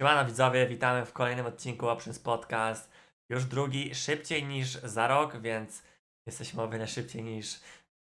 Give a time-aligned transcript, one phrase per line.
[0.00, 2.90] Siemano widzowie, witamy w kolejnym odcinku Options Podcast.
[3.28, 5.82] Już drugi, szybciej niż za rok, więc
[6.26, 7.60] jesteśmy o wiele szybciej niż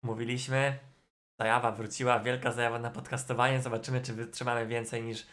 [0.02, 0.78] mówiliśmy.
[1.40, 3.60] Zajawa wróciła, wielka zajawa na podcastowanie.
[3.62, 5.26] Zobaczymy, czy wytrzymamy więcej niż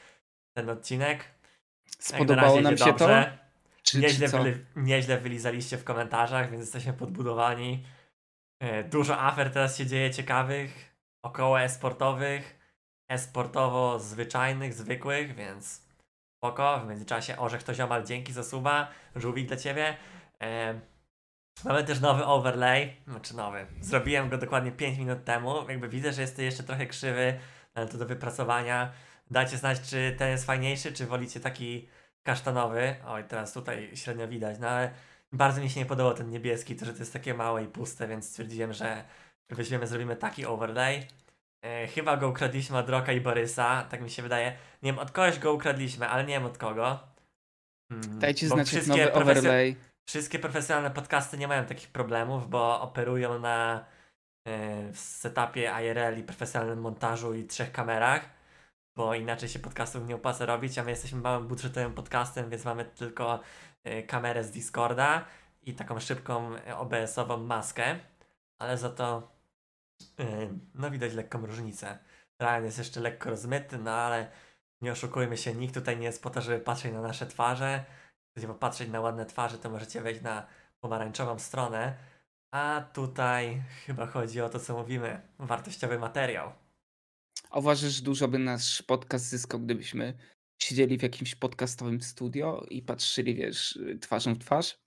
[0.57, 1.17] ten odcinek.
[1.19, 3.33] Na Spodobało nam się dobrze.
[3.37, 3.45] to?
[3.83, 7.85] Czy, Nieźle, czy wyli, nieźle wylizaliście w komentarzach, więc jesteśmy podbudowani.
[8.59, 12.59] E, Dużo afer teraz się dzieje ciekawych, około esportowych,
[13.09, 15.84] esportowo zwyczajnych, zwykłych, więc
[16.45, 16.79] spoko.
[16.79, 19.97] W międzyczasie Orzech to ziomal, dzięki za suba, żółwik dla ciebie.
[20.41, 20.79] E,
[21.63, 23.65] mamy też nowy overlay, znaczy nowy.
[23.81, 25.69] Zrobiłem go dokładnie 5 minut temu.
[25.69, 27.39] Jakby widzę, że jest jeszcze trochę krzywy,
[27.73, 28.91] ale to do wypracowania.
[29.31, 31.87] Dajcie znać, czy ten jest fajniejszy, czy wolicie taki
[32.23, 32.95] kasztanowy.
[33.07, 34.91] Oj, teraz tutaj średnio widać, no ale
[35.31, 38.07] bardzo mi się nie podobał ten niebieski, to że to jest takie małe i puste,
[38.07, 39.03] więc stwierdziłem, że
[39.49, 41.07] weźmiemy, zrobimy taki overlay.
[41.65, 44.51] E, chyba go ukradliśmy od Roka i Borysa, tak mi się wydaje.
[44.83, 46.99] Nie wiem, od kogoś go ukradliśmy, ale nie wiem od kogo.
[47.91, 49.75] Mm, Dajcie znać wszystkie overlay.
[50.09, 53.85] Wszystkie profesjonalne podcasty nie mają takich problemów, bo operują na
[54.47, 58.29] e, w setupie IRL i profesjonalnym montażu i trzech kamerach,
[58.97, 62.85] bo inaczej się podcastów nie opłaca robić, a my jesteśmy małym budżetowym podcastem, więc mamy
[62.85, 63.39] tylko
[63.83, 65.25] e, kamerę z Discorda
[65.61, 67.99] i taką szybką e, OBS-ową maskę,
[68.59, 69.34] ale za to
[70.75, 71.99] no widać lekką różnicę.
[72.39, 74.31] Ryan jest jeszcze lekko rozmyty, no ale
[74.81, 77.85] nie oszukujmy się, nikt tutaj nie jest po to, żeby patrzeć na nasze twarze,
[78.31, 80.47] chcecie popatrzeć na ładne twarze, to możecie wejść na
[80.79, 81.97] pomarańczową stronę.
[82.51, 85.21] A tutaj chyba chodzi o to, co mówimy.
[85.39, 86.53] Wartościowy materiał.
[87.49, 90.13] A uważasz, że dużo by nasz podcast zyskał, gdybyśmy
[90.61, 94.77] siedzieli w jakimś podcastowym studio i patrzyli, wiesz, twarzą w twarz?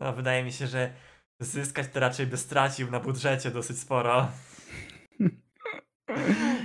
[0.00, 0.92] No, wydaje mi się, że
[1.40, 4.28] zyskać to raczej by stracił na budżecie dosyć sporo.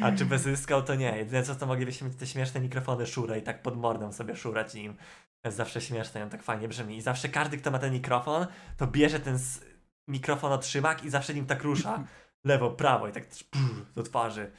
[0.02, 1.18] A czy by zyskał, to nie.
[1.18, 4.74] Jedyne co to moglibyśmy mieć te śmieszne mikrofony szure i tak pod mordą sobie szurać
[4.74, 4.94] nim.
[5.42, 6.98] To jest zawsze śmieszne, on tak fajnie brzmi.
[6.98, 9.66] I zawsze każdy, kto ma ten mikrofon, to bierze ten s-
[10.10, 12.04] mikrofon od trzymak i zawsze nim tak rusza.
[12.46, 14.52] Lewo, prawo i tak brrr, do twarzy.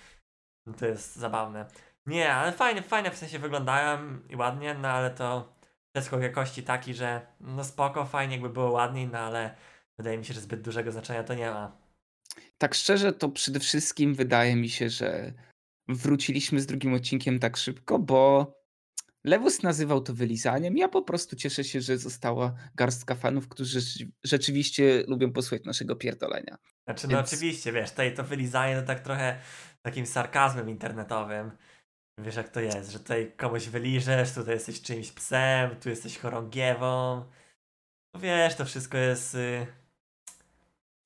[0.67, 1.67] No to jest zabawne.
[2.07, 5.55] Nie, ale fajne, fajne w sensie wyglądają i ładnie, no ale to
[5.97, 9.55] przeskok jakości taki, że no spoko, fajnie jakby było ładniej, no ale
[9.99, 11.83] wydaje mi się, że zbyt dużego znaczenia to nie ma.
[12.59, 15.33] Tak szczerze, to przede wszystkim wydaje mi się, że
[15.89, 18.53] wróciliśmy z drugim odcinkiem tak szybko, bo
[19.25, 20.77] Lewus nazywał to wylizaniem.
[20.77, 25.97] Ja po prostu cieszę się, że została garstka fanów, którzy rzeczy- rzeczywiście lubią posłuchać naszego
[25.97, 26.57] pierdolenia.
[26.89, 29.41] Znaczy, no Więc- oczywiście, wiesz, tutaj to wylizanie to tak trochę
[29.83, 31.51] takim sarkazmem internetowym.
[32.21, 37.25] Wiesz jak to jest, że tutaj komuś wyliżesz, tutaj jesteś czyimś psem, tu jesteś chorągiewą.
[38.15, 39.67] No wiesz, to wszystko jest y...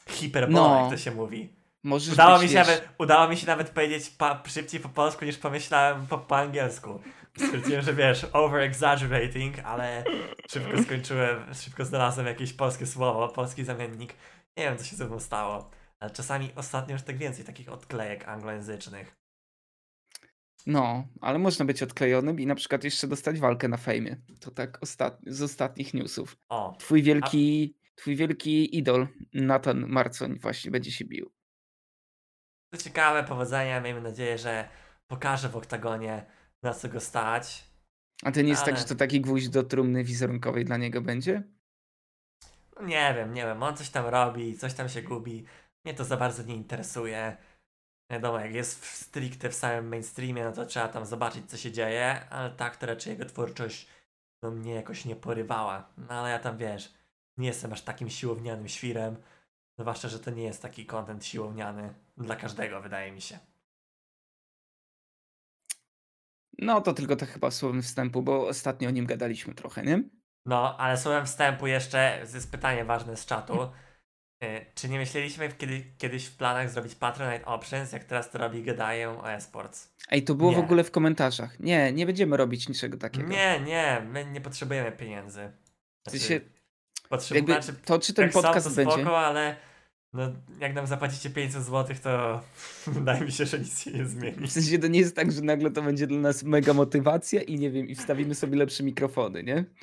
[0.09, 0.81] hiperbola, No.
[0.81, 1.57] jak to się mówi.
[1.83, 4.89] Możesz Udało być, mi, się wiesz, nawet, udało mi się nawet powiedzieć pa, szybciej po
[4.89, 7.01] polsku niż pomyślałem po, po angielsku.
[7.39, 10.05] Stwierdziłem, że wiesz, over exaggerating, ale
[10.51, 14.15] szybko skończyłem, szybko znalazłem jakieś polskie słowo, polski zamiennik.
[14.57, 15.71] Nie wiem, co się ze mną stało.
[16.01, 19.17] Ale czasami ostatnio już tak więcej takich odklejek anglojęzycznych.
[20.67, 24.17] No, ale można być odklejonym i na przykład jeszcze dostać walkę na fejmie.
[24.41, 25.19] To tak ostat...
[25.27, 26.37] z ostatnich newsów.
[26.49, 31.33] O, Twój wielki, twój wielki idol, Nathan Marcoń, właśnie będzie się bił.
[32.75, 33.81] to ciekawe, powodzenia.
[33.81, 34.69] Miejmy nadzieję, że
[35.07, 36.27] pokaże w oktagonie,
[36.63, 37.65] na co go stać.
[38.25, 41.01] A to nie jest tak, Ale- że to taki gwóźdź do trumny wizerunkowej dla niego
[41.01, 41.43] będzie?
[42.77, 45.45] No nie wiem, nie wiem, on coś tam robi, coś tam się gubi.
[45.85, 47.37] Mnie to za bardzo nie interesuje.
[48.13, 51.73] Wiadomo, jak jest w stricte w samym mainstreamie, no to trzeba tam zobaczyć, co się
[51.73, 53.89] dzieje, ale tak to raczej jego twórczość
[54.43, 55.89] no, mnie jakoś nie porywała.
[55.97, 56.95] No ale ja tam wiesz,
[57.37, 59.17] nie jestem aż takim siłownianym świrem.
[59.79, 63.39] Zwłaszcza, że to nie jest taki content siłowniany dla każdego, wydaje mi się.
[66.59, 70.03] No to tylko tak chyba słowem wstępu, bo ostatnio o nim gadaliśmy trochę, nie?
[70.47, 73.63] No, ale słowem wstępu jeszcze jest pytanie ważne z czatu.
[74.45, 78.63] Y, Czy nie myśleliśmy kiedy, kiedyś w planach zrobić Patronite Options, jak teraz to robi
[78.63, 79.95] Gadają o esports?
[80.11, 80.57] Ej, to było Nie.
[80.57, 81.61] w ogóle w komentarzach.
[81.61, 83.29] Nie, nie będziemy robić niczego takiego.
[83.29, 85.53] Nie, nie, my nie potrzebujemy pieniędzy.
[86.07, 86.41] W sensie,
[87.09, 88.93] potrzebujemy, jakby znaczy, to, czy ten są, podcast to będzie...
[88.93, 89.57] spoko, ale
[90.13, 92.41] no, jak nam zapłacicie 500 zł, to
[92.93, 94.47] wydaje mi się, że nic się nie zmieni.
[94.47, 97.59] W sensie to nie jest tak, że nagle to będzie dla nas mega motywacja i
[97.59, 99.65] nie wiem, i wstawimy sobie lepsze mikrofony, nie?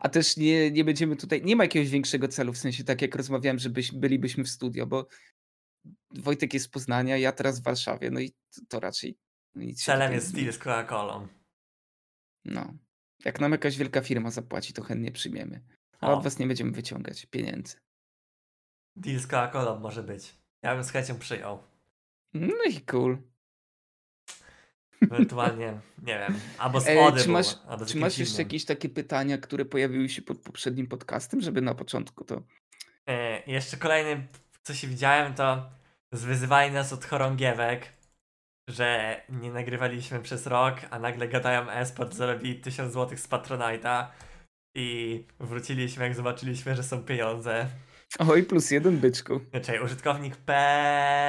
[0.00, 3.14] A też nie, nie będziemy tutaj, nie ma jakiegoś większego celu, w sensie tak jak
[3.14, 5.06] rozmawiałem, że byś, bylibyśmy w studio, bo
[6.14, 9.18] Wojtek jest z Poznania, ja teraz w Warszawie, no i to, to raczej
[9.54, 11.26] nic Celem jest deal z Coca-Colą.
[12.44, 12.74] No.
[13.24, 15.60] Jak nam jakaś wielka firma zapłaci, to chętnie przyjmiemy.
[16.00, 16.16] A O.
[16.18, 17.76] od was nie będziemy wyciągać pieniędzy.
[18.96, 20.34] Deal z Coca-Colą może być.
[20.62, 21.62] Ja bym z chęcią przyjął.
[22.34, 23.18] No i cool.
[25.02, 27.46] Ewentualnie, nie wiem, albo z E, czy masz,
[27.86, 28.46] czy masz jeszcze innym.
[28.46, 32.42] jakieś takie pytania, które pojawiły się pod poprzednim podcastem, żeby na początku to...
[33.06, 34.26] E, jeszcze kolejnym,
[34.62, 35.70] co się widziałem, to
[36.12, 37.86] zwyzywali nas od chorągiewek,
[38.72, 44.06] że nie nagrywaliśmy przez rok, a nagle gadają esport, zarobili 1000 zł z Patronite'a
[44.74, 47.66] i wróciliśmy, jak zobaczyliśmy, że są pieniądze.
[48.18, 49.40] Oj, plus jeden byczku.
[49.50, 50.52] Znaczy, użytkownik P.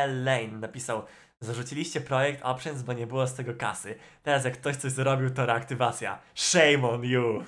[0.08, 1.04] Lane napisał
[1.44, 3.96] Zarzuciliście projekt Options, bo nie było z tego kasy.
[4.24, 6.20] Teraz jak ktoś coś zrobił, to reaktywacja.
[6.36, 7.44] Shame on you!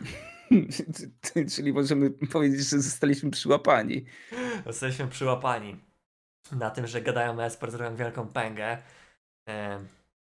[1.56, 4.06] Czyli możemy powiedzieć, że zostaliśmy przyłapani.
[4.66, 5.76] Jesteśmy przyłapani
[6.52, 8.78] na tym, że gadają o esport, zrobią wielką pęgę.
[9.46, 9.88] Em,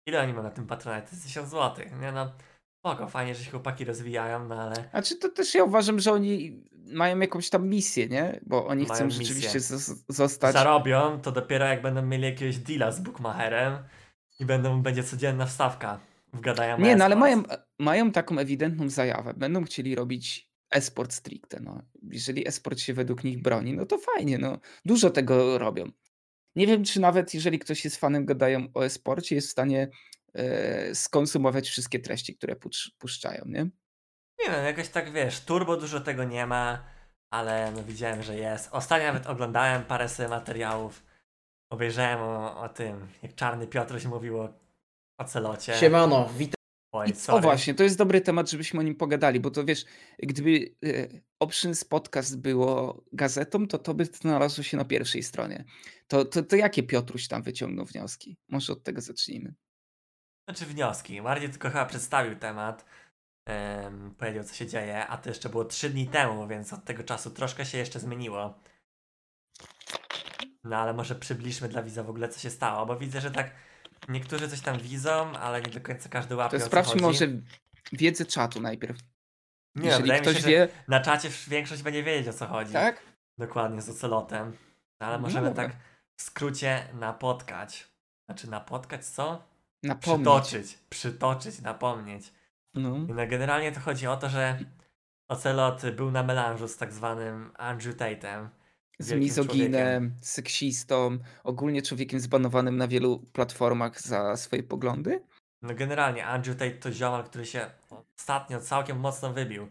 [0.06, 1.08] ile oni mają na tym Patronite?
[1.08, 1.86] To jest 1000 zł.
[2.02, 2.32] Nie no,
[2.80, 6.12] spoko, fajnie, że się chłopaki rozwijają, no ale A czy to też ja uważam, że
[6.12, 8.40] oni mają jakąś tam misję, nie?
[8.46, 9.26] Bo oni Mają chcą misję.
[9.26, 10.54] rzeczywiście zos- zostać...
[10.54, 13.78] zarobią to dopiero jak będą mieli jakiegoś deala z bookmacherem
[14.40, 16.00] i będą, będzie codzienna wstawka
[16.34, 17.44] w gadają Nie, no ale mają,
[17.80, 19.34] mają taką ewidentną zajawę.
[19.34, 21.60] Będą chcieli robić esport stricte.
[21.60, 21.82] No.
[22.04, 24.38] Jeżeli esport się według nich broni, no to fajnie.
[24.38, 24.58] No.
[24.86, 25.92] Dużo tego robią.
[26.56, 29.90] Nie wiem, czy nawet jeżeli ktoś jest fanem gadają o esporcie, jest w stanie
[30.34, 33.64] e, skonsumować wszystkie treści, które pusz- puszczają, nie?
[34.40, 36.84] Nie wiem, jakoś tak wiesz, turbo dużo tego nie ma,
[37.34, 38.70] ale no widziałem, że jest.
[38.72, 41.04] Ostatnio nawet oglądałem parę sobie materiałów.
[41.72, 44.54] Obejrzałem o, o tym, jak Czarny Piotruś mówił o,
[45.18, 45.76] o celocie.
[45.78, 46.61] Siemano, witam.
[46.92, 47.40] Oj, I, sorry.
[47.40, 49.86] o właśnie, to jest dobry temat, żebyśmy o nim pogadali, bo to wiesz,
[50.20, 51.08] gdyby e,
[51.40, 55.66] Options Podcast było gazetą, to to by znalazło się na pierwszej stronie.
[56.08, 58.38] To, to, to jakie Piotruś tam wyciągnął wnioski?
[58.50, 59.54] Może od tego zacznijmy.
[60.50, 61.22] Znaczy wnioski.
[61.22, 62.86] Bardziej tylko chyba przedstawił temat.
[63.46, 67.04] em, powiedział, co się dzieje, a to jeszcze było 3 dni temu, więc od tego
[67.04, 68.60] czasu troszkę się jeszcze zmieniło.
[70.64, 73.52] No ale może przybliżmy dla widza w ogóle, co się stało, bo widzę, że tak
[74.10, 77.28] niektórzy coś tam widzą, ale nie do końca każdy łapie To sprawdźmy może
[77.92, 78.98] wiedzę czatu najpierw.
[79.76, 82.48] Nie, Jeżeli wydaje mi ktoś się, że wie, na czacie większość będzie wiedzieć, o co
[82.48, 82.74] chodzi.
[82.74, 83.02] tak?
[83.38, 84.58] Dokładnie, z ocelotem.
[85.02, 85.64] No, ale No możemy dobra.
[85.64, 85.76] tak
[86.18, 87.88] w skrócie napotkać.
[88.30, 89.44] Znaczy napotkać co?
[89.84, 90.24] Napomnieć.
[90.24, 90.78] Przytoczyć.
[90.90, 92.34] Przytoczyć, napomnieć.
[92.74, 92.96] No.
[92.98, 94.60] I no generalnie to chodzi o to, że
[95.30, 98.50] Ocelot był na melanżu z tak zwanym Andrew Tatem.
[99.02, 105.22] Z mizoginem, seksistą, ogólnie człowiekiem zbanowanym na wielu platformach za swoje poglądy.
[105.62, 107.66] No generalnie Andrew Tate to ziomal, który się
[108.18, 109.68] ostatnio całkiem mocno wybił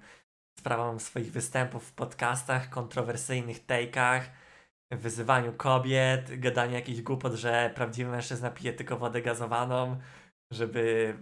[0.59, 4.21] sprawą swoich występów w podcastach, kontrowersyjnych take'ach,
[4.91, 9.97] wyzywaniu kobiet, gadaniu jakichś głupot, że prawdziwy mężczyzna pije tylko wodę gazowaną,
[10.53, 11.15] żeby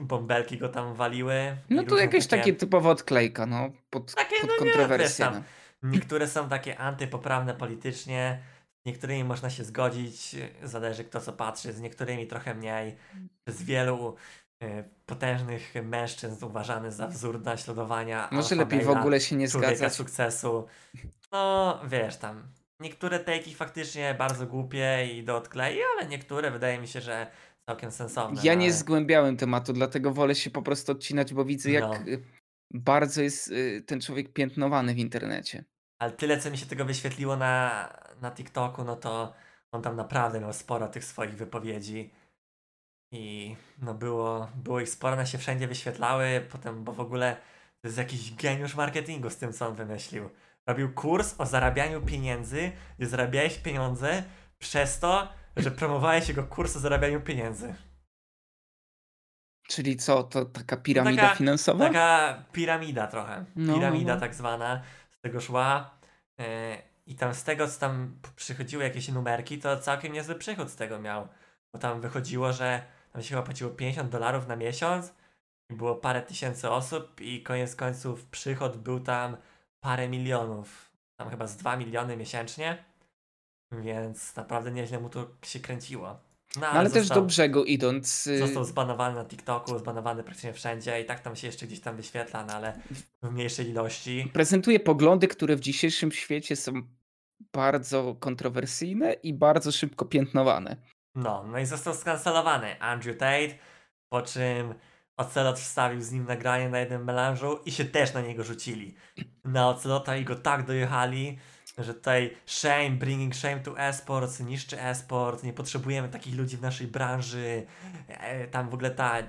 [0.00, 1.56] bąbelki go tam waliły.
[1.70, 5.42] No to jakieś takie typowa odklejka, no, pod, Takie, pod no kontrowersję.
[5.84, 8.38] Niektóre są takie antypoprawne politycznie,
[8.84, 12.96] z niektórymi można się zgodzić, zależy kto co patrzy, z niektórymi trochę mniej.
[13.48, 14.16] Z wielu
[14.62, 18.28] y, potężnych mężczyzn uważany za wzór naśladowania.
[18.32, 19.92] Może lepiej w ogóle się nie zgadzać.
[19.94, 20.66] sukcesu.
[21.32, 22.42] No, wiesz tam.
[22.80, 27.26] Niektóre takey faktycznie bardzo głupie i do odklei, ale niektóre wydaje mi się, że
[27.70, 28.40] całkiem sensowne.
[28.44, 31.84] Ja no, nie ale- zgłębiałem tematu, dlatego wolę się po prostu odcinać, bo widzę, jak
[31.84, 31.94] No.
[31.94, 32.22] y,
[32.74, 35.64] bardzo jest y, ten człowiek piętnowany w internecie.
[36.04, 37.88] Ale tyle, co mi się tego wyświetliło na,
[38.20, 39.32] na TikToku, no to
[39.72, 42.10] on tam naprawdę miał sporo tych swoich wypowiedzi.
[43.12, 47.36] I no było, było ich sporo, one się wszędzie wyświetlały, potem, bo w ogóle
[47.82, 50.30] to jest jakiś geniusz marketingu z tym, co on wymyślił.
[50.66, 54.22] Robił kurs o zarabianiu pieniędzy, gdzie zarabiałeś pieniądze
[54.58, 57.74] przez to, że promowałeś jego kurs o zarabianiu pieniędzy.
[59.68, 61.84] Czyli co, to taka piramida taka- finansowa?
[61.86, 63.44] Taka piramida trochę.
[63.56, 64.20] No, Piramida no, no.
[64.20, 65.93] tak zwana z tego szła.
[66.40, 70.76] E, I tam z tego, co tam przychodziły jakieś numerki, to całkiem niezły przychód z
[70.76, 71.28] tego miał.
[71.72, 75.14] Bo tam wychodziło, że tam się chyba płaciło 50 dolarów na miesiąc
[75.70, 79.36] i było parę tysięcy osób i koniec końców przychód był tam
[79.80, 80.92] parę milionów.
[81.16, 82.84] Tam chyba z 2 miliony miesięcznie.
[83.72, 86.20] Więc naprawdę nieźle mu to się kręciło.
[86.56, 90.52] No, No, ale też został- do brzegu idąc, y, Został zbanowany na TikToku, zbanowany praktycznie
[90.52, 92.80] wszędzie i tak tam się jeszcze gdzieś tam wyświetla, no ale
[93.22, 94.30] w mniejszej ilości.
[94.32, 96.72] prezentuje poglądy, które w dzisiejszym świecie są
[97.52, 100.76] bardzo kontrowersyjne i bardzo szybko piętnowane.
[101.14, 103.54] No, no i został skancelowany Andrew Tate,
[104.08, 104.74] po czym
[105.16, 108.94] Ocelot wstawił z nim nagranie na jednym melanżu i się też na niego rzucili.
[109.44, 111.38] Na Ocelota i go tak dojechali,
[111.78, 116.86] że tutaj shame, bringing shame to esport, niszczy esport, nie potrzebujemy takich ludzi w naszej
[116.86, 117.66] branży.
[118.08, 119.22] E, Tam w ogóle ta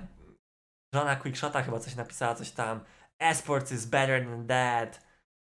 [0.94, 2.80] żona Quickshota chyba coś napisała, coś tam.
[3.18, 5.06] Esports is better than that.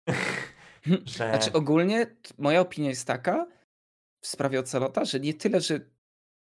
[1.16, 1.30] że...
[1.30, 2.08] Znaczy ogólnie
[2.38, 3.48] moja opinia jest taka
[4.22, 5.80] w sprawie Ocelota, że nie tyle, że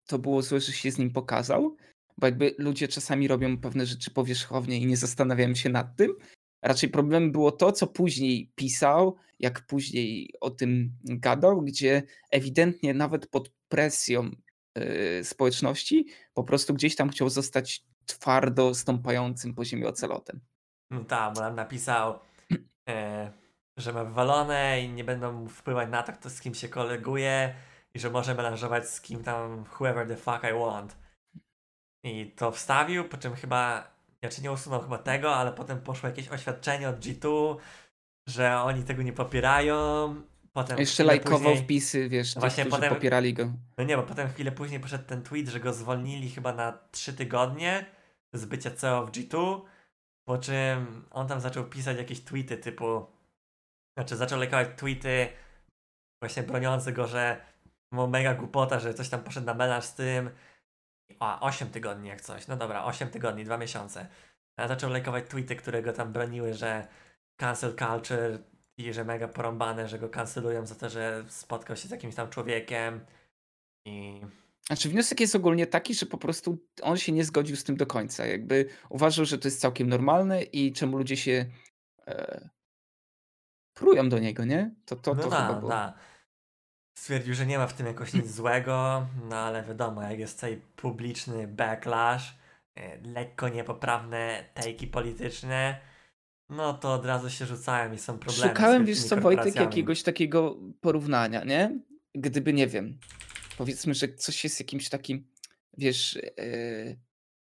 [0.08, 1.78] to było złe, że się z nim pokazał,
[2.18, 6.16] bo jakby ludzie czasami robią pewne rzeczy powierzchownie i nie zastanawiają się nad tym.
[6.62, 13.28] Raczej problemem było to, co później pisał, jak później o tym gadał, gdzie ewidentnie nawet
[13.28, 14.32] pod presją
[14.76, 20.40] yy, społeczności po prostu gdzieś tam chciał zostać twardo stąpającym po ziemi ocelotem.
[20.92, 22.20] No tak, bo nam napisał,
[22.90, 23.32] e,
[23.78, 27.56] że ma wywalone i nie będą wpływać na to, kto z kim się koleguje
[27.94, 30.98] i że może melanżować z kim tam whoever the fuck I want.
[32.04, 33.92] I to wstawił, po czym chyba,
[34.24, 37.56] znaczy nie usunął chyba tego, ale potem poszło jakieś oświadczenie od G2,
[38.28, 40.16] że oni tego nie popierają.
[40.54, 43.54] Potem Jeszcze lajkował później- wpisy, wiesz, tych, Właśnie potem- popierali go.
[43.78, 47.14] No nie, bo potem chwilę później poszedł ten tweet, że go zwolnili chyba na 3
[47.14, 47.86] tygodnie
[48.34, 49.62] z bycia CEO w G2,
[50.28, 53.06] po czym on tam zaczął pisać jakieś tweety typu,
[53.98, 55.28] znaczy zaczął lajkować tweety
[56.24, 57.42] właśnie broniące go, że
[57.92, 60.30] mega głupota, że coś tam poszedł na melanż z tym.
[61.20, 62.48] A, 8 tygodni jak coś.
[62.48, 64.08] No dobra, 8 tygodni, 2 miesiące.
[64.58, 66.88] A zaczął lajkować tweety, które go tam broniły, że
[67.38, 68.40] cancel culture
[68.78, 72.30] i że mega porąbane, że go cancelują za to, że spotkał się z jakimś tam
[72.30, 73.06] człowiekiem
[73.86, 74.22] i
[74.68, 77.86] Znaczy wniosek jest ogólnie taki, że po prostu on się nie zgodził z tym do
[77.86, 78.26] końca.
[78.26, 81.46] Jakby uważał, że to jest całkiem normalne i czemu ludzie się
[82.08, 82.50] e,
[83.74, 84.76] prują do niego, nie?
[84.86, 85.70] To, to, no to da, chyba było.
[85.70, 85.94] da.
[87.00, 90.62] Stwierdził, że nie ma w tym jakoś nic złego, no ale wiadomo, jak jest tutaj
[90.76, 92.36] publiczny backlash,
[92.76, 95.82] e, lekko niepoprawne tajki polityczne,
[96.50, 98.50] no to od razu się rzucają i są problemy.
[98.50, 101.80] Szukałem, wiesz co, Wojtek, jakiegoś takiego porównania, nie?
[102.16, 103.00] Gdyby, nie wiem,
[103.58, 105.28] powiedzmy, że coś jest jakimś takim,
[105.78, 106.20] wiesz,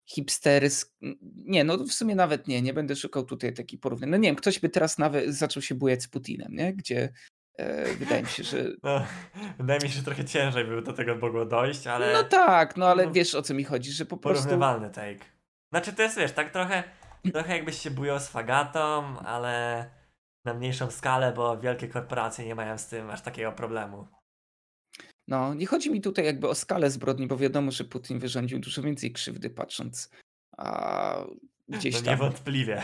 [0.06, 0.94] hipsters...
[1.34, 4.10] Nie, no w sumie nawet nie, nie będę szukał tutaj takich porównań.
[4.10, 6.74] No nie wiem, ktoś by teraz nawet zaczął się bujać z Putinem, nie?
[6.74, 7.12] Gdzie
[7.98, 8.64] wydaje mi się, że...
[8.82, 9.06] No,
[9.58, 12.86] wydaje mi się, że trochę ciężej by do tego mogło dojść, ale No tak, no
[12.86, 14.44] ale no, wiesz o co mi chodzi, że po prostu...
[14.44, 15.24] porównywalny take.
[15.72, 16.84] Znaczy to jest, wiesz, tak trochę,
[17.32, 19.84] trochę jakbyś się bujał z fagatą, ale
[20.44, 24.08] na mniejszą skalę, bo wielkie korporacje nie mają z tym aż takiego problemu.
[25.28, 28.82] No, nie chodzi mi tutaj jakby o skalę zbrodni, bo wiadomo, że Putin wyrządził dużo
[28.82, 30.10] więcej krzywdy patrząc
[30.58, 31.24] a,
[31.68, 32.10] gdzieś No tam.
[32.14, 32.82] niewątpliwie.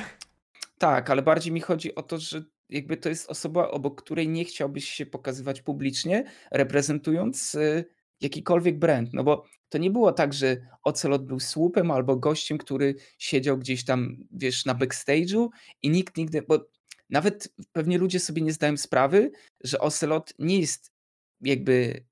[0.78, 4.44] Tak, ale bardziej mi chodzi o to, że jakby to jest osoba, obok której nie
[4.44, 7.84] chciałbyś się pokazywać publicznie, reprezentując y,
[8.20, 9.10] jakikolwiek brand.
[9.12, 13.84] No bo to nie było tak, że Ocelot był słupem albo gościem, który siedział gdzieś
[13.84, 15.48] tam, wiesz, na backstage'u
[15.82, 16.66] i nikt nigdy, bo
[17.10, 19.30] nawet pewnie ludzie sobie nie zdają sprawy,
[19.64, 20.92] że Ocelot nie jest
[21.40, 22.04] jakby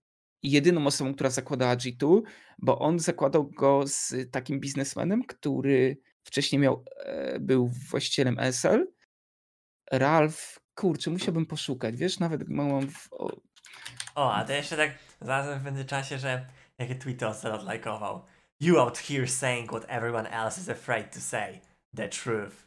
[0.43, 2.23] jedyną osobą, która zakładała G2,
[2.59, 8.92] bo on zakładał go z takim biznesmenem, który wcześniej miał, e, był właścicielem SL.
[9.93, 13.09] Ralph, kurczę, musiałbym poszukać, wiesz, nawet mam w,
[14.15, 16.47] o, a to jeszcze tak znalazłem w międzyczasie, że
[16.79, 18.25] jakie tweety Ocelot lajkował.
[18.61, 21.61] You out here saying what everyone else is afraid to say.
[21.97, 22.67] The truth.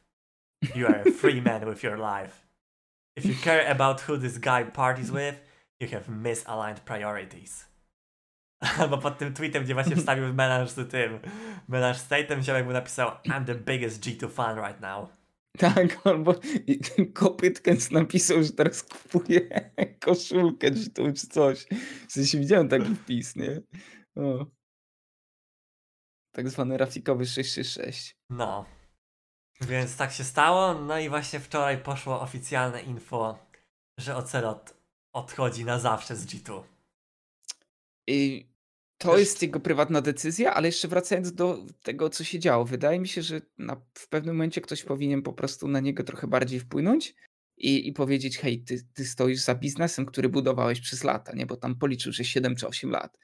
[0.75, 2.46] You are a free man with your life.
[3.17, 5.36] If you care about who this guy parties with,
[5.79, 7.65] you have misaligned priorities.
[8.79, 11.20] Albo pod tym tweetem, gdzie właśnie wstawił melanż z tym,
[11.67, 15.10] melanż z Tatem, ziomek napisał I'm the biggest G2 fan right now.
[15.57, 16.35] Tak, albo
[17.13, 19.71] Kopytkens napisał, że teraz kupuje
[20.05, 21.65] koszulkę czy to czy coś.
[22.07, 23.62] W sensie widziałem taki wpis, nie?
[24.15, 24.45] O.
[26.31, 28.17] Tak zwany Rafikowy 666.
[28.29, 28.65] No.
[29.62, 33.39] Więc tak się stało, no i właśnie wczoraj poszło oficjalne info,
[34.00, 34.77] że Ocelot
[35.13, 36.63] odchodzi na zawsze z G2.
[38.07, 38.50] I
[39.05, 43.00] to Też- jest jego prywatna decyzja, ale jeszcze wracając do tego, co się działo, wydaje
[43.00, 46.59] mi się, że na, w pewnym momencie ktoś powinien po prostu na niego trochę bardziej
[46.59, 47.15] wpłynąć
[47.57, 51.45] i, i powiedzieć: Hej, ty, ty stoisz za biznesem, który budowałeś przez lata, nie?
[51.45, 53.17] Bo tam policzył, że 7 czy 8 lat.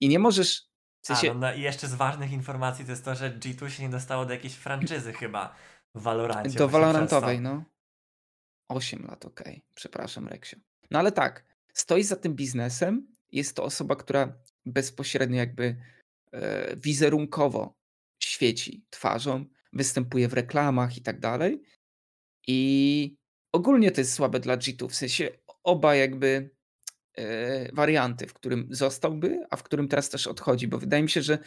[0.00, 0.60] I nie możesz.
[1.04, 3.68] W A, sensie, no, no i jeszcze z ważnych informacji to jest to, że G2
[3.68, 5.54] się nie dostało do jakiejś franczyzy chyba
[5.94, 6.58] w Valorancie.
[6.58, 7.64] do Valorantowej, no.
[8.68, 9.64] 8 lat, okej.
[9.74, 10.56] Przepraszam, Reksio.
[10.90, 13.06] No ale tak, stoi za tym biznesem.
[13.32, 15.76] Jest to osoba, która bezpośrednio jakby
[16.32, 17.74] e, wizerunkowo
[18.22, 21.62] świeci twarzą, występuje w reklamach i tak dalej.
[22.46, 23.16] I
[23.52, 25.30] ogólnie to jest słabe dla G2, w sensie
[25.64, 26.50] oba jakby
[27.16, 31.22] e, warianty, w którym zostałby, a w którym teraz też odchodzi, bo wydaje mi się,
[31.22, 31.38] że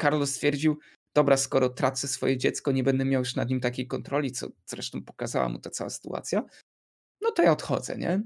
[0.00, 0.78] Carlos stwierdził,
[1.14, 5.04] dobra, skoro tracę swoje dziecko, nie będę miał już nad nim takiej kontroli, co zresztą
[5.04, 6.44] pokazała mu ta cała sytuacja,
[7.20, 8.22] no to ja odchodzę, nie?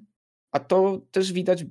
[0.52, 1.64] A to też widać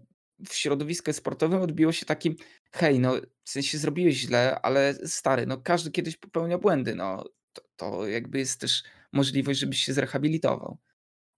[0.50, 2.36] w środowisku sportowym odbiło się takim,
[2.72, 7.62] hej, no w sensie zrobiłeś źle, ale stary, no każdy kiedyś popełnia błędy, no to,
[7.76, 8.84] to jakby jest też
[9.14, 10.78] możliwość, żebyś się zrehabilitował.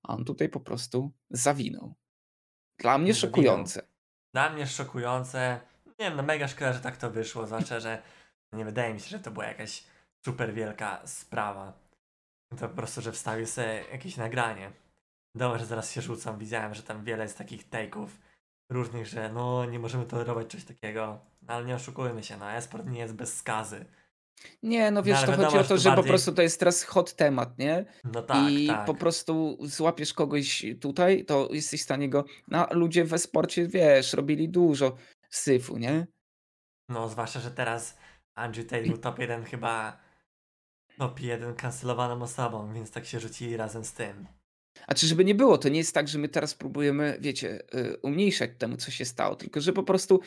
[0.03, 1.93] A on tutaj po prostu zawinął.
[2.79, 3.29] Dla mnie Zawinął.
[3.31, 3.87] szokujące.
[4.33, 5.59] Dla mnie szokujące.
[5.85, 8.01] Nie wiem, no mega szkoda, że tak to wyszło, zwłaszcza, że
[8.53, 9.83] Nie wydaje mi się, że to była jakaś
[10.25, 11.73] super wielka sprawa.
[12.59, 14.71] To po prostu, że wstawił sobie jakieś nagranie.
[15.35, 16.39] Dobra, że zaraz się rzucam.
[16.39, 18.07] Widziałem, że tam wiele jest takich take'ów
[18.69, 21.19] różnych, że no nie możemy tolerować czegoś takiego.
[21.41, 23.85] No, ale nie oszukujmy się, no esport nie jest bez skazy.
[24.63, 26.59] Nie, no wiesz, ale to wiadomo, chodzi o to, że po bardziej- prostu to jest
[26.59, 27.85] teraz hot temat, nie?
[28.03, 28.85] No tak, I tak.
[28.85, 32.25] po prostu złapiesz kogoś tutaj, to jesteś w stanie go.
[32.47, 34.95] No, ludzie we sporcie, wiesz, robili dużo
[35.29, 36.07] syfu, nie?
[36.89, 37.97] No zwłaszcza, że teraz
[38.35, 39.97] Andrew Tate był top 1 chyba
[40.97, 44.27] top 1 kancelowaną osobą, więc tak się rzucili razem z tym.
[44.87, 47.97] A czy żeby nie było, to nie jest tak, że my teraz próbujemy, wiecie, y,
[47.97, 50.19] umniejszać temu, co się stało, tylko że po prostu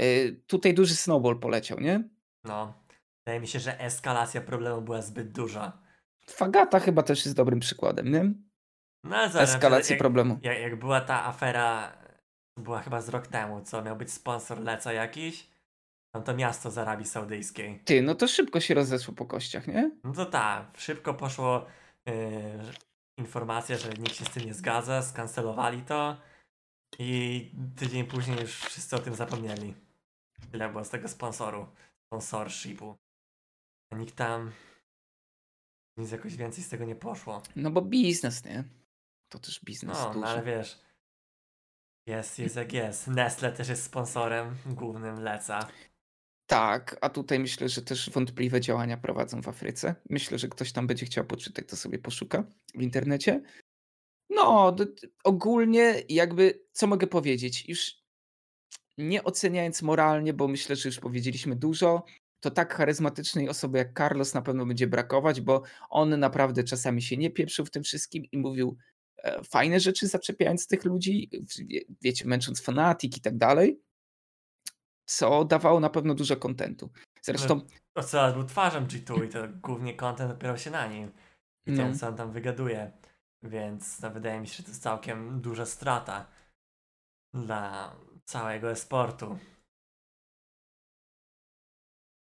[0.00, 2.08] y, tutaj duży snowball poleciał, nie?
[2.44, 2.74] No.
[3.26, 5.78] Wydaje mi się, że eskalacja problemu była zbyt duża.
[6.30, 8.32] Fagata chyba też jest dobrym przykładem, nie?
[9.04, 10.38] No ale zobacz, Eskalacji jak, problemu.
[10.42, 11.92] Jak, jak była ta afera,
[12.54, 15.50] to była chyba z rok temu, co miał być sponsor Leca jakiś,
[16.14, 17.80] tam to miasto z Arabii Saudyjskiej.
[17.84, 19.90] Ty, no to szybko się rozeszło po kościach, nie?
[20.04, 21.66] No to tak, szybko poszło
[22.06, 22.12] yy,
[23.20, 26.16] informacja, że nikt się z tym nie zgadza, skancelowali to
[26.98, 29.74] i tydzień później już wszyscy o tym zapomnieli.
[30.52, 31.66] Tyle było z tego sponsoru,
[32.06, 32.96] sponsorshipu.
[33.92, 34.52] A nikt tam
[35.96, 37.42] nic jakoś więcej z tego nie poszło.
[37.56, 38.64] No bo biznes, nie?
[39.28, 40.18] To też biznes No, duży.
[40.20, 40.80] no ale wiesz,
[42.06, 43.06] jest, jest jak jest.
[43.08, 45.68] Nestle też jest sponsorem głównym Leca.
[46.50, 49.94] Tak, a tutaj myślę, że też wątpliwe działania prowadzą w Afryce.
[50.08, 53.42] Myślę, że ktoś tam będzie chciał poczytać, to sobie poszuka w internecie.
[54.30, 54.76] No,
[55.24, 57.68] ogólnie jakby, co mogę powiedzieć?
[57.68, 57.94] Już
[58.98, 62.04] nie oceniając moralnie, bo myślę, że już powiedzieliśmy dużo,
[62.40, 67.16] to tak charyzmatycznej osoby jak Carlos na pewno będzie brakować, bo on naprawdę czasami się
[67.16, 68.76] nie pieprzył w tym wszystkim i mówił
[69.16, 71.30] e, fajne rzeczy, zaczepiając tych ludzi,
[72.02, 73.80] wiecie, męcząc fanatik i tak dalej,
[75.16, 76.90] co dawało na pewno dużo kontentu.
[77.22, 77.60] Zresztą,
[77.94, 81.12] Ocelot był twarzą G2 i to głównie content opierał się na nim.
[81.66, 81.76] I No.
[81.76, 82.92] tym, co on tam wygaduje.
[83.42, 86.26] Więc no, wydaje mi się, że to jest całkiem duża strata
[87.34, 89.38] dla całego esportu.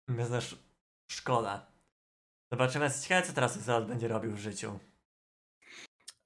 [0.09, 0.59] Więc też
[1.11, 1.73] szkoda.
[2.53, 4.79] Zobaczymy, ciekawe co teraz Ocelot będzie robił w życiu.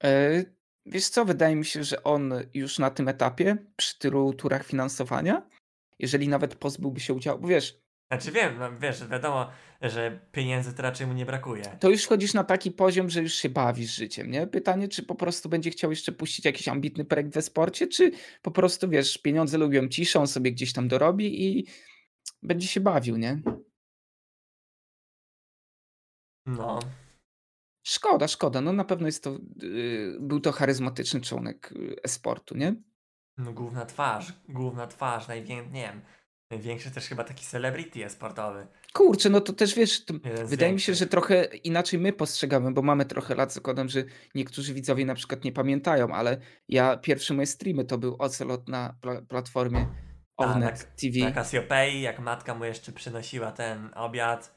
[0.03, 0.43] e,
[0.85, 5.49] wiesz co, wydaje mi się, że on już na tym etapie, przy tylu turach finansowania,
[5.99, 7.81] jeżeli nawet pozbyłby się udziału, bo wiesz,
[8.11, 9.49] Znaczy wiem, no, wiesz, wiadomo,
[9.81, 11.63] że pieniędzy to raczej mu nie brakuje.
[11.79, 14.47] to już wchodzisz na taki poziom, że już się bawisz życiem, nie?
[14.47, 18.51] Pytanie, czy po prostu będzie chciał jeszcze puścić jakiś ambitny projekt we sporcie, czy po
[18.51, 21.67] prostu, wiesz, pieniądze lubią ciszę, on sobie gdzieś tam dorobi i
[22.43, 23.41] będzie się bawił, nie?
[26.45, 26.79] No,
[27.87, 28.61] Szkoda, szkoda.
[28.61, 32.75] No na pewno jest to, yy, był to charyzmatyczny członek yy, e-sportu, nie?
[33.37, 36.01] No główna twarz, główna twarz, największy, nie wiem,
[36.51, 38.67] największy też chyba taki celebrity sportowy.
[38.93, 40.13] Kurczę, no to też wiesz, to
[40.45, 44.03] wydaje mi się, że trochę inaczej my postrzegamy, bo mamy trochę lat, zakładam, że
[44.35, 46.37] niektórzy widzowie na przykład nie pamiętają, ale
[46.69, 51.29] ja pierwsze moje streamy to był Ocelot na pla- platformie Tak, Ownet na- TV.
[51.29, 54.55] Na Cassiopeii, jak matka mu jeszcze przynosiła ten obiad,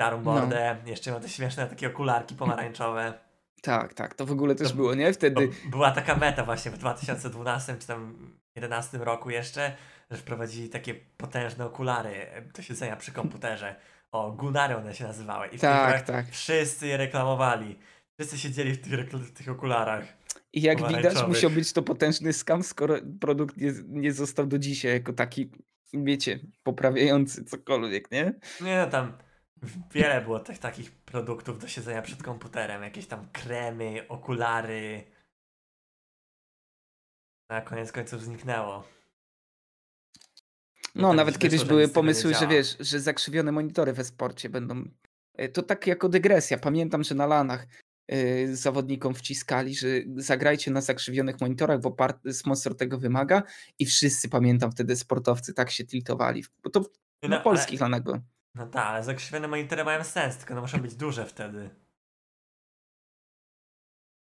[0.00, 0.32] starą No.
[0.32, 3.27] mordę, jeszcze miał te śmieszne takie okularki pomarańczowe.
[3.62, 5.12] Tak, tak, to w ogóle też To- było, nie?
[5.12, 8.14] Wtedy, była taka meta właśnie w 2012 czy tam
[8.56, 9.76] 2011 roku jeszcze,
[10.10, 13.76] że wprowadzili takie potężne okulary do siedzenia przy komputerze.
[14.12, 15.46] O, Gunary one się nazywały.
[15.46, 16.26] I tak, tak.
[16.30, 17.78] wszyscy je reklamowali.
[18.18, 20.04] Wszyscy siedzieli w tych, w tych okularach.
[20.52, 24.92] I jak widać, musiał być to potężny skam, skoro produkt nie, nie został do dzisiaj
[24.92, 25.50] jako taki,
[25.94, 28.34] wiecie, poprawiający cokolwiek, nie?
[28.60, 29.12] Nie no, tam
[29.92, 32.82] wiele było tych takich produktów do siedzenia przed komputerem.
[32.82, 35.04] Jakieś tam kremy, okulary.
[37.50, 38.84] Na koniec końców zniknęło.
[40.94, 44.84] No, nawet kiedyś były pomysły, że wiesz, że zakrzywione monitory we sporcie będą.
[45.34, 46.58] e, To tak jako dygresja.
[46.58, 47.66] Pamiętam, że na lanach
[48.12, 53.42] y, zawodnikom wciskali, że zagrajcie na zakrzywionych monitorach, bo part- sponsor tego wymaga.
[53.78, 56.44] I wszyscy, pamiętam wtedy, sportowcy tak się tiltowali.
[56.62, 56.80] Bo to
[57.22, 58.18] No, na ale- polskich lanach było.
[58.58, 61.70] No tak, ale zakrzywione monitory mają sens, tylko one muszą być duże wtedy.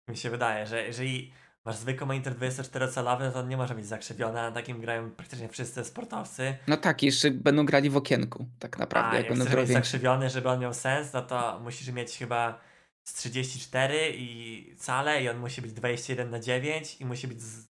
[0.07, 1.33] Mi się wydaje, że jeżeli
[1.65, 5.49] masz zwykły monitor 24-calowy, to on nie może być zakrzywiony, a na takim grają praktycznie
[5.49, 6.57] wszyscy sportowcy.
[6.67, 10.49] No tak, jeszcze będą grali w okienku, tak naprawdę, a jak jak będą zakrzywiony, żeby
[10.49, 12.59] on miał sens, no to musisz mieć chyba
[13.03, 17.67] z 34 i cale i on musi być 21 na 9 i musi być z...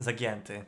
[0.00, 0.64] zagięty.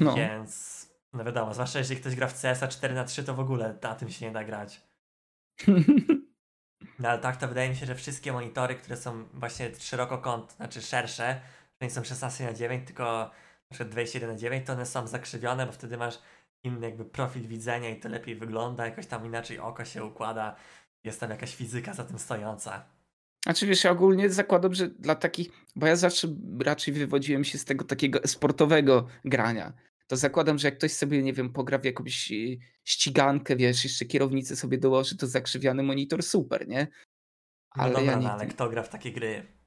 [0.00, 0.14] No.
[0.14, 3.78] Więc no wiadomo, zwłaszcza jeżeli ktoś gra w CS-a 4 na 3 to w ogóle
[3.82, 4.80] na tym się nie da grać.
[6.98, 10.82] No ale tak to wydaje mi się, że wszystkie monitory, które są właśnie szerokokąt, znaczy
[10.82, 11.40] szersze,
[11.80, 13.04] że nie są 16 na 9, tylko
[13.70, 16.18] na przykład 21 na 9, to one są zakrzywione, bo wtedy masz
[16.62, 20.56] inny jakby profil widzenia i to lepiej wygląda, jakoś tam inaczej oko się układa,
[21.04, 22.84] jest tam jakaś fizyka za tym stojąca.
[23.44, 26.28] Znaczy wiesz, ja ogólnie zakładam, że dla takich, bo ja zawsze
[26.64, 29.72] raczej wywodziłem się z tego takiego sportowego grania.
[30.06, 34.04] To zakładam, że jak ktoś sobie, nie wiem, pogra w jakąś y, ścigankę, wiesz, jeszcze
[34.04, 36.86] kierownicę sobie dołoży, to zakrzywiany monitor, super, nie?
[37.76, 38.32] No Ale dobra, ja no, nigdy...
[38.32, 39.62] ale kto gra w takie gry?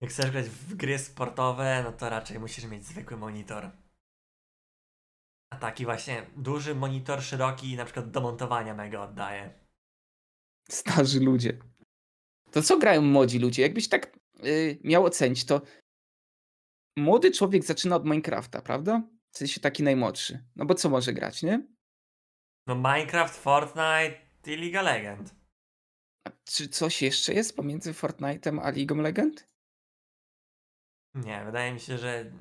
[0.00, 3.70] Jak chcesz grać w gry sportowe, no to raczej musisz mieć zwykły monitor.
[5.50, 9.60] A taki właśnie duży monitor, szeroki, na przykład do montowania mega oddaje.
[10.68, 11.58] Starzy ludzie.
[12.50, 13.62] To co grają młodzi ludzie?
[13.62, 15.62] Jakbyś tak y, miał ocenić, to
[16.96, 19.02] młody człowiek zaczyna od Minecrafta, prawda?
[19.32, 20.44] W sensie taki najmłodszy.
[20.56, 21.66] No bo co może grać, nie?
[22.66, 24.14] No Minecraft, Fortnite
[24.46, 25.34] i League of Legends.
[26.28, 29.44] A czy coś jeszcze jest pomiędzy Fortnite'em a League of Legends?
[31.14, 32.32] Nie, wydaje mi się, że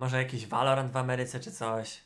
[0.00, 2.04] może jakiś Valorant w Ameryce czy coś.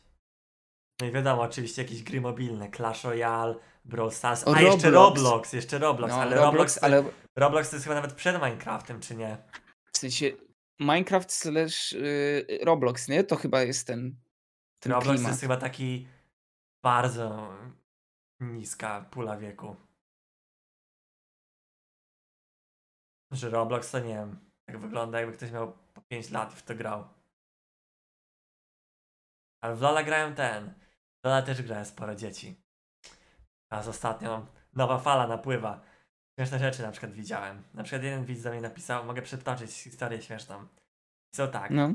[1.01, 5.23] No i wiadomo, oczywiście jakieś gry mobilne, Clash Royale, Brawl Stars, a jeszcze Roblox.
[5.23, 7.05] Roblox, jeszcze Roblox, No, ale Roblox, Roblox, ale
[7.37, 9.37] Roblox to jest chyba nawet przed Minecraftem, czy nie?
[9.93, 10.31] w sensie
[10.81, 13.25] Minecraft slash y, Roblox, nie?
[13.25, 14.17] To chyba jest ten,
[14.81, 15.31] ten Roblox klimat.
[15.31, 16.09] jest chyba taki
[16.85, 17.55] bardzo
[18.41, 19.77] niska pula wieku.
[23.31, 26.63] Że Roblox to nie wiem, tak wygląda jakby ktoś miał po 5 lat i w
[26.63, 27.09] to grał.
[29.63, 30.75] Ale w Lola grają ten.
[31.23, 32.63] W Lola też grają sporo dzieci.
[33.71, 35.81] Teraz ostatnio nowa fala napływa.
[36.39, 37.63] Śmieszne rzeczy na przykład widziałem.
[37.75, 40.67] Na przykład jeden widz do mnie napisał, mogę przytoczyć historię śmieszną.
[41.31, 41.71] Pisał tak.
[41.71, 41.93] No.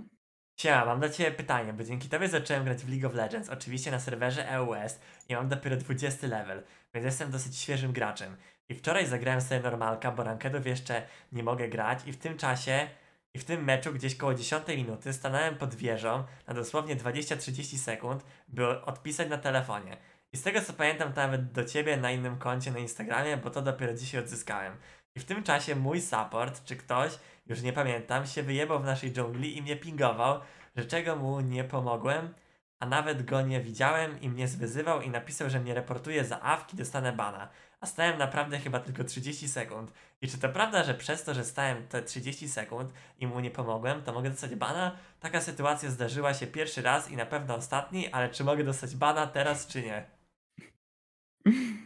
[0.60, 3.92] Siema, mam dla Ciebie pytanie, bo dzięki Tobie zacząłem grać w League of Legends, oczywiście
[3.92, 8.38] na serwerze EUS i mam dopiero 20 level, więc jestem dosyć świeżym graczem.
[8.70, 12.88] I wczoraj zagrałem sobie normalka, bo rankedów jeszcze nie mogę grać i w tym czasie,
[13.34, 18.24] i w tym meczu gdzieś koło 10 minuty stanąłem pod wieżą na dosłownie 20-30 sekund,
[18.48, 19.98] by odpisać na telefonie.
[20.34, 23.50] I z tego co pamiętam, to nawet do Ciebie na innym koncie na Instagramie, bo
[23.50, 24.78] to dopiero dzisiaj odzyskałem.
[25.16, 29.12] I w tym czasie mój support, czy ktoś, już nie pamiętam, się wyjebał w naszej
[29.12, 30.40] dżungli i mnie pingował,
[30.76, 32.34] że czego mu nie pomogłem,
[32.80, 36.78] a nawet go nie widziałem i mnie zwyzywał i napisał, że mnie reportuje za awki,
[36.78, 37.50] dostanę bana.
[37.82, 39.92] A stałem naprawdę chyba tylko 30 sekund.
[40.22, 43.52] I czy to prawda, że przez to, że stałem te 30 sekund i mu nie
[43.52, 44.98] pomogłem, to mogę dostać bana?
[45.20, 49.28] Taka sytuacja zdarzyła się pierwszy raz i na pewno ostatni, ale czy mogę dostać bana
[49.28, 50.23] teraz, czy nie?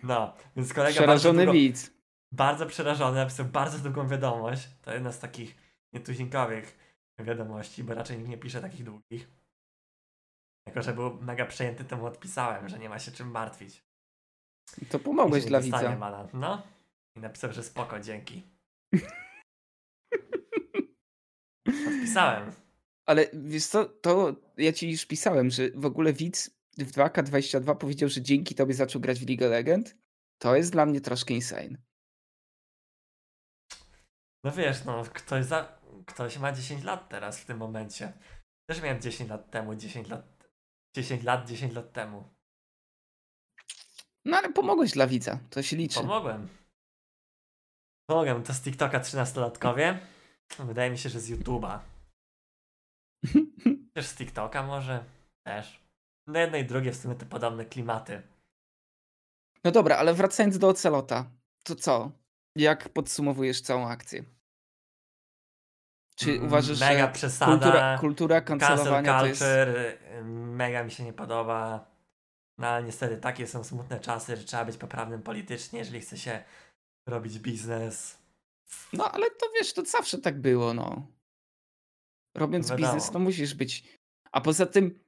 [0.03, 1.91] No, więc kolega bardzo Przerażony długo, widz.
[2.31, 4.67] bardzo przerażony, napisał bardzo długą wiadomość.
[4.81, 5.55] To jedna z takich
[5.93, 6.77] nietuzinkowych
[7.19, 9.27] wiadomości, bo raczej nikt nie pisze takich długich.
[10.67, 13.83] Jako, że był mega przejęty, to mu odpisałem, że nie ma się czym martwić.
[14.89, 15.95] To pomogłeś dla widza.
[15.95, 16.27] bana.
[16.33, 16.63] No.
[17.15, 18.43] I napisał, że spoko, dzięki.
[21.87, 22.51] Odpisałem.
[23.05, 28.09] Ale wiesz co, to ja ci już pisałem, że w ogóle widz w 2K22 powiedział,
[28.09, 29.95] że dzięki tobie zaczął grać w League of Legends.
[30.41, 31.77] To jest dla mnie troszkę insane.
[34.43, 35.79] No wiesz, no, ktoś, za...
[36.05, 38.13] ktoś ma 10 lat teraz w tym momencie.
[38.69, 40.49] Też miałem 10 lat temu, 10 lat.
[40.95, 42.23] 10 lat, 10 lat temu.
[44.25, 45.99] No ale pomogłeś dla widza, to się liczy.
[45.99, 46.47] Pomogłem.
[48.09, 48.43] Pomogłem.
[48.43, 49.99] To z TikToka 13-latkowie.
[50.59, 51.79] Wydaje mi się, że z YouTube'a.
[53.95, 55.05] Też z TikToka może.
[55.45, 55.86] Też.
[56.27, 58.21] No jedno i drugie w sumie te podobne klimaty.
[59.63, 61.25] No dobra, ale wracając do Ocelota,
[61.63, 62.11] to co?
[62.55, 64.23] Jak podsumowujesz całą akcję?
[66.15, 67.51] Czy Mm, uważasz, Mega że przesada.
[67.51, 69.41] kultura, kultura Cancel kancelowania to jest...
[69.41, 71.91] y, Mega mi się nie podoba.
[72.57, 76.43] No ale niestety takie są smutne czasy, że trzeba być poprawnym politycznie, jeżeli chce się
[77.07, 78.17] robić biznes.
[78.93, 81.07] No ale to wiesz, to zawsze tak było, no.
[82.35, 82.87] Robiąc Wiadomo.
[82.93, 83.97] biznes, to musisz być.
[84.31, 84.99] A poza tym,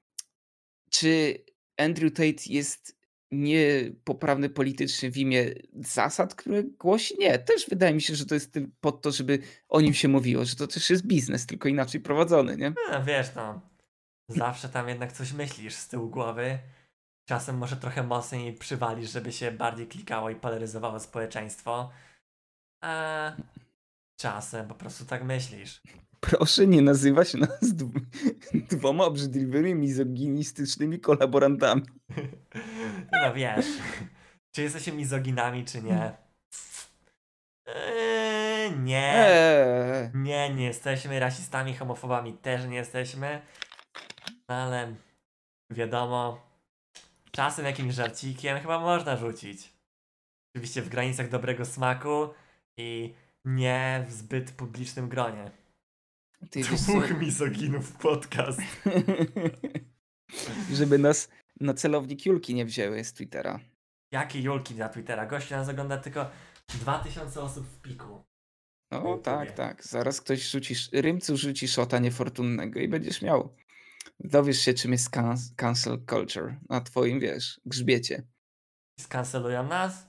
[0.89, 1.43] czy
[1.78, 2.99] Andrew Tate jest
[3.32, 7.15] niepoprawny politycznie w imię zasad, które głosi?
[7.19, 10.45] Nie, też wydaje mi się, że to jest po to, żeby o nim się mówiło,
[10.45, 12.73] że to też jest biznes, tylko inaczej prowadzony, nie?
[12.91, 13.62] No, wiesz, no.
[14.30, 16.60] Zawsze tam jednak coś myślisz z tyłu głowy.
[17.30, 21.91] Czasem może trochę mocniej przywalisz, żeby się bardziej klikało i polaryzowało społeczeństwo.
[22.84, 23.32] A
[24.19, 25.82] czasem po prostu tak myślisz.
[26.19, 28.01] Proszę nie nazywać nas dw-
[28.53, 31.82] dwoma obrzydliwymi, mizoginistycznymi kolaborantami.
[33.12, 33.65] No wiesz,
[34.55, 36.12] czy jesteśmy mizoginami, czy nie?
[37.65, 39.13] Eee, nie.
[39.15, 40.12] Eee.
[40.13, 43.41] Nie, nie jesteśmy rasistami, homofobami też nie jesteśmy.
[44.47, 44.95] Ale
[45.71, 46.41] wiadomo,
[47.32, 49.73] czasem jakimś żarcikiem chyba można rzucić.
[50.55, 52.29] Oczywiście w granicach dobrego smaku
[52.77, 53.13] i
[53.45, 55.51] nie w zbyt publicznym gronie.
[56.52, 56.62] Ty?
[56.62, 58.60] Dwóch mizoginów podcast.
[60.73, 63.60] Żeby nas na celownik Julki nie wzięły z Twittera.
[64.12, 65.25] Jakie Julki na Twittera?
[65.25, 66.30] Gościu nas ogląda tylko
[66.67, 68.23] 2000 osób w piku.
[68.91, 69.21] O, YouTubie.
[69.21, 69.84] tak, tak.
[69.84, 73.56] Zaraz ktoś rzuci, Rymcu rzuci szota niefortunnego i będziesz miał.
[74.19, 78.23] Dowiesz się, czym jest can- cancel culture na twoim, wiesz, grzbiecie.
[78.99, 80.08] Skancelują nas?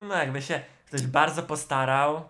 [0.00, 2.28] No jakby się ktoś bardzo postarał.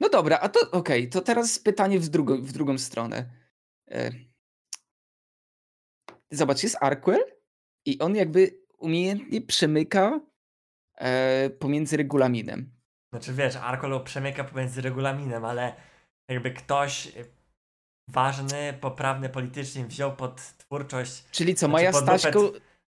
[0.00, 3.30] No dobra, a to okej, to teraz pytanie w drugą, w drugą stronę.
[3.90, 4.10] E,
[6.30, 7.20] Zobacz, jest Arquel
[7.84, 10.20] i on jakby umiejętnie przemyka
[10.98, 12.72] e, pomiędzy regulaminem.
[13.12, 15.74] Znaczy wiesz, Arkolo przemyka pomiędzy regulaminem, ale
[16.28, 17.12] jakby ktoś
[18.08, 21.24] ważny, poprawny politycznie wziął pod twórczość.
[21.30, 22.52] Czyli co, Znaczy Maja Staśko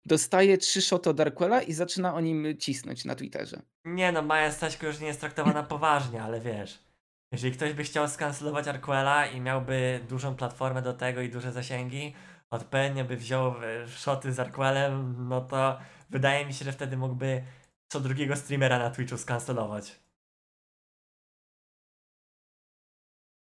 [0.06, 3.62] dostaje trzy szoty od Arquela i zaczyna o nim cisnąć na Twitterze.
[3.84, 6.78] Nie no, Maja Staśko już nie jest traktowana poważnie, ale wiesz.
[7.32, 12.14] Jeżeli ktoś by chciał skancelować Arquela i miałby dużą platformę do tego i duże zasięgi,
[12.50, 15.78] odpowiednio by wziął e, szoty z Arquelem, no to
[16.10, 17.42] wydaje mi się, że wtedy mógłby
[17.88, 20.00] co drugiego streamera na Twitchu skancelować.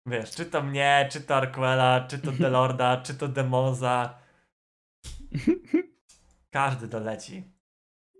[0.06, 4.18] Wiesz, czy to mnie, czy to Arquela, czy to Delorda, czy to Demoza.
[6.56, 7.52] Każdy doleci.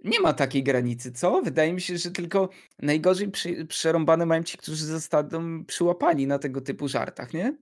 [0.05, 1.43] Nie ma takiej granicy, co?
[1.43, 6.61] Wydaje mi się, że tylko najgorzej przy, przerąbane mają ci, którzy zostaną przyłapani na tego
[6.61, 7.59] typu żartach, nie?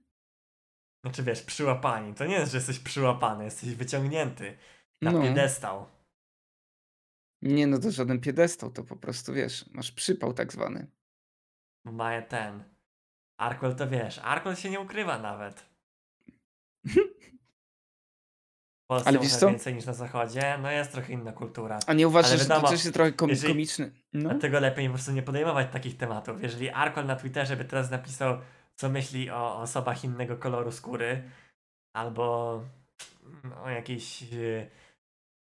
[1.04, 2.14] Znaczy wiesz, przyłapani.
[2.14, 4.56] To nie jest, że jesteś przyłapany, jesteś wyciągnięty
[5.02, 5.22] na No.
[5.22, 5.86] piedestał.
[7.42, 10.86] Nie no, to żaden piedestał, to po prostu, wiesz, masz przypał tak zwany.
[11.84, 12.64] Ma ten.
[13.36, 15.66] Arkwell to wiesz, Arkwell się nie ukrywa nawet.
[18.84, 19.48] W Polsce Ale Ale wiesz co?
[19.48, 21.78] więcej niż na zachodzie, no jest trochę inna kultura.
[21.86, 23.90] A nie uważasz, Ale że to też jest trochę kom- jeżeli- komiczny?
[24.12, 24.30] No.
[24.30, 26.42] Dlatego lepiej po prostu nie podejmować takich tematów.
[26.42, 28.38] Jeżeli Arkwell na Twitterze by teraz napisał,
[28.76, 31.22] co myśli o osobach innego koloru skóry,
[31.96, 32.60] albo
[33.64, 34.70] o jakiejś y,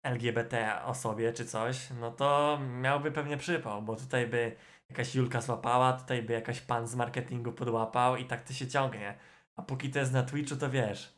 [0.04, 4.56] LGBT osobie czy coś, no to miałby pewnie przypał, bo tutaj by
[4.90, 9.16] jakaś Julka złapała, tutaj by jakaś pan z marketingu podłapał i tak to się ciągnie.
[9.56, 11.15] A póki to jest na Twitchu, to wiesz.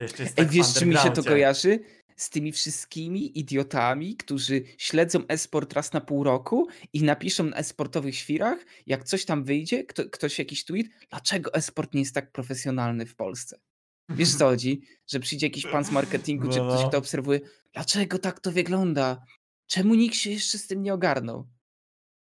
[0.00, 1.78] Jeszcze jest tak wiesz, czy mi się to kojarzy?
[2.16, 8.16] Z tymi wszystkimi idiotami, którzy śledzą esport raz na pół roku i napiszą na esportowych
[8.16, 13.06] świrach, jak coś tam wyjdzie, kto, ktoś jakiś tweet, dlaczego esport nie jest tak profesjonalny
[13.06, 13.60] w Polsce.
[14.08, 14.82] Wiesz co chodzi?
[15.06, 16.88] Że przyjdzie jakiś pan z marketingu, czy No, ktoś, no.
[16.88, 17.40] kto obserwuje,
[17.72, 19.24] dlaczego tak to wygląda?
[19.66, 21.48] Czemu nikt się jeszcze z tym nie ogarnął?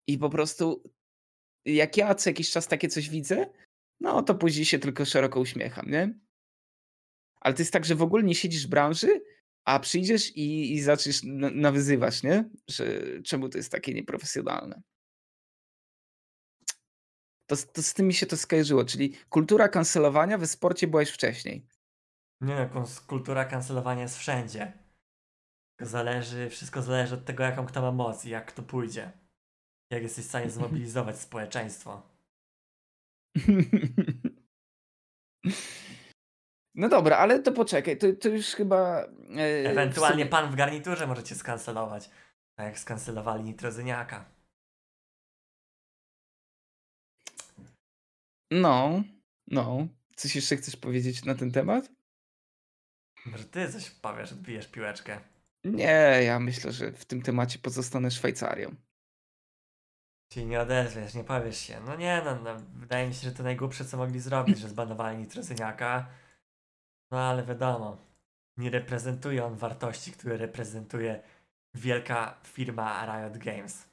[0.06, 0.82] I po prostu,
[1.64, 3.46] jak ja co jakiś czas takie coś widzę,
[4.00, 6.18] no to później się tylko szeroko uśmiecham, nie?
[7.40, 9.20] Ale to jest tak, że w ogóle nie siedzisz w branży,
[9.64, 12.50] a przyjdziesz i, i zaczniesz na- nawyzywać, nie?
[12.70, 12.84] Że
[13.22, 14.82] czemu to jest takie nieprofesjonalne.
[17.46, 21.02] To, z- to z tym mi się to skojarzyło, czyli kultura kancelowania w sporcie była
[21.02, 21.66] już wcześniej.
[22.40, 24.72] Nie no, kultura kancelowania jest wszędzie.
[25.80, 29.12] Zależy, wszystko zależy od tego, jaką kto ma moc i jak to pójdzie.
[29.92, 32.02] Jak jesteś w stanie zmobilizować społeczeństwo.
[36.78, 39.06] No dobra, ale to poczekaj, to, to już chyba.
[39.06, 42.10] w Ewentualnie sumie- pan w garniturze możecie skancelować.
[42.58, 44.24] Tak jak skancelowali Nitrozyniaka.
[48.50, 49.02] No,
[49.46, 49.88] no.
[50.16, 51.90] Coś jeszcze chcesz powiedzieć na ten temat?
[53.26, 55.20] Może ty coś powiesz, odbijesz piłeczkę.
[55.64, 58.74] Nie, ja myślę, że w tym temacie pozostanę Szwajcarią.
[60.32, 61.80] Czyli nie odezwiesz, nie powiesz się.
[61.80, 65.18] No nie no, no, wydaje mi się, że to najgłupsze co mogli zrobić, że zbanowali
[65.18, 66.06] Nitrozyniaka.
[67.10, 67.96] No ale wiadomo,
[68.56, 71.22] nie reprezentuje on wartości, które reprezentuje
[71.74, 73.88] wielka firma Riot Games.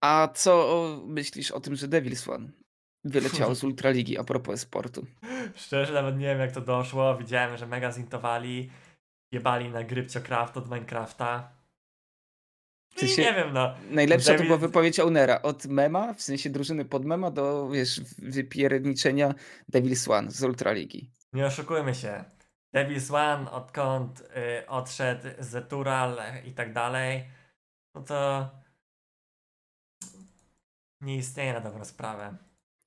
[0.00, 2.48] A co myślisz o tym, że Devil's One
[3.04, 5.06] wyleciało z Ultraligi a propos sportu?
[5.54, 7.16] Szczerze nawet nie wiem jak to doszło.
[7.16, 8.70] Widziałem, że mega zintowali.
[9.32, 11.57] Jebali na Grypciocraft od Minecrafta.
[12.98, 13.74] W sensie- nie wiem no.
[13.90, 15.42] Najlepsza to Devil- była wypowiedź Ownera.
[15.42, 19.34] Od mema, w sensie drużyny pod mema, do wiesz, wypierniczenia
[19.72, 21.10] Devil's One z Ultraligi.
[21.32, 22.24] Nie oszukujmy się.
[22.76, 27.24] Devil's One, odkąd y, odszedł Zetural i tak dalej,
[27.94, 28.48] no to
[31.00, 32.36] nie istnieje na dobrą sprawę.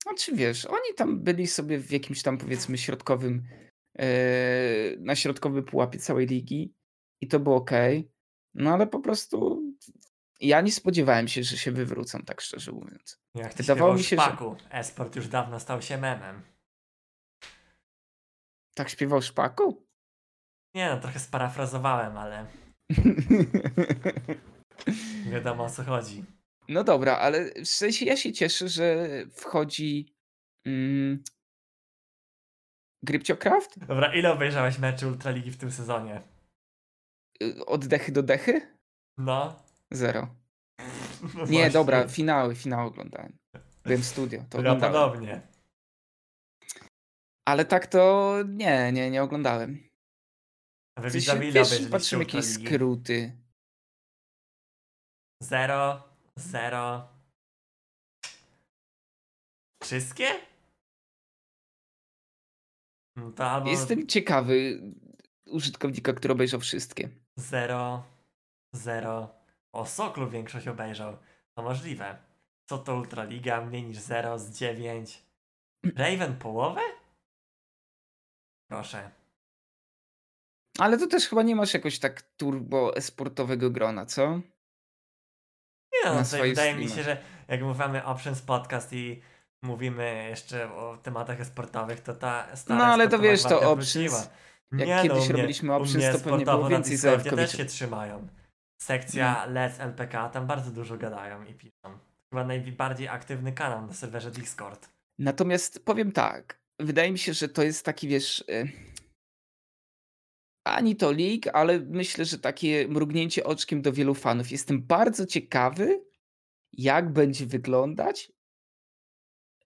[0.04, 3.44] Znaczy wiesz, oni tam byli sobie w jakimś tam powiedzmy środkowym,
[4.00, 4.08] e,
[5.00, 6.74] na środkowym pułapie całej ligi
[7.22, 7.72] i to było ok.
[8.54, 9.61] No ale po prostu
[10.42, 13.20] ja nie spodziewałem się, że się wywrócą, tak szczerze mówiąc.
[13.36, 16.42] Jak Wydawało mi się, że- Szpaku, esport już dawno stał się memem.
[18.76, 19.88] Tak śpiewał Szpaku?
[20.76, 22.46] Nie no, trochę sparafrazowałem, ale
[25.32, 26.26] wiadomo o co chodzi.
[26.70, 30.16] No dobra, ale w sensie ja się cieszę, że wchodzi.
[30.68, 31.24] Mm,
[33.04, 33.80] Grypciocraft?
[33.86, 36.22] Dobra, ile obejrzałeś meczy Ultraligi w tym sezonie?
[37.44, 38.78] Y, Od dechy do dechy?
[39.18, 39.64] No.
[39.92, 40.36] Zero.
[41.38, 43.38] no Nie, dobra, finały, finały oglądałem.
[43.84, 45.48] Byłem w studio, to Ja podobnie.
[47.48, 49.90] Ale tak to nie, nie, nie oglądałem.
[50.98, 52.68] A wy ile wiesz, patrzymy jakieś Ultraligi?
[52.68, 53.38] skróty.
[55.44, 57.08] Zero, zero.
[59.84, 60.30] Wszystkie?
[63.16, 64.82] No to albo Jestem ciekawy
[65.46, 67.10] użytkownika, który obejrzał wszystkie.
[67.40, 68.04] zero,
[68.76, 69.41] zero.
[69.74, 71.18] O, Soklu większość obejrzał.
[71.54, 72.18] To możliwe.
[72.70, 73.62] Co to Ultraliga?
[73.62, 75.24] Mniej niż zero z dziewięć.
[75.96, 76.82] Raven połowę?
[78.72, 79.12] Proszę.
[80.80, 84.30] Ale to też chyba nie masz jakoś tak turbo sportowego grona, co?
[85.94, 89.22] Nie no, Na swoich wydaje mi się, że jak mówimy Options Podcast i
[89.64, 94.24] mówimy jeszcze o tematach sportowych, to ta stara No, ale to wiesz, to Options, wróciła.
[94.72, 97.66] jak Nie, kiedyś no, mnie- robiliśmy Options, to pewnie było na więcej Discordzie też się
[97.66, 98.28] trzymają.
[98.82, 102.00] Sekcja Let's LPK, tam bardzo dużo gadają i piszą.
[102.30, 104.90] Chyba najbardziej aktywny kanał na serwerze Discord.
[105.20, 108.72] Natomiast powiem tak, wydaje mi się, że to jest taki, wiesz, y,
[110.68, 114.52] ani to leak, ale myślę, że takie mrugnięcie oczkiem do wielu fanów.
[114.52, 116.06] Jestem bardzo ciekawy,
[116.74, 118.32] jak będzie wyglądać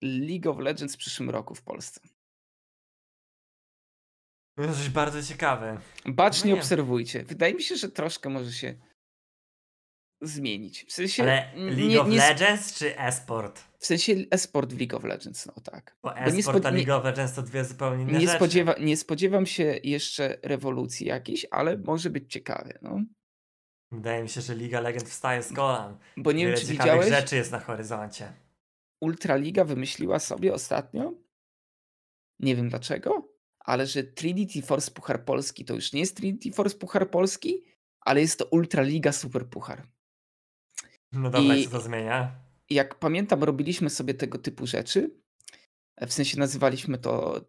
[0.01, 2.01] League of Legends w przyszłym roku w Polsce.
[4.57, 5.81] To jest coś bardzo ciekawe.
[6.05, 7.23] Bacznie No obserwujcie.
[7.23, 8.75] Wydaje mi się, że troszkę może się
[10.27, 10.85] zmienić.
[10.85, 13.63] W sensie, Ale League nie, of nie, Legends czy esport?
[13.79, 15.95] w sensie e-sport w League of Legends, no tak.
[16.03, 18.35] Bo nie esport spod- a nie- League of Legends to dwie zupełnie inne Nie, rzeczy.
[18.35, 22.79] spodziewa, nie spodziewam się jeszcze rewolucji jakiejś, ale może być ciekawie.
[22.81, 23.01] No.
[23.91, 25.97] Wydaje mi się, że Liga Legend wstaje z kolan.
[26.17, 28.33] Bo nie wiem, Wiele czy ciekawych widziałeś, rzeczy jest na horyzoncie.
[29.01, 31.13] Ultraliga wymyśliła sobie ostatnio,
[32.39, 36.77] nie wiem dlaczego, ale że Trinity Force Puchar Polski to już nie jest Trinity Force
[36.77, 37.63] Puchar Polski,
[38.01, 39.87] ale jest to Ultraliga Super Puchar.
[41.15, 42.31] No dobra, I- co to zmienia?
[42.69, 45.11] Jak pamiętam, robiliśmy sobie tego typu rzeczy,
[46.07, 47.41] w sensie nazywaliśmy to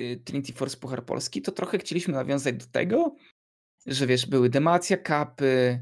[0.00, 3.16] y, Trinity Force Puchar Polski, to trochę chcieliśmy nawiązać do tego,
[3.86, 5.80] że wiesz, były Demacja Cupy,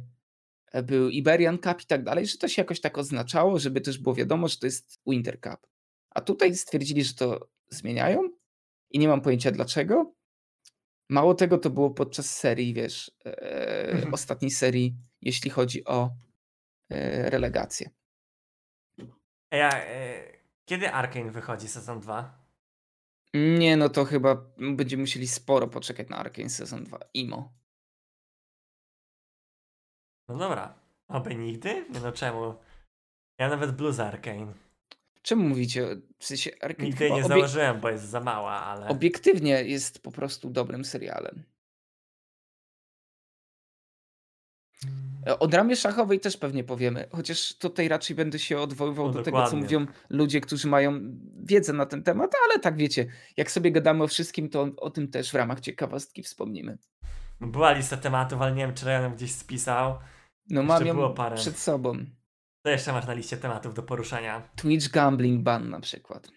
[0.73, 3.99] e, był Iberian Cup i tak dalej, że to się jakoś tak oznaczało, żeby też
[3.99, 5.67] było wiadomo, że to jest Winter Cup.
[6.11, 8.21] A tutaj stwierdzili, że to zmieniają
[8.91, 10.15] i nie mam pojęcia dlaczego.
[11.09, 16.11] Mało tego, to było podczas serii, wiesz, e, ostatniej serii, jeśli chodzi o
[17.31, 17.91] relegację.
[19.51, 20.23] Ej, a, e,
[20.65, 22.41] kiedy Arkane wychodzi sezon 2?
[23.35, 26.99] Nie, no to chyba będziemy musieli sporo poczekać na Arkane Sezon 2.
[27.15, 27.53] IMO.
[30.29, 30.75] No dobra.
[31.09, 31.87] Oby nigdy?
[31.91, 32.55] Nie no czemu?
[33.39, 34.55] Ja nawet Blues Arkane.
[35.23, 35.97] Czemu mówicie?
[36.19, 38.89] W sensie Arkane Nigdy nie obie- założyłem, bo jest za mała, ale...
[38.89, 41.45] obiektywnie jest po prostu dobrym serialem.
[45.27, 49.23] E, O dramie szachowej też pewnie powiemy, chociaż tutaj raczej będę się odwoływał No do
[49.23, 49.63] tego, co dokładnie.
[49.79, 51.01] mówią ludzie, którzy mają
[51.43, 53.07] wiedzę na ten temat, ale tak wiecie,
[53.37, 56.79] jak sobie gadamy o wszystkim, to o tym też w ramach ciekawostki wspomnimy.
[57.41, 59.99] Była lista tematów, ale nie wiem, czy Ryan gdzieś spisał.
[60.51, 61.37] No Jeszcze mam ją było parę.
[61.37, 61.99] przed sobą.
[62.67, 64.43] Co jeszcze masz na liście tematów do poruszenia?
[64.57, 66.29] Twitch Gambling Ban na przykład.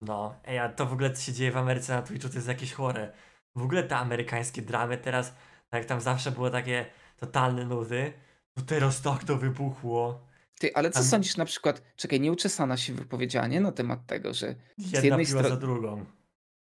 [0.00, 2.48] No, ej, a to w ogóle co się dzieje w Ameryce na Twitchu to jest
[2.48, 3.12] jakieś chore.
[3.56, 5.30] W ogóle te amerykańskie dramy teraz,
[5.70, 8.12] tak jak tam zawsze było takie totalne nudy,
[8.56, 10.26] to teraz tak to wybuchło.
[10.58, 13.60] Ty, ale co Tam- sądzisz na przykład, czekaj, nieuczesana się wypowiedziała, nie?
[13.60, 16.06] Na temat tego, że Jedna jednej piła stro- za drugą.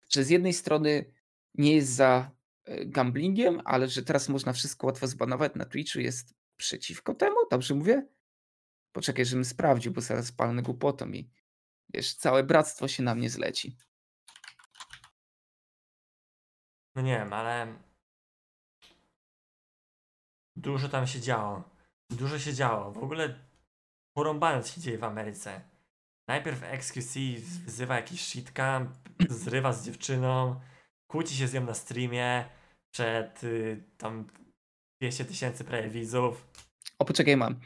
[0.10, 1.13] że z jednej strony
[1.56, 2.32] nie jest za
[2.65, 7.36] e, gamblingiem, ale że teraz można wszystko łatwo zbanować na Twitchu, jest przeciwko temu?
[7.51, 8.08] Dobrze mówię?
[8.91, 11.29] Poczekaj, żebym sprawdził, bo zaraz palnę głupotą i
[11.93, 13.77] wiesz, całe bractwo się na mnie zleci.
[16.95, 17.79] No nie wiem, ale
[20.56, 21.73] dużo tam się działo.
[22.17, 22.91] Dużo się działo.
[22.91, 23.36] W ogóle
[24.13, 25.62] porąbane się dzieje w Ameryce.
[26.28, 27.19] Najpierw XQC
[27.65, 28.94] wyzywa jakiś shitcam,
[29.29, 30.60] zrywa z dziewczyną,
[31.08, 32.46] kłóci się z nią na streamie
[32.94, 34.27] przed y, tam
[35.02, 36.48] 200 tysięcy prawie widzów.
[37.00, 37.60] O, poczekaj, mam.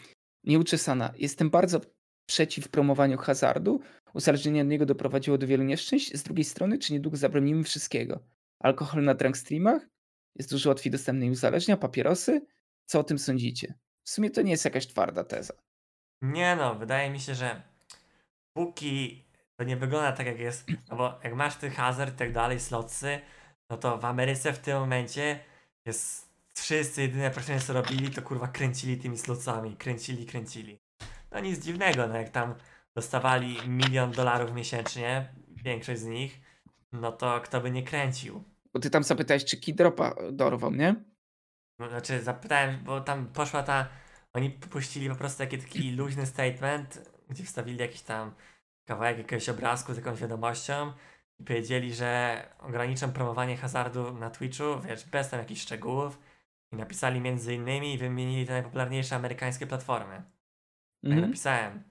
[0.43, 1.13] Nieuczesana.
[1.17, 1.81] Jestem bardzo
[2.29, 3.81] przeciw promowaniu hazardu.
[4.13, 6.13] Uzależnienie od niego doprowadziło do wielu nieszczęść.
[6.13, 8.19] Z drugiej strony, czy niedługo zabronimy wszystkiego?
[8.59, 9.81] Alkohol na drunk streamach?
[10.35, 11.77] Jest dużo łatwiej dostępny i uzależnia?
[11.77, 12.45] Papierosy?
[12.85, 13.73] Co o tym sądzicie?
[14.07, 15.53] W sumie to nie jest jakaś twarda teza.
[16.21, 17.61] Nie no, wydaje mi się, że
[18.53, 19.23] póki
[19.55, 22.59] to nie wygląda tak jak jest, no bo jak masz ty hazard i tak dalej,
[22.59, 23.19] slotsy,
[23.69, 25.39] no to w Ameryce w tym momencie
[25.85, 30.79] jest wszyscy jedyne praktycznie co robili, to kurwa kręcili tymi slotsami, kręcili, kręcili.
[31.31, 32.55] No nic dziwnego, no jak tam
[32.95, 36.41] dostawali milion dolarów miesięcznie, większość z nich,
[36.91, 38.43] no to kto by nie kręcił?
[38.73, 40.95] Bo ty tam zapytałeś, czy Kidropa dorwał, nie?
[41.79, 43.87] No, Znaczy zapytałem, bo tam poszła ta,
[44.33, 48.31] oni puścili po prostu taki, taki luźny statement, gdzie wstawili jakiś tam
[48.85, 50.93] kawałek jakiegoś obrazku z jakąś wiadomością
[51.39, 56.19] i powiedzieli, że ograniczą promowanie hazardu na Twitchu, wiesz, bez tam jakichś szczegółów
[56.71, 60.21] i napisali między innymi i wymienili te najpopularniejsze amerykańskie platformy.
[61.03, 61.29] No i Mhm.
[61.29, 61.83] napisałem.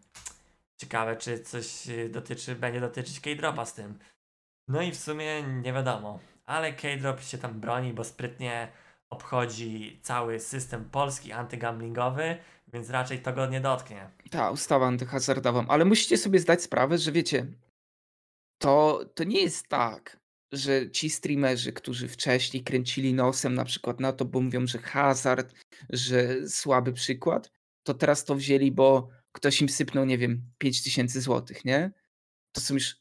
[0.77, 3.99] Ciekawe, czy coś y, dotyczy, będzie dotyczyć K-Dropa z tym.
[4.69, 6.19] No i w sumie nie wiadomo.
[6.45, 8.69] Ale K-Drop się tam broni, bo sprytnie
[9.11, 12.37] obchodzi cały system polski antygamblingowy,
[12.73, 14.11] więc raczej to go nie dotknie.
[14.31, 15.65] Ta ustawa antyhazardowa.
[15.69, 17.47] Ale musicie sobie zdać sprawę, że wiecie,
[18.59, 20.21] to, to nie jest tak,
[20.53, 25.55] że ci streamerzy, którzy wcześniej kręcili nosem na przykład na to, bo mówią, że hazard,
[25.91, 27.51] że słaby przykład,
[27.83, 31.93] to teraz to wzięli, bo ktoś im sypnął, nie wiem, 5000 złotych, nie?
[32.53, 32.97] To są już.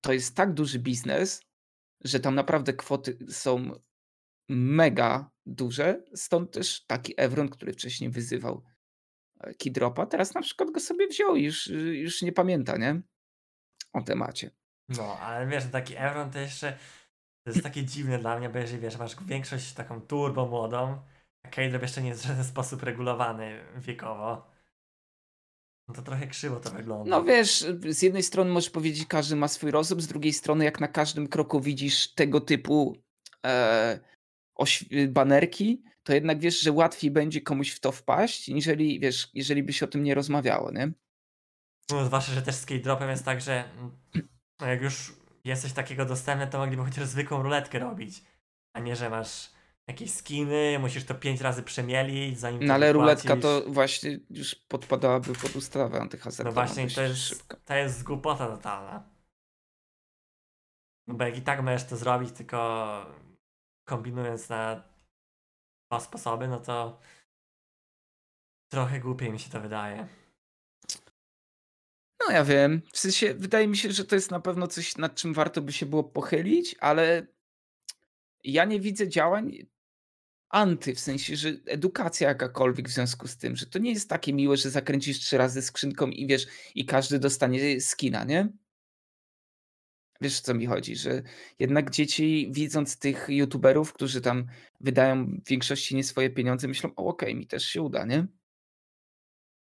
[0.00, 1.42] To jest tak duży biznes,
[2.04, 3.70] że tam naprawdę kwoty są
[4.48, 6.02] mega duże.
[6.14, 8.64] Stąd też taki Evron, który wcześniej wyzywał
[9.40, 13.02] e, Kidropa, teraz na przykład go sobie wziął i już, już nie pamięta, nie?
[13.92, 14.50] O temacie.
[14.88, 16.78] No, ale wiesz, taki Evron to jeszcze
[17.46, 20.98] to jest takie dziwne dla mnie, bo jeżeli wiesz, masz większość taką turbo młodą,
[21.42, 24.50] a K-Drop jeszcze nie jest w żaden sposób regulowany wiekowo,
[25.88, 27.10] no to trochę krzywo to wygląda.
[27.10, 30.80] No wiesz, z jednej strony możesz powiedzieć, każdy ma swój rozum, z drugiej strony jak
[30.80, 32.96] na każdym kroku widzisz tego typu
[33.46, 34.00] e,
[35.08, 39.72] banerki, to jednak wiesz, że łatwiej będzie komuś w to wpaść, niżeli wiesz, jeżeli by
[39.72, 40.92] się o tym nie rozmawiało, nie?
[41.90, 43.64] No, zwłaszcza, że też z K-Dropem jest tak, że
[44.60, 45.12] no jak już
[45.44, 48.22] jesteś takiego dostępny, to mogliby chociaż zwykłą ruletkę robić,
[48.72, 49.50] a nie, że masz
[49.86, 55.32] jakieś skiny, musisz to pięć razy przemielić, zanim No ale ruletka to właśnie już podpadałaby
[55.34, 56.60] pod ustawę antyhazardową.
[56.60, 57.56] No właśnie, to jest, szybko.
[57.64, 59.02] to jest głupota totalna.
[61.06, 63.25] No bo jak i tak możesz to zrobić, tylko
[63.86, 64.82] kombinując na
[65.90, 67.00] dwa sposoby, no to
[68.68, 70.08] trochę głupiej mi się to wydaje.
[72.20, 72.82] No ja wiem.
[72.92, 75.72] W sensie wydaje mi się, że to jest na pewno coś, nad czym warto by
[75.72, 77.26] się było pochylić, ale
[78.44, 79.66] ja nie widzę działań
[80.48, 84.32] anty, w sensie, że edukacja jakakolwiek w związku z tym, że to nie jest takie
[84.32, 88.48] miłe, że zakręcisz trzy razy skrzynką i wiesz, i każdy dostanie skina, nie?
[90.20, 91.22] Wiesz o co mi chodzi, że
[91.58, 94.46] jednak dzieci widząc tych youtuberów, którzy tam
[94.80, 98.26] wydają w większości nie swoje pieniądze, myślą, o okej, mi też się uda, nie?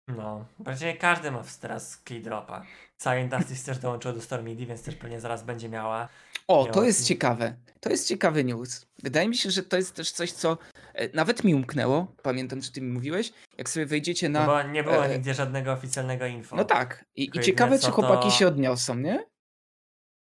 [0.08, 2.62] No, właściwie każdy ma teraz K-Dropa.
[3.02, 6.08] Silent Artist też dołączył do Stormidi, więc też pewnie zaraz będzie miała.
[6.48, 7.56] O, Miała to jest ciekawe.
[7.80, 8.86] To jest ciekawy news.
[9.02, 10.58] Wydaje mi się, że to jest też coś, co
[10.94, 12.14] e, nawet mi umknęło.
[12.22, 13.32] Pamiętam, że ty mi mówiłeś.
[13.58, 14.46] Jak sobie wejdziecie No na.
[14.46, 16.56] bo nie było e, nigdzie żadnego oficjalnego info.
[16.56, 17.04] No tak.
[17.16, 19.24] I, i ciekawe, czy chłopaki to- się odniosą, nie?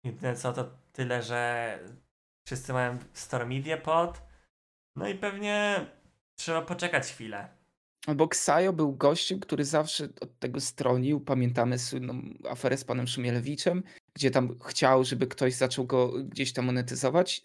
[0.05, 1.79] Jedyne co to tyle, że
[2.47, 4.21] wszyscy mają Stormidię pod.
[4.95, 5.85] No i pewnie
[6.35, 7.49] trzeba poczekać chwilę.
[8.15, 11.19] Bo Ksajo był gościem, który zawsze od tego stronił.
[11.19, 13.83] Pamiętamy słynną aferę z panem Szumielewiczem,
[14.15, 17.41] gdzie tam chciał, żeby ktoś zaczął go gdzieś tam monetyzować.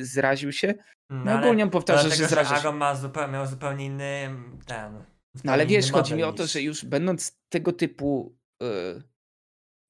[0.00, 0.74] Zraził się.
[1.10, 2.60] No ale ogólnie on powtarza, dlatego, że zraża się.
[2.60, 4.30] Agon ma zupełnie, miał zupełnie inny
[4.66, 4.92] ten.
[4.92, 5.00] No
[5.34, 9.02] zupełnie ale inny wiesz, chodzi mi o to, że już będąc tego typu y,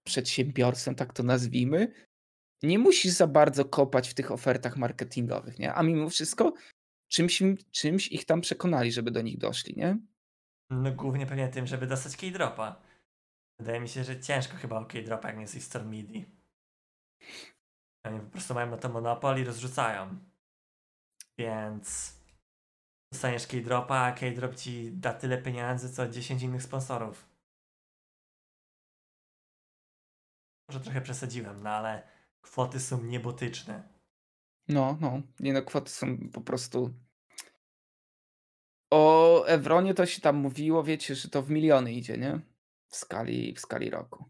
[0.04, 1.92] przedsiębiorstwem, tak to nazwijmy,
[2.62, 5.74] nie musisz za bardzo kopać w tych ofertach marketingowych, nie?
[5.74, 6.52] A mimo wszystko
[7.08, 9.98] czymś, czymś ich tam przekonali, żeby do nich doszli, nie?
[10.70, 12.82] No głównie pewnie tym, żeby dostać K-Dropa.
[13.58, 16.26] Wydaje mi się, że ciężko chyba o K-Dropa, jak nie jesteś Stormidi.
[18.06, 20.18] Oni po prostu mają na to monopol i rozrzucają.
[21.38, 22.16] Więc
[23.12, 27.29] dostaniesz K-Dropa, a K-Drop ci da tyle pieniędzy, co 10 innych sponsorów.
[30.70, 32.02] Może trochę przesadziłem, no ale
[32.40, 33.88] kwoty są niebotyczne.
[34.68, 35.22] No, no.
[35.40, 36.94] Nie no, kwoty są po prostu...
[38.90, 42.40] O Evronie to się tam mówiło, wiecie, że to w miliony idzie, nie?
[42.86, 44.24] W skali, w skali roku.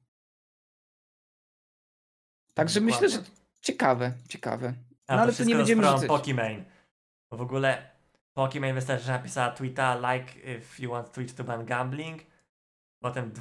[2.55, 3.19] Także myślę, że
[3.61, 4.75] ciekawe, ciekawe.
[5.09, 6.09] No ale to nie będziemy rzucać.
[6.09, 6.65] Pokimane.
[7.31, 7.91] Bo w ogóle
[8.33, 12.23] Pokimane wystarczy, że napisała tweeta like if you want Twitch to ban gambling.
[13.03, 13.33] Potem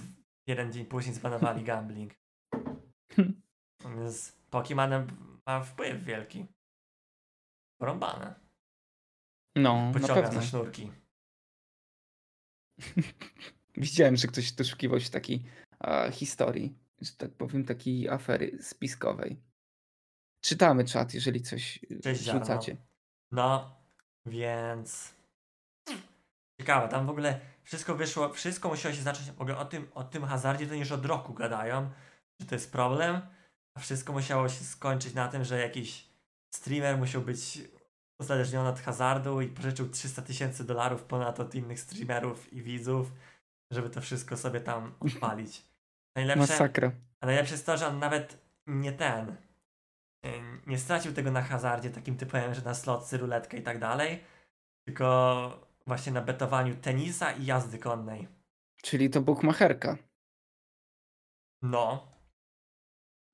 [0.47, 2.13] jeden dzień później zbanowali gambling.
[3.97, 5.07] Więc Pokimane
[5.47, 6.45] ma wpływ wielki.
[7.81, 8.35] Porąbane.
[9.55, 10.41] No, na Pociąga pewno.
[10.41, 10.91] za sznurki.
[13.77, 15.43] Widziałem, że ktoś doszukiwał się takiej
[15.79, 19.41] a, historii, że tak powiem, takiej afery spiskowej.
[20.41, 22.77] Czytamy czat, jeżeli coś y, Cześć, rzucacie.
[23.31, 23.75] No,
[24.25, 25.15] więc...
[26.59, 30.03] Ciekawe, tam w ogóle wszystko wyszło, wszystko musiało się zacząć w ogóle o tym, o
[30.03, 31.89] tym hazardzie, to już od roku gadają,
[32.39, 33.21] że to jest problem.
[33.77, 36.09] A wszystko musiało się skończyć na tym, że jakiś
[36.55, 37.61] streamer musiał być
[38.19, 43.11] uzależniony od hazardu i pożyczył 300 tysięcy dolarów ponad od innych streamerów i widzów,
[43.71, 45.65] żeby to wszystko sobie tam odpalić.
[46.15, 46.91] Najlepsze, Masakra.
[47.21, 48.37] a najlepsze jest to, że on nawet
[48.67, 49.29] nie ten.
[50.25, 50.31] y,
[50.67, 54.23] Nie stracił tego na hazardzie, takim typowym, że na slotcy, ruletkę i tak dalej,
[54.85, 58.27] tylko właśnie na betowaniu tenisa i jazdy konnej.
[58.83, 59.97] Czyli to bukmacherka.
[61.61, 62.07] No.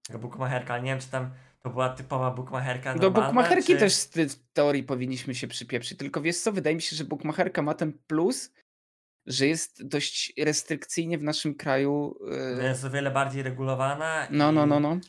[0.07, 1.29] Taka bukmacherka, ale nie wiem, czy tam
[1.63, 2.93] to była typowa bukmacherka.
[2.93, 3.79] Do normalna, bukmacherki czy...
[3.79, 4.09] też z
[4.53, 5.97] teorii powinniśmy się przypieprzyć.
[5.97, 8.51] Tylko wiesz co, wydaje mi się, że bukmacherka ma ten plus,
[9.25, 12.19] że jest dość restrykcyjnie w naszym kraju.
[12.57, 14.27] yy, Jest o wiele bardziej regulowana.
[14.31, 14.55] No, i...
[14.55, 14.99] no, no, no.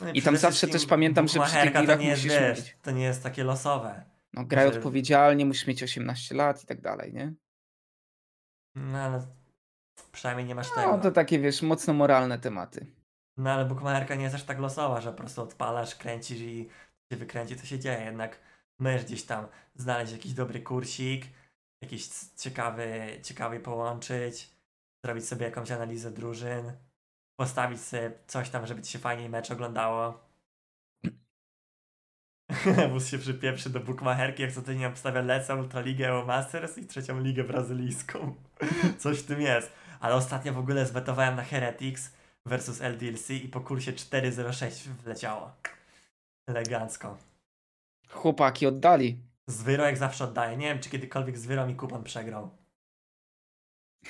[0.00, 2.76] no I tam przede zawsze też pamiętam, że przy tych jest, musisz wiesz, mieć.
[2.82, 4.04] to nie jest takie losowe.
[4.32, 7.34] No, graj odpowiedzialnie, musisz mieć 18 lat i tak dalej, nie?
[8.74, 9.26] No ale
[10.12, 10.96] przynajmniej nie masz tego.
[10.96, 12.97] No to takie, wiesz, mocno moralne tematy.
[13.38, 16.68] No ale bukmacherka nie jest aż tak losowa, że po prostu odpalasz, kręcisz i
[17.12, 18.04] się wykręci, co się dzieje.
[18.04, 18.38] Jednak
[18.78, 21.26] możesz gdzieś tam znaleźć jakiś dobry kursik,
[21.82, 24.50] jakiś ciekawy, ciekawy połączyć,
[25.04, 26.72] zrobić sobie jakąś analizę drużyn,
[27.36, 30.28] postawić sobie coś tam, żeby ci się fajniej mecz oglądało.
[32.92, 37.20] Wóz się przypieprzy do bukmacherki, jak co tydzień obstawia Lecę, Ultraligę Euro Masters i trzecią
[37.20, 38.34] ligę brazylijską.
[38.98, 39.72] Coś w tym jest.
[40.00, 42.17] Ale ostatnio w ogóle zwetowałem na Heretics
[42.48, 44.70] versus LDLC i po kursie 4.06
[45.04, 45.52] wleciało.
[46.46, 47.18] Elegancko.
[48.10, 49.18] Chłopaki oddali.
[49.46, 50.56] Zwyro jak zawsze oddaje.
[50.56, 52.50] Nie wiem, czy kiedykolwiek Zwyro mi kupon przegrał.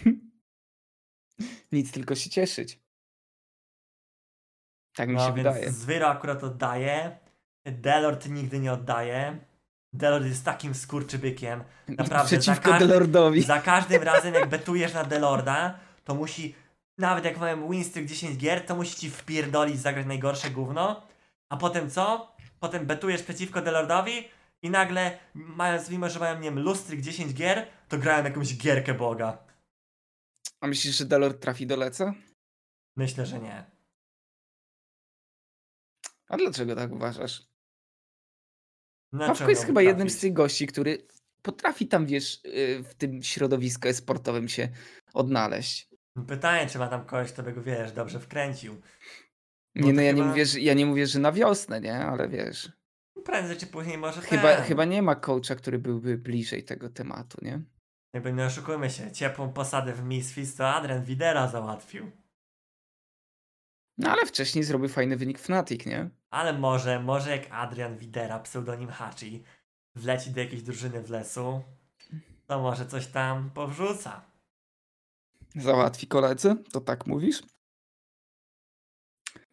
[1.72, 2.80] Nic, tylko się cieszyć.
[4.94, 5.72] Tak mi No się więc wydaje.
[5.72, 7.18] Zwyro akurat oddaje.
[7.64, 9.38] Delord nigdy nie oddaje.
[9.92, 11.64] Delord jest takim skurczybykiem.
[11.88, 13.42] Naprawdę, Przeciwko za każdym- Delordowi.
[13.42, 16.54] Za każdym razem jak betujesz na Delorda, to musi,
[16.98, 21.06] nawet jak mamy winstreak 10 gier, to musi ci wpierdolić zagrać najgorsze gówno.
[21.48, 22.36] A potem co?
[22.60, 24.28] Potem betujesz przeciwko Delordowi
[24.62, 28.94] i nagle, mając, mimo że mają, nie wiem, lustryk 10 gier, to grają jakąś gierkę
[28.94, 29.38] Boga.
[30.60, 32.14] A myślisz, że Delord trafi do Leca?
[32.96, 33.64] Myślę, że nie.
[36.28, 37.48] A dlaczego tak uważasz?
[39.12, 40.20] Na Pawko jest chyba jednym z trafić?
[40.20, 41.06] tych gości, który
[41.42, 44.68] potrafi tam, wiesz, yy, w tym środowisku sportowym się
[45.14, 45.87] odnaleźć.
[46.26, 48.80] Pytanie, czy ma tam kogoś, kto by go, wiesz, dobrze wkręcił.
[49.74, 51.96] Nie, to no ja nie, chyba- mówię, że, ja nie mówię, że na wiosnę, nie?
[51.98, 52.72] Ale wiesz,
[53.24, 54.64] Prędzej czy później może chyba, ten.
[54.64, 57.60] chyba nie ma coacha, który byłby bliżej tego tematu, nie?
[58.14, 62.10] Jakby nie oszukujmy się, ciepłą posadę w Misfits to Adrian Widera załatwił.
[63.98, 66.10] No ale wcześniej zrobił fajny wynik Fnatic, nie?
[66.30, 69.44] Ale może, może jak Adrian Widera, pseudonim Hachi,
[69.94, 71.62] wleci do jakiejś drużyny w lesu,
[72.46, 74.27] to może coś tam powrzuca.
[75.56, 77.42] Załatwi koledzy, to tak mówisz?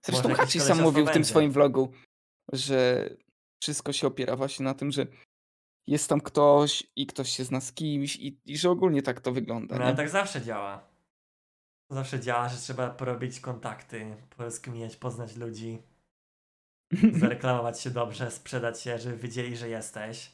[0.05, 1.91] Zresztą Hachi sam mówił w tym swoim vlogu,
[2.53, 3.09] że
[3.61, 5.07] wszystko się opiera właśnie na tym, że
[5.87, 9.31] jest tam ktoś i ktoś się zna z kimś i, i że ogólnie tak to
[9.31, 9.77] wygląda.
[9.77, 10.83] No ale tak zawsze działa.
[11.89, 15.81] Zawsze działa, że trzeba porobić kontakty, porozkminiać, poznać ludzi,
[17.21, 20.31] zareklamować się dobrze, sprzedać się, żeby wiedzieli, że jesteś.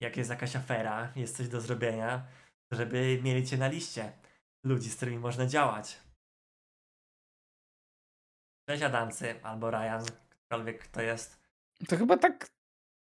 [0.00, 2.26] Jak jest jakaś afera, jest coś do zrobienia,
[2.72, 4.12] żeby mieli cię na liście
[4.64, 6.00] ludzi, z którymi można działać.
[8.68, 11.40] Cześć Adamcy, albo Ryan, ktokolwiek to jest.
[11.88, 12.46] To chyba tak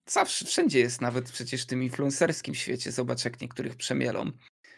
[0.08, 2.92] zawsze, wszędzie jest, nawet przecież w tym influencerskim świecie.
[2.92, 4.30] Zobacz, jak niektórych przemielą.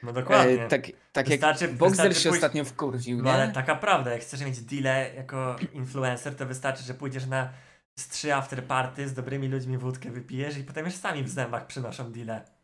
[0.02, 0.64] No dokładnie.
[0.64, 4.12] E, tak tak jak Wystarczy- Boxer wystarczy się pójść- ostatnio wkurwił, No ale taka prawda,
[4.12, 7.52] jak chcesz mieć deale jako influencer, to wystarczy, że pójdziesz na
[7.98, 12.12] z trzy afterparty, z dobrymi ludźmi wódkę wypijesz i potem już sami w zębach przynoszą
[12.12, 12.55] deale.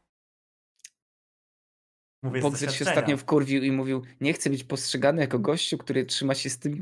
[2.23, 6.35] Mówię Boxer się ostatnio wkurwił i mówił, nie chcę być postrzegany jako gościu, który trzyma
[6.35, 6.79] się z tym,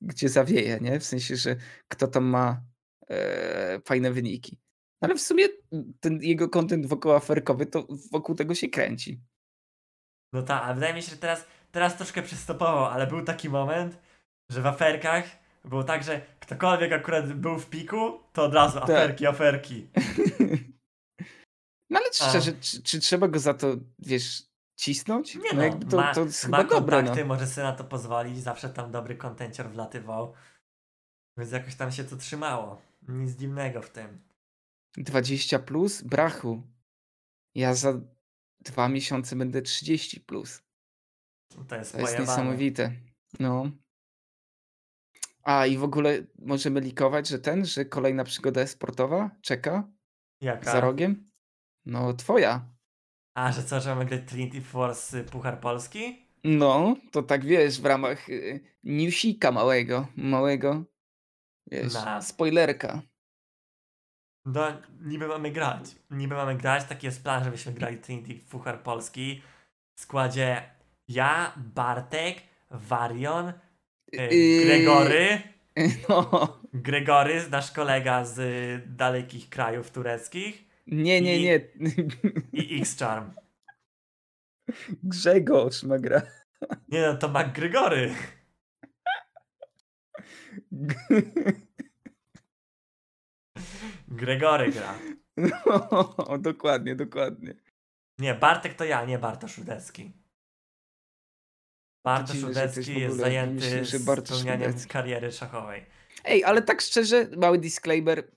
[0.00, 1.00] gdzie zawieje, nie?
[1.00, 1.56] W sensie, że
[1.88, 2.62] kto tam ma
[3.08, 4.58] e, fajne wyniki.
[5.02, 5.46] No Ale w sumie
[6.00, 9.20] ten jego kontent wokół aferkowy, to wokół tego się kręci.
[10.32, 13.98] No tak, ale wydaje mi się, że teraz, teraz troszkę przystopował, ale był taki moment,
[14.50, 15.24] że w aferkach
[15.64, 18.90] było tak, że ktokolwiek akurat był w piku, to od razu Tak.
[18.90, 19.86] aferki, aferki.
[21.90, 22.30] No ale A.
[22.30, 24.42] szczerze, czy, czy trzeba go za to, wiesz,
[24.76, 25.34] cisnąć?
[25.34, 27.02] Nie no, no, jakby to, ma, to jest ma chyba dobre, no.
[27.02, 30.34] kontakty, może sobie na to pozwolić, zawsze tam dobry kontencior wlatywał.
[31.36, 32.82] Więc jakoś tam się to trzymało.
[33.08, 34.22] Nic dziwnego w tym.
[34.96, 36.02] 20 plus?
[36.02, 36.62] Brachu.
[37.54, 38.00] Ja za
[38.60, 40.62] dwa miesiące będę 30 plus.
[41.68, 42.92] To jest To jest niesamowite.
[43.40, 43.70] No.
[45.42, 49.88] A i w ogóle możemy likować, że ten, że kolejna przygoda sportowa czeka
[50.40, 50.72] Jaka?
[50.72, 51.30] za rogiem?
[51.86, 52.71] No, twoja.
[53.34, 56.26] A, że co, że mamy grać Trinity Force y, Puchar Polski?
[56.44, 60.84] No, to tak wiesz, w ramach y, newsika małego, małego.
[61.70, 62.22] Wiesz, Na.
[62.22, 63.02] spoilerka.
[64.44, 64.66] No,
[65.00, 65.96] niby mamy grać.
[66.10, 66.84] Niby mamy grać.
[66.84, 69.42] Taki jest plan, żebyśmy grali Trinity Fuchar Polski.
[69.96, 70.62] W składzie
[71.08, 73.52] ja, Bartek, Warion,
[74.12, 74.64] e, Yy.
[74.64, 75.42] Gregory.
[76.08, 76.60] No.
[76.74, 80.64] Gregory, nasz kolega z y, dalekich krajów tureckich.
[80.86, 81.68] Nie, nie, I- nie.
[82.52, 83.32] I X-Charm.
[85.02, 86.22] Grzegorz ma gra.
[86.88, 88.14] Nie no, to Mac Gregory.
[94.08, 94.98] Gregory gra.
[95.36, 97.54] No, dokładnie, dokładnie.
[98.18, 100.12] Nie, Bartek to ja, nie Bartosz Rudecki.
[102.04, 104.90] Bartosz Rudecki jest zajęty myśli, że Bartosz spełnianiem Rudecki.
[104.92, 105.86] kariery szachowej.
[106.24, 108.30] Ej, ale tak szczerze, mały disclaimer.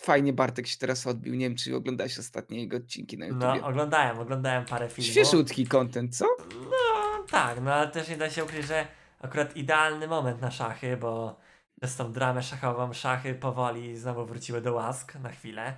[0.00, 1.34] Fajnie Bartek się teraz odbił.
[1.34, 3.68] Nie wiem, czy oglądałeś ostatnie jego odcinki na No, YouTube.
[3.68, 5.10] oglądałem, oglądałem parę filmów.
[5.12, 6.26] Świeżutki content, co?
[6.60, 8.86] No, tak, no ale też nie da się ukryć, że
[9.20, 11.36] akurat idealny moment na szachy, bo
[11.80, 15.76] przez tą dramę szachową szachy powoli znowu wróciły do łask na chwilę.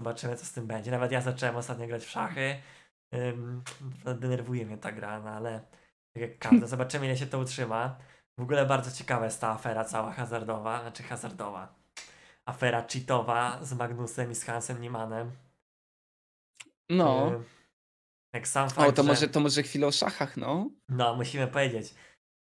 [0.00, 0.90] Zobaczymy, co z tym będzie.
[0.90, 2.56] Nawet ja zacząłem ostatnio grać w szachy.
[3.14, 3.62] Ym,
[4.20, 5.60] denerwuje mnie ta gra, no ale
[6.14, 6.66] tak jak każda.
[6.76, 7.96] Zobaczymy, ile się to utrzyma.
[8.38, 11.81] W ogóle bardzo ciekawa jest ta afera cała hazardowa, znaczy hazardowa.
[12.46, 15.30] Afera cheatowa z Magnusem i z Hansem Niemanem.
[16.90, 17.32] No.
[18.34, 19.08] Jak sam fakt, O, to że...
[19.08, 20.70] może, to może chwilę o szachach, no.
[20.88, 21.94] No, musimy powiedzieć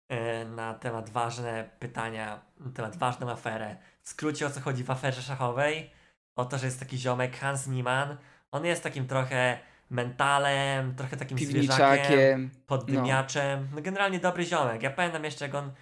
[0.09, 3.77] e, na temat ważne pytania, na temat ważną aferę.
[4.03, 5.91] W skrócie o co chodzi w aferze szachowej?
[6.37, 8.17] O to, że jest taki ziomek Hans Niemann.
[8.53, 9.59] On jest takim trochę
[9.91, 12.51] mentalem, trochę takim zwierzakiem, Piwniczakiem.
[12.67, 13.69] poddymiaczem.
[13.75, 14.83] No generalnie dobry ziomek.
[14.83, 15.73] Ja pamiętam jeszcze jak on,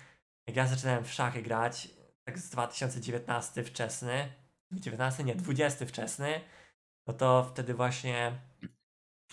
[0.46, 1.88] jak ja zaczynałem w szachy grać,
[2.24, 4.32] tak z 2019 wczesny,
[4.72, 6.40] 19 nie, 20 wczesny,
[7.06, 8.32] no to wtedy właśnie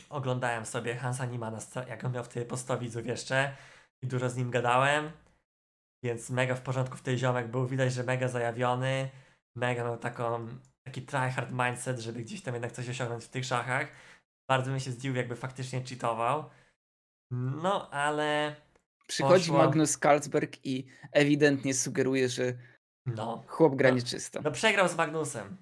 [0.10, 1.28] oglądałem sobie Hansa
[1.60, 3.56] sta- jak on miał wtedy po 100 widzów jeszcze
[4.02, 5.12] i dużo z nim gadałem,
[6.04, 9.10] więc mega w porządku w tej ziomek był, widać, że mega zajawiony,
[9.56, 10.48] mega miał taką,
[10.84, 13.88] taki tryhard mindset, żeby gdzieś tam jednak coś osiągnąć w tych szachach.
[14.50, 16.50] Bardzo mi się zdziwił, jakby faktycznie cheatował.
[17.32, 18.56] No, ale
[19.08, 19.58] Przychodzi Poszło.
[19.58, 22.54] Magnus Carlsberg i ewidentnie sugeruje, że
[23.06, 24.41] no, chłop gra No.
[24.43, 25.58] no przegrał z Magnusem.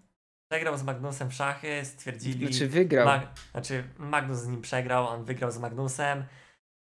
[0.51, 2.47] Przegrał z Magnusem w szachy, stwierdzili...
[2.47, 3.07] Znaczy wygrał.
[3.07, 6.23] Mag- znaczy, Magnus z nim przegrał, on wygrał z Magnusem.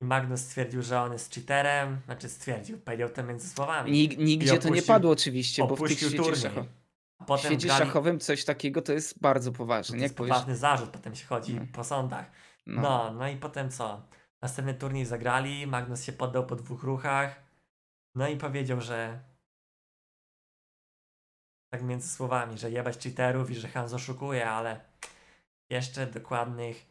[0.03, 2.01] Magnus stwierdził, że on jest cheaterem.
[2.05, 3.93] Znaczy stwierdził, powiedział to między słowami.
[3.93, 6.65] Nig- nigdzie to nie opuścił- padło oczywiście, bo w tych Opuścił świecie, szacho-
[7.37, 9.97] w świecie szachowym coś takiego to jest bardzo poważne.
[9.99, 11.67] to jest powiesz, poważny zarzut, potem się chodzi No.
[11.73, 12.31] po sądach.
[12.67, 12.83] no.
[12.83, 14.03] No, no i potem co?
[14.43, 17.43] Następny turniej zagrali, Magnus się poddał po dwóch ruchach.
[18.15, 19.19] No i powiedział, że
[21.75, 24.81] tak między słowami, że jebać cheaterów i że Hans oszukuje, ale
[25.71, 26.87] jeszcze dokładnych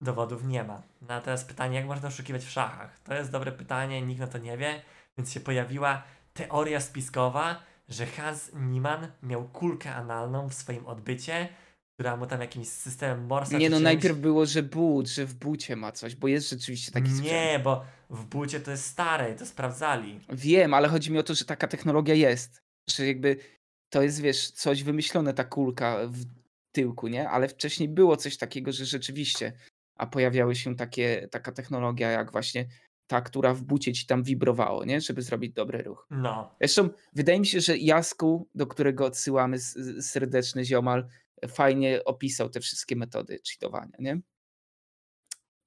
[0.00, 0.82] dowodów nie ma.
[1.08, 2.98] No a teraz pytanie, jak można oszukiwać w szachach?
[2.98, 4.82] To jest dobre pytanie, nikt na to nie wie,
[5.18, 6.02] więc się pojawiła
[6.34, 11.48] teoria spiskowa, że Hans Niemann miał kulkę analną w swoim odbycie,
[11.94, 15.34] która mu tam jakimś systemem Morsa Nie no, czymś- najpierw było, że but, że w
[15.34, 17.10] bucie ma coś, bo jest rzeczywiście taki.
[17.10, 20.20] Nie, bo w bucie to jest stare, to sprawdzali.
[20.32, 22.62] Wiem, ale chodzi mi o to, że taka technologia jest.
[22.90, 23.57] Że jakby
[23.90, 26.24] to jest, wiesz, coś wymyślone, ta kulka w
[26.72, 27.28] tyłku, nie?
[27.28, 29.52] Ale wcześniej było coś takiego, że rzeczywiście,
[29.96, 32.66] a pojawiały się takie, taka technologia jak właśnie
[33.06, 35.00] ta, która w bucie ci tam wibrowało, nie?
[35.00, 36.06] Żeby zrobić dobry ruch.
[36.10, 39.58] No, Zresztą wydaje mi się, że Jasku, do którego odsyłamy
[40.00, 41.08] serdeczny ziomal,
[41.48, 44.20] fajnie opisał te wszystkie metody cheatowania, nie?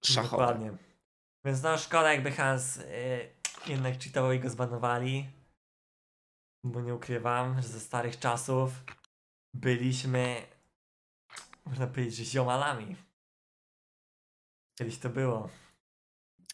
[0.05, 0.43] Szachowe.
[0.43, 0.77] dokładnie.
[1.45, 2.81] Więc no szkoda jakby Hans y,
[3.67, 5.40] jednak cheatował i go zbanowali.
[6.63, 8.71] Bo nie ukrywam, że ze starych czasów
[9.53, 10.41] byliśmy,
[11.65, 12.95] można powiedzieć, że ziomalami.
[14.79, 15.49] Kiedyś to było.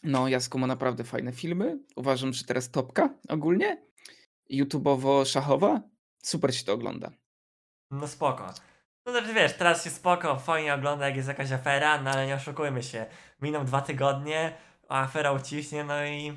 [0.02, 1.78] No, Jasko ma naprawdę fajne filmy.
[1.96, 3.82] Uważam, że teraz topka ogólnie.
[4.50, 5.80] YouTubeowo-szachowa.
[6.22, 7.10] Super się to ogląda.
[7.90, 8.54] No spoko.
[9.06, 12.34] No znaczy wiesz, teraz się spoko, fajnie ogląda jak jest jakaś afera, no ale nie
[12.34, 13.06] oszukujmy się.
[13.40, 14.56] Miną dwa tygodnie,
[14.88, 16.36] a afera uciśnie, no i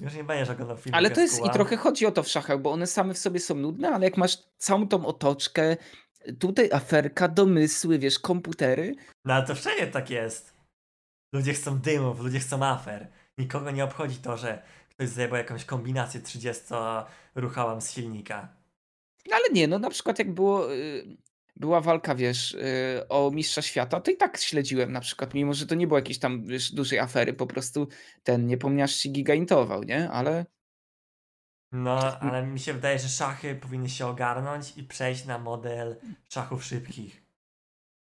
[0.00, 2.60] już nie będziesz oglądał filmu Ale to jest i trochę chodzi o to w szachach,
[2.60, 5.76] bo one same w sobie są nudne, ale jak masz całą tą otoczkę,
[6.38, 10.56] tutaj aferka, domysły, wiesz, komputery, No ale to wszędzie tak jest.
[11.34, 13.08] Ludzie chcą dymów, ludzie chcą afer.
[13.38, 18.48] Nikogo nie obchodzi to, że ktoś zajebał jakąś kombinację 30-ruchałam z silnika.
[19.30, 21.16] No ale nie, no na przykład jak było, y,
[21.56, 25.66] była walka, wiesz, y, o mistrza świata, to i tak śledziłem na przykład, mimo że
[25.66, 27.88] to nie było jakiejś tam, wiesz, dużej afery, po prostu
[28.22, 30.10] ten niepomniarz się gigaintował, nie?
[30.10, 30.46] Ale
[31.72, 35.96] No, ale mi się wydaje, że szachy powinny się ogarnąć i przejść na model
[36.28, 37.26] szachów szybkich.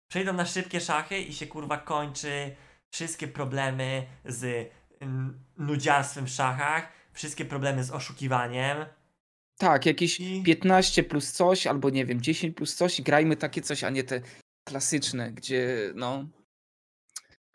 [0.07, 2.55] Przejdą na szybkie szachy i się kurwa kończy
[2.91, 8.85] wszystkie problemy z mm, nudziarstwem w szachach, wszystkie problemy z oszukiwaniem.
[9.63, 13.61] Tak, jakieś I- 15 plus coś, albo nie wiem, 10 plus coś i grajmy takie
[13.61, 14.21] coś, a nie te
[14.63, 16.25] klasyczne, gdzie no.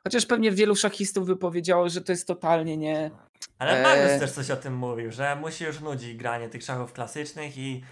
[0.05, 3.11] Chociaż pewnie wielu szachistów by powiedziało, że to jest totalnie nie.
[3.59, 4.21] Ale Magnus Eee.
[4.21, 7.85] też coś o tym mówił, że mu się już nudzi granie tych szachów klasycznych i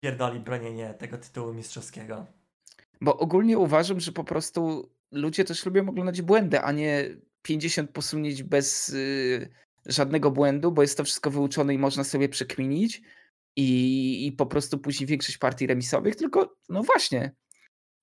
[0.00, 2.26] pierdoli bronienie tego tytułu mistrzowskiego.
[3.00, 7.04] Bo ogólnie uważam, że po prostu ludzie też lubią oglądać błędy, a nie
[7.42, 9.48] 50 posunięć bez y,
[9.86, 13.02] żadnego błędu, bo jest to wszystko wyuczone i można sobie przekminić
[13.56, 17.34] i, i po prostu później większość partii remisowych, tylko no właśnie,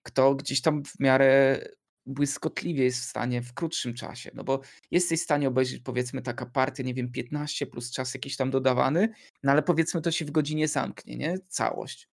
[0.03, 1.59] kto gdzieś tam w miarę
[2.05, 6.45] błyskotliwie jest w stanie w krótszym czasie, no bo jesteś w stanie obejrzeć powiedzmy taka
[6.45, 9.09] partia, nie wiem, 15 plus czas jakiś tam dodawany,
[9.43, 11.37] no ale powiedzmy to się w godzinie zamknie, nie?
[11.47, 12.09] Całość.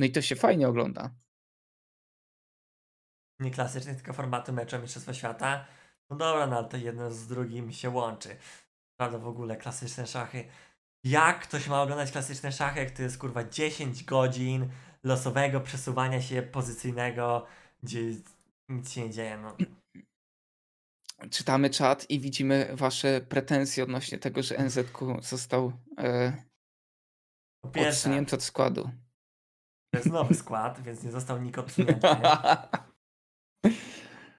[0.00, 1.14] No i to się fajnie ogląda.
[3.40, 5.66] Nie klasycznych, tylko formatu meczu o Mistrzostwo Świata.
[6.10, 8.36] No dobra, no ale to jedno z drugim się łączy.
[8.96, 10.44] Prawda, w ogóle klasyczne szachy.
[11.04, 14.68] Jak ktoś ma oglądać klasyczne szachy, jak to jest kurwa 10 godzin
[15.04, 17.46] losowego przesuwania się pozycyjnego,
[17.82, 18.00] gdzie
[18.68, 19.56] nic się nie dzieje, no.
[21.30, 26.32] czytamy czat i widzimy wasze pretensje odnośnie tego, że NZQ został e,
[27.88, 28.90] odsunięty od składu.
[29.92, 32.08] to jest nowy skład, więc nie został nikt odsunięty.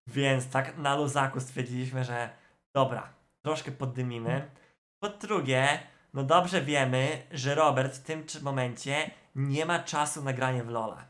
[0.08, 2.30] Więc tak na luzaku stwierdziliśmy, że
[2.76, 3.14] dobra,
[3.46, 4.52] troszkę poddymimy.
[5.00, 5.80] Po drugie,
[6.18, 11.06] no dobrze wiemy, że Robert w tym momencie nie ma czasu na granie w Lola.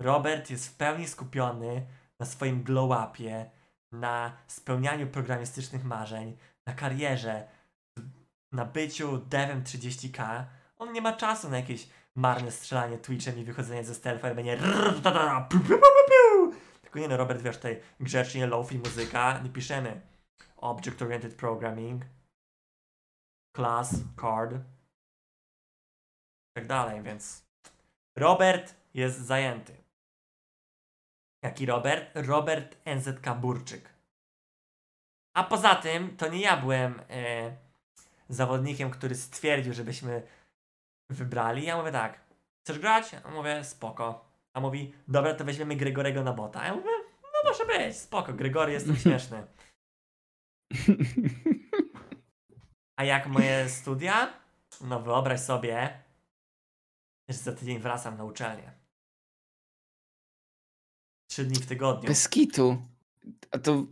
[0.00, 1.86] Robert jest w pełni skupiony
[2.20, 3.44] na swoim glow-upie,
[3.92, 6.36] na spełnianiu programistycznych marzeń,
[6.66, 7.48] na karierze,
[8.52, 10.44] na byciu devem 30k.
[10.78, 14.58] On nie ma czasu na jakieś marne strzelanie Twitchem i wychodzenie ze stealtha i będzie.
[16.82, 20.00] Tylko nie no, Robert, wiesz, tutaj grzecznie lofi muzyka, nie piszemy
[20.56, 22.04] Object Oriented Programming,
[23.56, 24.54] Class, Card,
[26.56, 27.44] tak dalej, więc
[28.16, 29.76] Robert jest zajęty.
[31.42, 32.10] Jaki Robert?
[32.14, 33.88] Robert NZK Burczyk.
[35.34, 37.56] A poza tym, to nie ja byłem e,
[38.28, 40.22] zawodnikiem, który stwierdził, żebyśmy
[41.10, 41.64] wybrali.
[41.64, 42.20] Ja mówię tak,
[42.64, 43.14] chcesz grać?
[43.24, 44.24] A mówię, spoko.
[44.54, 46.60] A mówi, dobra, to weźmiemy Gregorego na bota.
[46.60, 46.90] A ja mówię,
[47.22, 49.46] no może być, spoko, Gregory jestem śmieszny.
[53.02, 54.40] A jak moje studia?
[54.80, 56.02] No wyobraź sobie,
[57.28, 58.72] że za tydzień wracam na uczelnię.
[61.30, 62.08] Trzy dni w tygodniu.
[62.08, 62.82] Bez kitu.
[63.50, 63.86] A to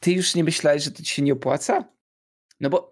[0.00, 1.84] ty już nie myślałeś, że to ci się nie opłaca?
[2.60, 2.90] No bo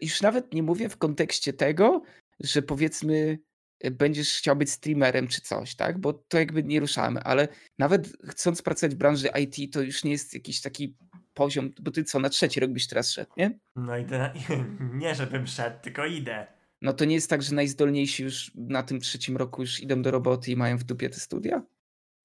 [0.00, 2.02] już nawet nie mówię w kontekście tego,
[2.40, 3.38] że powiedzmy
[3.80, 5.98] e, będziesz chciał być streamerem czy coś, tak?
[5.98, 7.48] Bo to jakby nie ruszamy, ale
[7.78, 10.96] nawet chcąc pracować w branży IT, to już nie jest jakiś taki
[11.36, 13.58] poziom, bo ty co, na trzeci rok byś teraz szedł, nie?
[13.76, 14.32] No idę, na...
[15.02, 16.46] nie żebym szedł, tylko idę.
[16.82, 20.10] No to nie jest tak, że najzdolniejsi już na tym trzecim roku już idą do
[20.10, 21.62] roboty i mają w dupie te studia?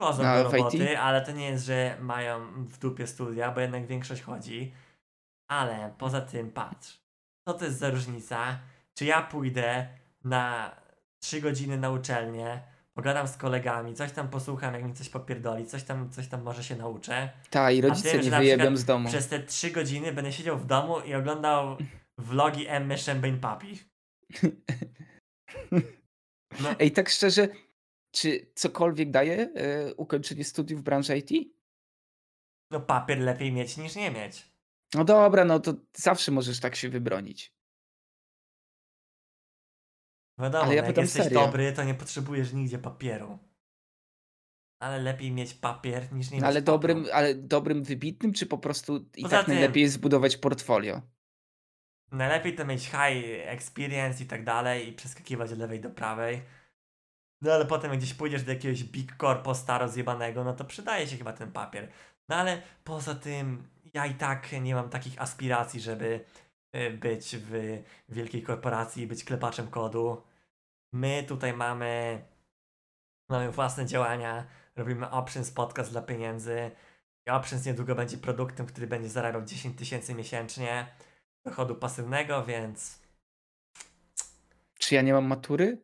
[0.02, 3.88] Chodzą Na do roboty, ale to nie jest, że mają w dupie studia, bo jednak
[3.88, 4.74] większość chodzi.
[5.48, 7.00] Ale poza tym patrz,
[7.48, 8.60] co to jest za różnica,
[8.94, 9.88] czy ja pójdę
[10.24, 10.76] na
[11.20, 12.62] 3 godziny na uczelnię,
[12.94, 16.64] pogadam z kolegami, coś tam posłucham, jak mi coś popierdoli, coś tam, coś tam może
[16.64, 17.30] się nauczę.
[17.50, 19.10] Ta, i rodzice nie wyjebią z domu.
[19.10, 21.78] Przez te 3 godziny będę siedział w domu i oglądał
[22.18, 23.80] vlogi Emmy Champagne Papi.
[26.60, 27.48] No, Ej, tak szczerze,
[28.12, 31.52] czy cokolwiek daje e, ukończenie studiów w branży IT?
[32.72, 34.52] no papier lepiej mieć niż nie mieć.
[34.94, 37.54] No dobra, no to zawsze możesz tak się wybronić.
[40.42, 41.40] Wiadomo, Ale ja no jak jesteś serio.
[41.46, 43.40] dobry, to nie potrzebujesz nigdzie papieru.
[44.82, 46.78] Ale lepiej mieć papier niż nie No, mieć ale papieru.
[46.78, 51.02] dobrym, ale dobrym wybitnym, czy po prostu i Poza tak tym- najlepiej jest zbudować portfolio?
[52.12, 56.42] Najlepiej to mieć high experience i tak dalej i przeskakiwać od lewej do prawej.
[57.42, 61.08] No ale potem jak gdzieś pójdziesz do jakiegoś big corpo staro zjebanego, no to przydaje
[61.08, 61.88] się chyba ten papier.
[62.30, 66.26] No ale poza tym ja i tak nie mam takich aspiracji, żeby
[66.76, 67.80] y, być w
[68.10, 70.22] wielkiej korporacji i być klepaczem kodu.
[70.94, 72.22] My tutaj mamy
[73.30, 76.72] mamy własne działania, robimy Options podcast dla pieniędzy.
[77.28, 80.88] I Options niedługo będzie produktem, który będzie zarabiał 10 tysięcy miesięcznie
[81.46, 83.00] dochodu pasywnego, więc
[84.80, 85.78] Czy ja nie mam matury?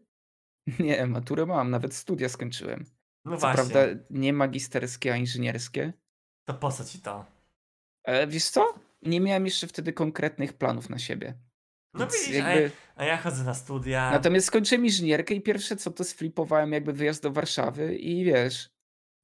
[0.79, 2.85] Nie, maturę mam, nawet studia skończyłem.
[3.25, 5.93] no Co właśnie, prawda nie magisterskie, a inżynierskie.
[6.47, 7.25] to po co ci to?
[8.03, 8.73] E, wiesz co?
[9.01, 11.37] Nie miałem jeszcze wtedy konkretnych planów na siebie.
[11.93, 12.63] No Więc widzisz, a, jakby...
[12.63, 14.11] ja, a ja chodzę na studia.
[14.11, 18.69] Natomiast skończyłem inżynierkę i pierwsze co to sflipowałem jakby wyjazd do Warszawy i wiesz,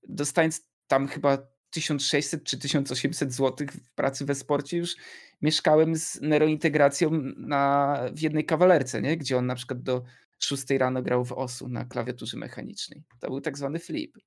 [0.07, 1.37] dostając tam chyba
[1.69, 4.95] 1600 czy 1800 zł w pracy we sporcie już
[5.41, 9.17] mieszkałem z neurointegracją na, w jednej kawalerce, nie?
[9.17, 10.03] gdzie on na przykład do
[10.39, 13.03] 6 rano grał w osu na klawiaturze mechanicznej.
[13.19, 14.17] To był tak zwany flip.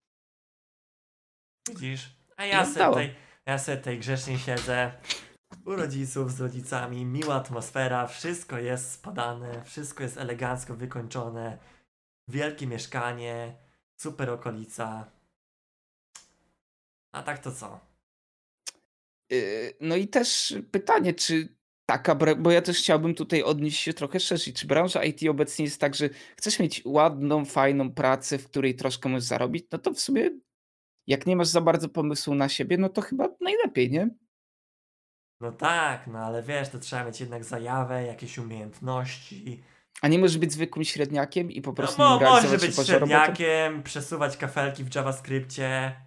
[1.68, 2.16] Widzisz?
[2.36, 3.14] A ja sobie tutaj,
[3.46, 4.92] ja sobie tutaj grzecznie siedzę
[5.64, 11.58] u rodziców z rodzicami, miła atmosfera, wszystko jest spadane, wszystko jest elegancko wykończone,
[12.28, 13.56] wielkie mieszkanie,
[13.96, 15.10] super okolica.
[17.12, 17.80] A tak to co?
[19.30, 24.20] Yy, No i też pytanie, czy taka, bo ja też chciałbym tutaj odnieść się trochę
[24.20, 24.54] szerzej.
[24.54, 29.08] Czy branża IT obecnie jest tak, że chcesz mieć ładną, fajną pracę, w której troszkę
[29.08, 30.30] możesz zarobić, no to w sumie
[31.06, 34.10] jak nie masz za bardzo pomysłu na siebie, no to chyba najlepiej, nie?
[35.40, 39.62] No tak, no ale wiesz, to trzeba mieć jednak zajawę, jakieś umiejętności.
[40.02, 42.86] A nie możesz być zwykłym średniakiem i po No, prostu mo- nim może realizować być
[42.86, 46.00] średniakiem, przesuwać kafelki w JavaScriptie.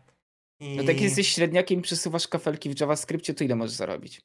[0.59, 0.75] I...
[0.75, 4.21] No tak jak jesteś średniakiem i przesuwasz kafelki w JavaScriptie, to ile możesz zarobić?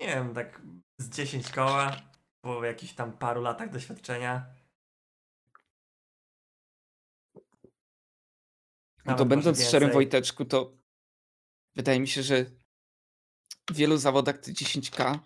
[0.00, 0.62] Nie wiem, tak
[1.00, 1.96] z 10 koła,
[2.44, 4.46] po jakichś tam paru latach doświadczenia.
[9.04, 9.90] No Nawet to może będąc szczerym.
[9.90, 10.72] Wojteczku, to
[11.76, 12.46] wydaje mi się, że
[13.70, 15.18] w wielu zawodach te 10k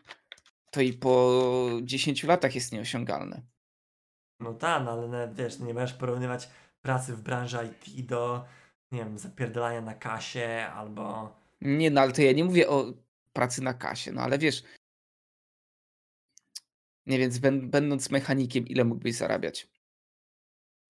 [0.70, 1.40] to i po
[1.82, 3.42] 10 latach jest nieosiągalne.
[4.40, 6.48] No tak, no ale no, wiesz, nie możesz porównywać
[6.82, 8.44] pracy w branży IT do,
[8.92, 11.34] nie wiem, zapierdalania na kasie albo...
[11.60, 12.92] Nie, no ale to ja nie mówię o
[13.32, 14.62] pracy na kasie, no ale wiesz,
[17.06, 19.68] nie więc będ- będąc mechanikiem, ile mógłbyś zarabiać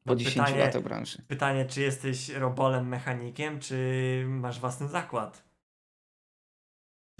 [0.04, 1.22] po No 10 pytanie- latach branży?
[1.28, 3.76] Pytanie, czy jesteś robolem mechanikiem, czy
[4.28, 5.51] masz własny zakład?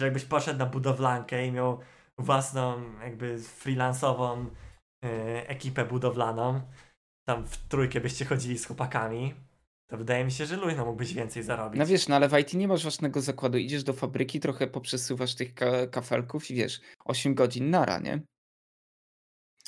[0.03, 1.80] Że jakbyś poszedł na budowlankę i miał
[2.18, 4.46] własną, jakby freelansową
[5.05, 6.61] e, ekipę budowlaną,
[7.28, 9.34] tam w trójkę byście chodzili z chłopakami,
[9.90, 11.78] to wydaje mi się, że luźno mógłbyś więcej zarobić.
[11.78, 15.34] No wiesz, no ale w IT nie masz własnego zakładu, idziesz do fabryki, trochę poprzesuwasz
[15.34, 18.20] tych ka- kafelków i wiesz, 8 godzin nara, nie?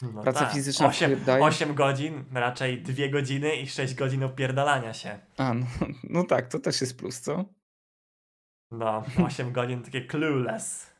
[0.03, 0.53] no praca tak.
[0.53, 5.19] fizyczna 8, daje- 8 godzin, raczej 2 godziny i 6 godzin opierdalania się.
[5.37, 5.67] A, no,
[6.05, 7.45] no tak, to też jest plus, co?
[8.73, 10.95] No, 8 godzin takie clueless.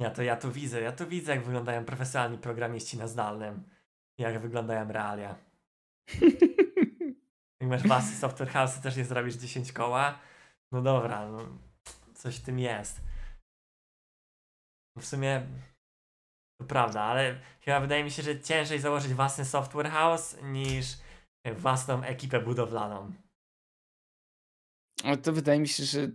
[0.00, 3.70] Ja to ja tu widzę, ja tu widzę jak wyglądają profesjonalni programiści na zdalnym.
[4.18, 5.36] Jak wyglądają realia.
[7.60, 10.18] Jak masz własny software house też nie zrobisz 10 koła,
[10.72, 11.38] no dobra, no,
[12.14, 13.00] coś w tym jest.
[14.98, 15.46] W sumie
[16.60, 20.98] to prawda, ale chyba wydaje mi się, że ciężej założyć własny software house niż
[21.56, 23.12] własną ekipę budowlaną.
[25.04, 26.10] Ale to wydaje mi się, że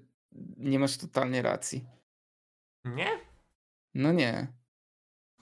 [0.57, 1.85] nie masz totalnie racji.
[2.85, 3.07] Nie?
[3.93, 4.47] No nie.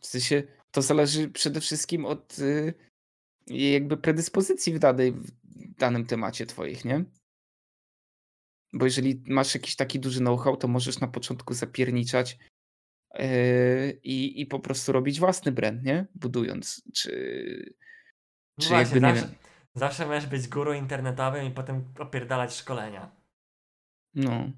[0.01, 2.73] W sensie to zależy przede wszystkim od y,
[3.47, 5.31] jakby predyspozycji w, danej, w
[5.77, 7.05] danym temacie twoich, nie?
[8.73, 12.37] Bo jeżeli masz jakiś taki duży know-how, to możesz na początku zapierniczać
[13.13, 16.07] yy, i, i po prostu robić własny brand, nie?
[16.15, 17.75] Budując, czy,
[18.57, 19.35] No czy właśnie, jakby, nie zawsze, wiem,
[19.75, 23.22] zawsze możesz być guru internetowym i potem opierdalać szkolenia.
[24.15, 24.51] No.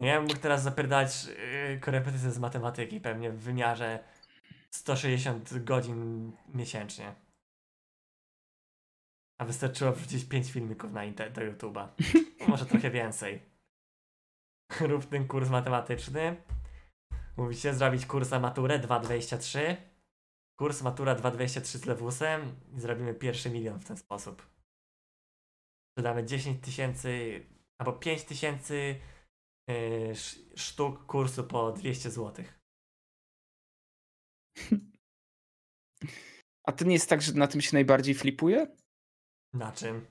[0.00, 4.04] Ja bym mógł teraz zapierdalać yy, korepetycje z matematyki pewnie w wymiarze
[4.70, 7.14] 160 godzin miesięcznie.
[9.38, 11.88] A wystarczyło wrzucić 5 filmików na inter- do YouTube'a.
[12.48, 13.42] Może trochę więcej.
[14.80, 16.36] Rób ten kurs matematyczny.
[17.36, 19.76] Mówicie zrobić kurs na maturę 2,23.
[20.58, 24.53] Kurs matura 2,23 z lewusem i zrobimy pierwszy milion w ten sposób.
[25.94, 27.40] Sprzedamy 10 tysięcy
[27.78, 29.00] albo 5 tysięcy
[30.10, 32.44] sz- sztuk kursu po 200 zł.
[36.66, 38.76] A to nie jest tak, że na tym się najbardziej flipuje?
[39.52, 40.06] Na czym?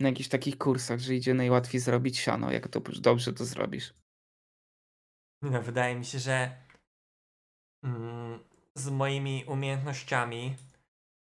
[0.00, 3.94] Na jakichś takich kursach, że idzie najłatwiej zrobić siano, jak to dobrze to zrobisz.
[5.42, 6.66] No, wydaje mi się, że
[7.84, 8.44] mm,
[8.74, 10.56] z moimi umiejętnościami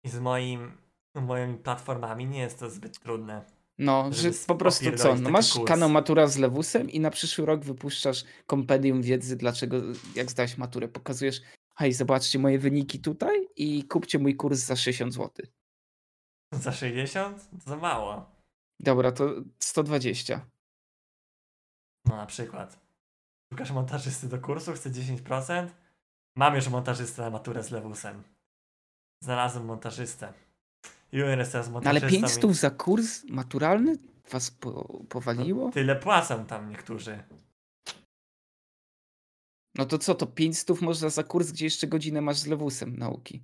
[0.05, 0.77] i z moim,
[1.15, 3.54] moimi platformami nie jest to zbyt trudne.
[3.77, 5.15] No, że po prostu co?
[5.15, 5.67] No masz kurs.
[5.67, 9.77] kanał Matura z Lewusem i na przyszły rok wypuszczasz kompendium wiedzy, dlaczego,
[10.15, 10.87] jak zdałeś maturę.
[10.87, 11.41] Pokazujesz,
[11.75, 15.45] hej, zobaczcie moje wyniki tutaj i kupcie mój kurs za 60 zł.
[16.51, 17.49] Za 60?
[17.49, 18.31] To za mało.
[18.79, 20.45] Dobra, to 120.
[22.05, 22.79] No na przykład.
[23.53, 25.67] Szukasz montażysty do kursu, chce 10%?
[26.35, 28.23] Mam już montażystę na maturę z lewusem.
[29.23, 30.33] Znalazłem montażystę.
[31.11, 33.95] Jest teraz No, ale 5 i stów za kurs maturalny
[34.31, 35.71] was po, powaliło?
[35.71, 37.23] Tyle płacą tam niektórzy.
[39.75, 42.97] No to co, to 5 stów można za kurs, gdzie jeszcze godzinę masz z Lewusem
[42.97, 43.43] nauki.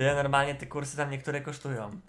[0.00, 2.00] Tyle normalnie te kursy tam niektóre kosztują.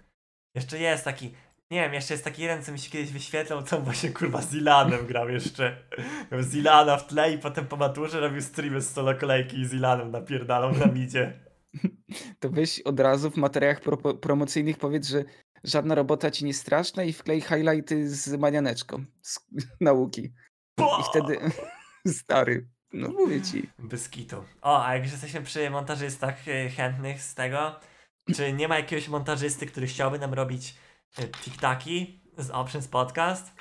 [0.54, 1.34] Jeszcze jest taki
[1.70, 4.54] Nie wiem, jeszcze jest taki jeden, co mi się kiedyś wyświetlał, co właśnie kurwa z
[4.54, 5.82] Ilanem grał jeszcze.
[6.32, 9.66] Miał z Ilana w tle i potem po maturze robił streamy z solo kolejki i
[9.66, 11.47] z Ilanem napierdalał na midzie.
[12.40, 15.24] To weź od razu w materiałach pro promocyjnych powiedz, że
[15.64, 19.40] żadna robota ci nie straszna i wklej highlighty z manianeczką z
[19.80, 20.32] nauki.
[20.78, 21.38] I wtedy
[22.20, 23.70] stary, no mówię ci.
[23.78, 24.44] Bez kitu.
[24.62, 27.80] O, a jak już jesteśmy przy montażystach y, chętnych z tego,
[28.36, 30.74] czy nie ma jakiegoś montażysty, który chciałby nam robić
[31.18, 33.52] y, tiktaki z Options Podcast?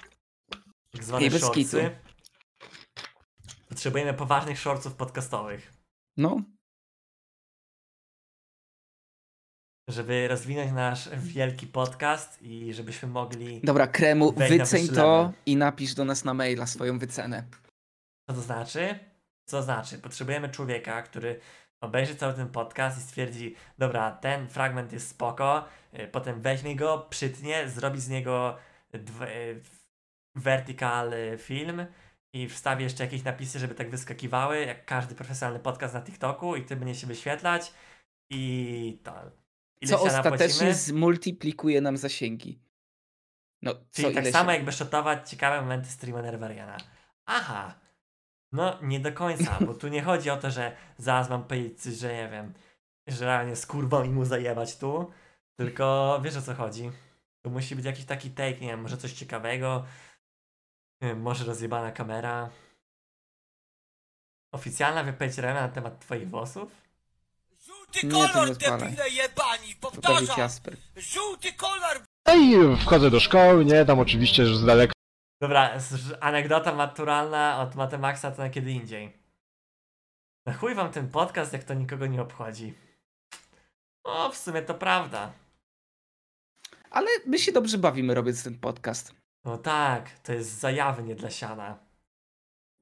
[0.92, 1.92] Tak zwane Ej.
[3.70, 5.74] Potrzebujemy poważnych shortsów podcastowych,
[6.18, 6.42] No,
[9.88, 13.62] żeby rozwinąć nasz wielki podcast i żebyśmy mogli...
[13.64, 15.32] dobra, kremu, wyceń to level.
[15.46, 17.44] i napisz do nas na maila swoją wycenę.
[18.30, 19.00] Co to znaczy?
[19.50, 20.00] Co znaczy?
[20.00, 21.40] Potrzebujemy człowieka, który
[21.82, 25.66] obejrzy cały ten podcast i stwierdzi, dobra, ten fragment jest spoko,
[26.00, 28.58] y, potem weźmie go, przytnie, zrobi z niego
[28.96, 29.62] y,
[30.36, 31.86] vertical y, film
[32.34, 36.66] i wstawi jeszcze jakieś napisy, żeby tak wyskakiwały, jak każdy profesjonalny podcast na TikToku i
[36.66, 37.74] ty będzie się wyświetlać
[38.32, 39.47] i to.
[39.82, 42.60] Ile Co się ostatecznie zmultiplikuje nam zasięgi.
[43.62, 44.56] No, co Czyli tak ile samo się...
[44.56, 46.78] jakby shotować ciekawe momenty streama Nervariana.
[47.26, 47.80] Aha.
[48.52, 52.14] No, nie do końca, bo tu nie chodzi o to, że zaraz mam powiedzieć że
[52.14, 52.54] nie wiem,
[53.08, 55.12] że realnie z kurwą i mu zajebać tu,
[55.60, 56.92] tylko wiesz o co chodzi.
[57.46, 59.86] Tu musi być jakiś taki take, nie wiem, może coś ciekawego,
[61.02, 62.50] wiem, może rozjebana kamera.
[64.52, 66.87] Oficjalna wypowiedź Rena na temat twoich włosów?
[67.94, 70.38] Żółty Nie, to nie kolor, debile jebani, Dawid powtarzam!
[70.38, 70.78] Jasper.
[70.96, 74.94] Żółty kolor, No i wchodzę do szkoły, nie, tam oczywiście że z daleka
[75.42, 75.78] Dobra,
[76.20, 79.18] anegdota maturalna od Matemaxa to na kiedy indziej.
[80.46, 82.74] Na chuj wam ten podcast, jak to nikogo nie obchodzi.
[84.04, 85.32] O, w sumie to prawda.
[86.92, 89.14] Ale my się dobrze bawimy robiąc ten podcast.
[89.46, 91.78] No tak, to jest zajawy, nie dla siana.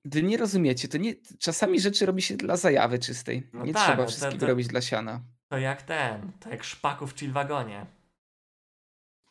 [0.05, 3.49] Wy nie rozumiecie, to nie, czasami rzeczy robi się dla zajawy czystej.
[3.53, 5.21] No nie tak, trzeba no to- wszystkiego to- robić dla siana.
[5.47, 7.85] To jak ten, to jak szpaku w chill-wagonie.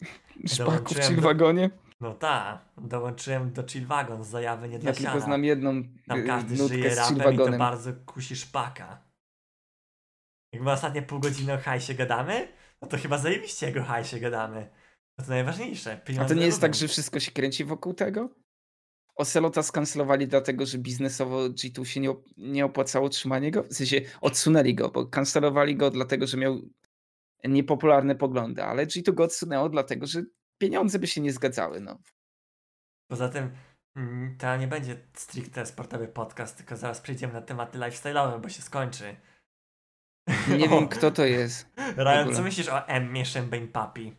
[0.47, 1.71] Szpaków Dołączyłem czy w do- wagonie?
[2.01, 5.25] No tak, dołączyłem do chill-wagon z zajawy, nie dla Ja tylko siana.
[5.25, 9.03] znam jedną Tam y, każdy żyje z rapem i to bardzo kusi szpaka.
[10.53, 12.49] Jak my ostatnie pół godziny o hajsie gadamy,
[12.83, 14.71] no to chyba zajebiście jak o hajsie gadamy.
[15.19, 16.01] No to najważniejsze.
[16.21, 16.61] A to nie jest lubią.
[16.69, 18.31] tak, że wszystko się kręci wokół tego?
[19.17, 23.63] Ocelota skancelowali dlatego, że biznesowo G2 się nie, op- nie opłacało trzymanie go?
[23.63, 26.61] W sensie odsunęli go, bo kancelowali go dlatego, że miał
[27.45, 30.23] niepopularne poglądy, ale G2 go odsunęło dlatego, że
[30.59, 31.81] pieniądze by się nie zgadzały.
[31.81, 31.99] No.
[33.11, 33.51] Poza tym
[33.97, 38.63] mm, to nie będzie stricte sportowy podcast, tylko zaraz przejdziemy na tematy lifestyle'owe, bo się
[38.63, 39.17] skończy.
[40.49, 41.67] Nie wiem, kto to jest.
[41.97, 44.17] Ryan, co myślisz o Emmie Champagne Papi?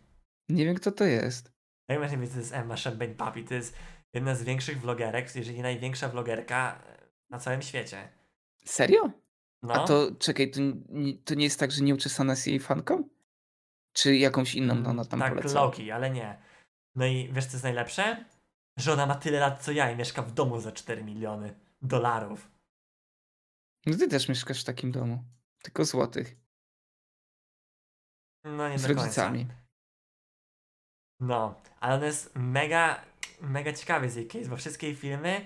[0.49, 1.55] Nie wiem, kto to jest.
[1.89, 3.43] Jak masz myśli, to jest Emma Champagne Papi?
[3.43, 3.75] To jest
[4.15, 6.81] jedna z większych vlogerek, jeżeli największa vlogerka
[7.29, 8.09] na całym świecie.
[8.65, 9.09] Serio?
[9.63, 10.59] No, A to czekaj, to,
[10.89, 13.09] nie- to nie jest tak, że nieuczesana jest jej fanką?
[13.93, 15.53] Czy jakąś inną mm, ona tam tak poleca?
[15.61, 16.41] Loki, ale nie.
[16.95, 18.25] No i wiesz co jest najlepsze?
[18.77, 22.51] Że ona ma tyle lat co ja i mieszka w domu za 4 miliony dolarów.
[23.85, 25.23] No ty też mieszkasz w takim domu.
[25.63, 26.35] Tylko złotych.
[28.43, 29.47] No nie Z rodzicami.
[31.19, 33.01] No, ale on jest mega,
[33.41, 35.45] mega ciekawy z jej case, bo wszystkie filmy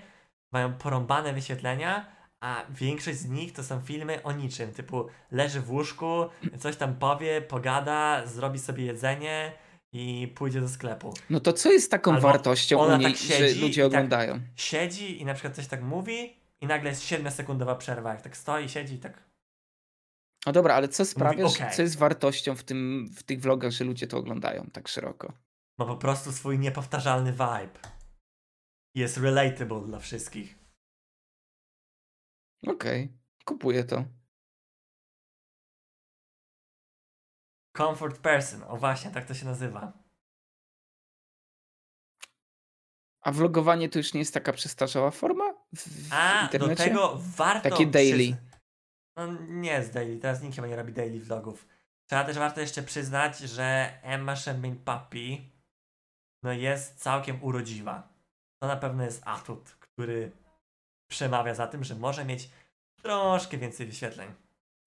[0.52, 2.06] mają porąbane wyświetlenia,
[2.40, 6.28] a większość z nich to są filmy o niczym, typu leży w łóżku,
[6.58, 9.52] coś tam powie, pogada, zrobi sobie jedzenie
[9.92, 11.14] i pójdzie do sklepu.
[11.30, 14.40] No to co jest taką Albo wartością u niej, tak siedzi że ludzie tak- oglądają?
[14.56, 18.68] Siedzi i na przykład coś tak mówi i nagle jest 7-sekundowa przerwa, jak tak stoi,
[18.68, 19.30] siedzi i tak...
[20.46, 21.76] No dobra, ale co sprawia, że okej.
[21.76, 25.32] co jest wartością w, tym, w tych vlogach, że ludzie to oglądają tak szeroko?
[25.78, 27.80] Ma po prostu swój niepowtarzalny vibe.
[28.94, 30.58] Jest relatable dla wszystkich.
[32.66, 34.04] Okej, kupuję to.
[37.76, 39.92] Comfort person, o właśnie, tak to się nazywa.
[43.22, 46.84] A vlogowanie to już nie jest taka przestarzała forma w, A, do internecie?
[46.84, 47.70] tego warto...
[47.70, 48.24] Takie daily.
[48.24, 48.36] przyz-
[49.16, 51.66] No nie jest daily, teraz nikt chyba nie robi daily vlogów.
[52.06, 55.49] Trzeba też warto jeszcze przyznać, że Emma Champagne Papi
[56.42, 58.08] no jest całkiem urodziwa.
[58.62, 60.32] To na pewno jest atut, który
[61.10, 62.50] przemawia za tym, że może mieć
[63.02, 64.34] troszkę więcej wyświetleń.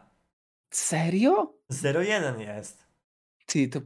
[0.73, 1.53] Serio?
[1.69, 2.87] 01 jest.
[3.45, 3.79] Ty, to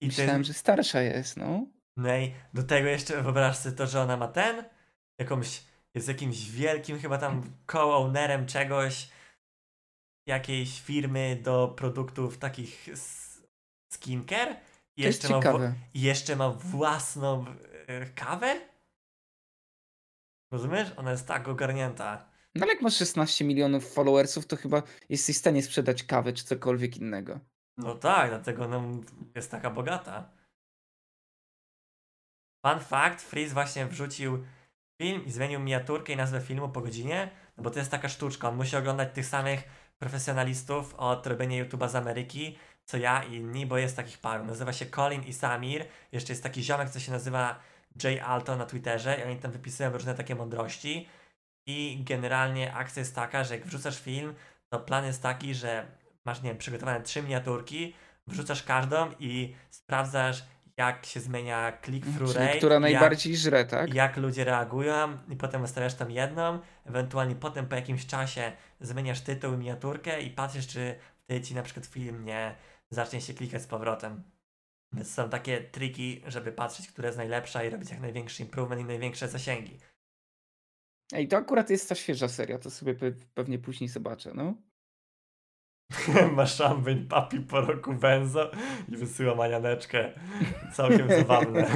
[0.00, 1.77] I myślałem, ty, że starsza jest, no.
[1.98, 4.64] No i do tego jeszcze wyobraź sobie to, że ona ma ten,
[5.18, 5.62] jakąś,
[5.94, 7.42] jest jakimś wielkim chyba tam
[7.72, 9.08] co-ownerem czegoś,
[10.26, 12.88] jakiejś firmy do produktów takich
[13.92, 14.56] skincare.
[14.96, 15.40] I jeszcze ma,
[15.94, 17.44] i jeszcze ma własną
[17.86, 18.60] e, kawę?
[20.52, 20.92] Rozumiesz?
[20.96, 22.28] Ona jest tak ogarnięta.
[22.54, 26.44] No ale jak masz 16 milionów followersów, to chyba jesteś w stanie sprzedać kawę czy
[26.44, 27.40] cokolwiek innego.
[27.76, 28.82] No tak, dlatego no,
[29.34, 30.37] jest taka bogata.
[32.66, 34.44] Fun fact, Freeze właśnie wrzucił
[35.02, 38.48] film i zmienił miniaturkę i nazwę filmu po godzinie, no bo to jest taka sztuczka,
[38.48, 39.62] on musi oglądać tych samych
[39.98, 44.44] profesjonalistów od robienia YouTube'a z Ameryki, co ja i inni, bo jest takich paru.
[44.44, 47.58] Nazywa się Colin i Samir, jeszcze jest taki ziomek, co się nazywa
[48.02, 51.08] Jay Alto na Twitterze i oni tam wypisują różne takie mądrości.
[51.66, 54.34] I generalnie akcja jest taka, że jak wrzucasz film,
[54.68, 55.86] to plan jest taki, że
[56.24, 57.94] masz, nie wiem, przygotowane trzy miniaturki,
[58.26, 60.44] wrzucasz każdą i sprawdzasz,
[60.78, 63.94] jak się zmienia click-through rate, która jak, najbardziej żre, tak?
[63.94, 69.54] jak ludzie reagują i potem ustawiasz tam jedną, ewentualnie potem po jakimś czasie zmieniasz tytuł
[69.54, 72.54] i miniaturkę i patrzysz, czy wtedy ci na przykład film nie
[72.90, 74.22] zacznie się klikać z powrotem.
[74.92, 78.84] Więc są takie triki, żeby patrzeć, która jest najlepsza i robić jak największy improvement i
[78.84, 79.78] największe zasięgi.
[81.12, 84.54] Ej, to akurat jest ta świeża seria, to sobie pe- pewnie później zobaczę, no.
[86.36, 88.50] Masz szambień papi po roku benzo
[88.88, 90.12] i wysyła manianeczkę.
[90.74, 91.66] Całkiem zabawne.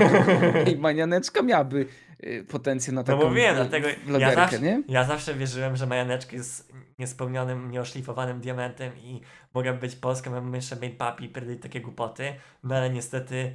[0.67, 1.87] Ej, manianeczka miałaby
[2.25, 3.89] y, potencjał na No taką mówiłem, y, dlatego
[4.19, 4.83] ja zawsze, nie?
[4.89, 9.21] ja zawsze wierzyłem, że majaneczka jest niespełnionym, nieoszlifowanym diamentem i
[9.55, 13.55] mogę być polską, jeszcze main papi i pierdolić takie głupoty, no ale niestety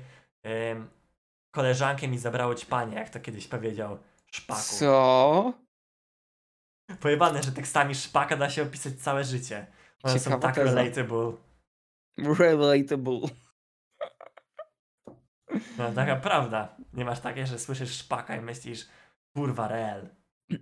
[0.71, 0.87] ym,
[1.51, 3.97] koleżankę mi zabrało ćpanie, jak to kiedyś powiedział
[4.31, 4.61] Szpaku.
[4.61, 5.53] Co?
[6.99, 9.67] Pojebane, że tekstami Szpaka da się opisać całe życie.
[10.03, 10.75] One są tak teza.
[10.75, 11.33] relatable.
[12.39, 13.19] Relatable.
[15.77, 16.77] No taka prawda.
[16.93, 18.87] Nie masz takie, że słyszysz Szpaka i myślisz
[19.35, 20.09] kurwa real.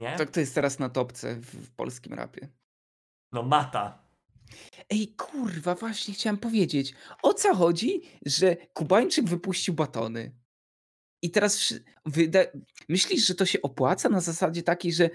[0.00, 0.16] Nie?
[0.16, 2.48] To kto jest teraz na topce w, w polskim rapie?
[3.32, 4.04] No mata.
[4.90, 6.94] Ej, kurwa, właśnie chciałem powiedzieć.
[7.22, 10.34] O co chodzi, że Kubańczyk wypuścił batony?
[11.22, 11.74] I teraz
[12.88, 15.10] myślisz, że to się opłaca na zasadzie takiej, że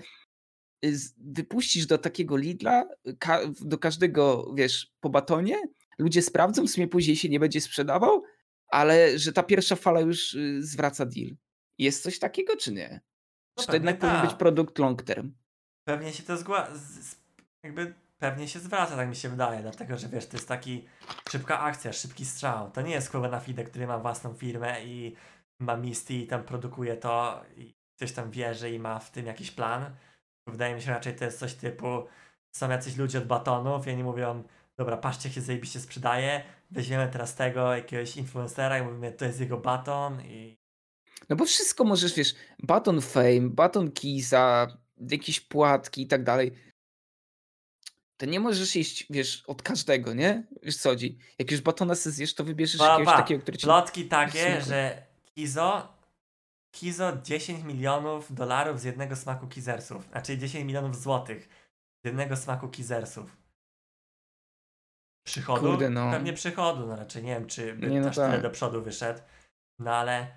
[1.18, 5.58] wypuścisz do takiego Lidla, y, ka- do każdego, wiesz, po batonie,
[5.98, 8.24] ludzie sprawdzą, w sumie później się nie będzie sprzedawał,
[8.68, 11.36] ale że ta pierwsza fala już y, zwraca deal.
[11.78, 13.02] Jest coś takiego, czy nie?
[13.58, 14.40] No czy to jednak pewnie powinien być tak.
[14.40, 15.34] produkt long term?
[15.88, 16.68] Pewnie się to zgła...
[17.64, 20.86] jakby pewnie się zwraca, tak mi się wydaje, dlatego że wiesz, to jest taki
[21.30, 22.72] szybka akcja, szybki strzał.
[22.72, 25.16] To nie jest Kuba na Fide, który ma własną firmę i
[25.60, 29.52] ma Misty i tam produkuje to i ktoś tam wierzy i ma w tym jakiś
[29.52, 29.96] plan.
[30.52, 32.04] Wydaje mi się raczej to jest coś typu
[32.52, 34.44] są jacyś ludzie od batonów i oni mówią
[34.78, 39.40] dobra, patrzcie jak się zajebiście sprzedaje, weźmiemy teraz tego jakiegoś influencera i mówimy to jest
[39.40, 40.58] jego baton i
[41.30, 44.68] No bo wszystko możesz, wiesz, baton fame, baton Kiza,
[45.12, 46.52] jakieś płatki i tak dalej.
[48.18, 50.48] To nie możesz iść, wiesz, od każdego, nie?
[50.64, 51.18] Wiesz co chodzi?
[51.40, 53.22] Jak już batona zjesz, to wybierzesz Pa, jakiegoś pa.
[53.22, 53.64] takiego, który ci...
[53.64, 55.06] Plotki takie, że
[55.36, 55.99] Kizo,
[56.72, 60.08] Kizo 10 milionów dolarów z jednego smaku Kizersów.
[60.08, 61.50] Znaczy 10 milionów złotych
[62.04, 63.38] z jednego smaku Kizersów.
[65.26, 65.62] Przychodu?
[65.62, 66.12] Kurde, no.
[66.12, 68.42] Pewnie przychodu, no raczej nie wiem, czy by Nie, no aż tyle tak.
[68.42, 69.22] do przodu wyszedł.
[69.80, 70.28] No ale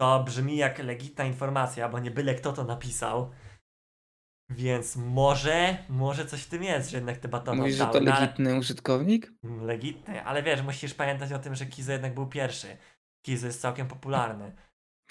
[0.00, 3.30] to brzmi jak legitna informacja, bo nie byle kto to napisał.
[4.50, 8.04] Więc może, może coś w tym jest, że jednak te batony Mówisz, że to oddały,
[8.06, 9.32] no ale- legitny użytkownik?
[9.44, 12.76] Mm, Legitny, ale wiesz, musisz pamiętać o tym, że Kizo jednak był pierwszy.
[13.26, 14.52] Kizo jest całkiem popularny.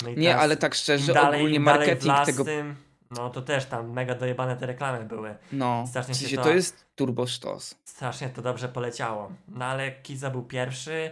[0.04, 2.46] No Nie, ale tak szczerze, dalej, ogólnie dalej marketing las tego...
[3.12, 5.36] no to też tam mega dojebane te reklamy były.
[5.52, 7.76] No, strasznie w się sensie to- to jest turbo sztos.
[7.86, 9.32] Strasznie to dobrze poleciało.
[9.48, 11.12] No ale Kizo był pierwszy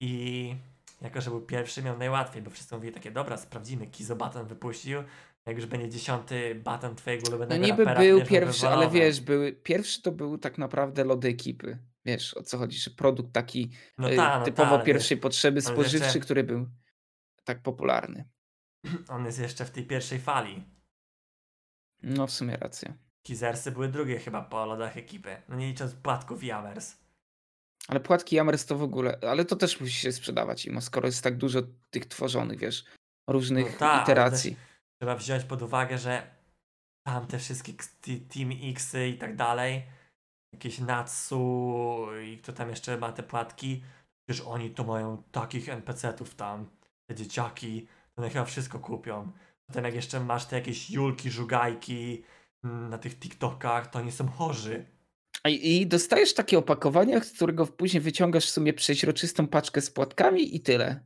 [0.00, 0.54] i
[1.02, 5.02] jako że był pierwszy, miał najłatwiej, bo wszyscy mówili takie, dobra, sprawdzimy, Kizo Baton wypuścił,
[5.46, 9.20] jak już będzie dziesiąty baton twojego No ulubionego niby rapera, był no pierwszy, ale wiesz,
[9.20, 11.78] były, pierwszy to był tak naprawdę lody ekipy.
[12.04, 15.60] Wiesz o co chodzi, że produkt taki no y, ta, no typowo ta, pierwszej potrzeby
[15.60, 16.66] spożywczy, jeszcze- który był
[17.54, 18.24] tak popularny.
[19.14, 20.64] on jest jeszcze w tej pierwszej fali.
[22.02, 22.94] No w sumie racja.
[23.26, 26.96] Kizersy były drugie chyba po lodach ekipy, no nie licząc płatków i Amers.
[27.88, 31.24] Ale płatki Jamers to w ogóle, ale to też musi się sprzedawać imo, skoro jest
[31.24, 32.84] tak dużo tych tworzonych, wiesz,
[33.30, 34.56] różnych No ale iteracji.
[35.00, 36.34] Trzeba wziąć pod uwagę, że
[37.06, 37.72] tam te wszystkie
[38.04, 39.82] Team X i tak dalej,
[40.54, 43.82] jakieś Natsu i kto tam jeszcze ma te płatki,
[44.28, 46.70] przecież oni to mają takich NPC-ów tam,
[47.10, 49.32] te dzieciaki, to one chyba wszystko kupią.
[49.66, 52.22] Potem jak jeszcze masz te jakieś Julki, Żugajki
[52.64, 54.86] mm, na tych TikTokach, to oni są chorzy.
[55.48, 60.60] I, dostajesz takie opakowanie, z którego później wyciągasz w sumie przeźroczystą paczkę z płatkami i
[60.60, 61.00] tyle.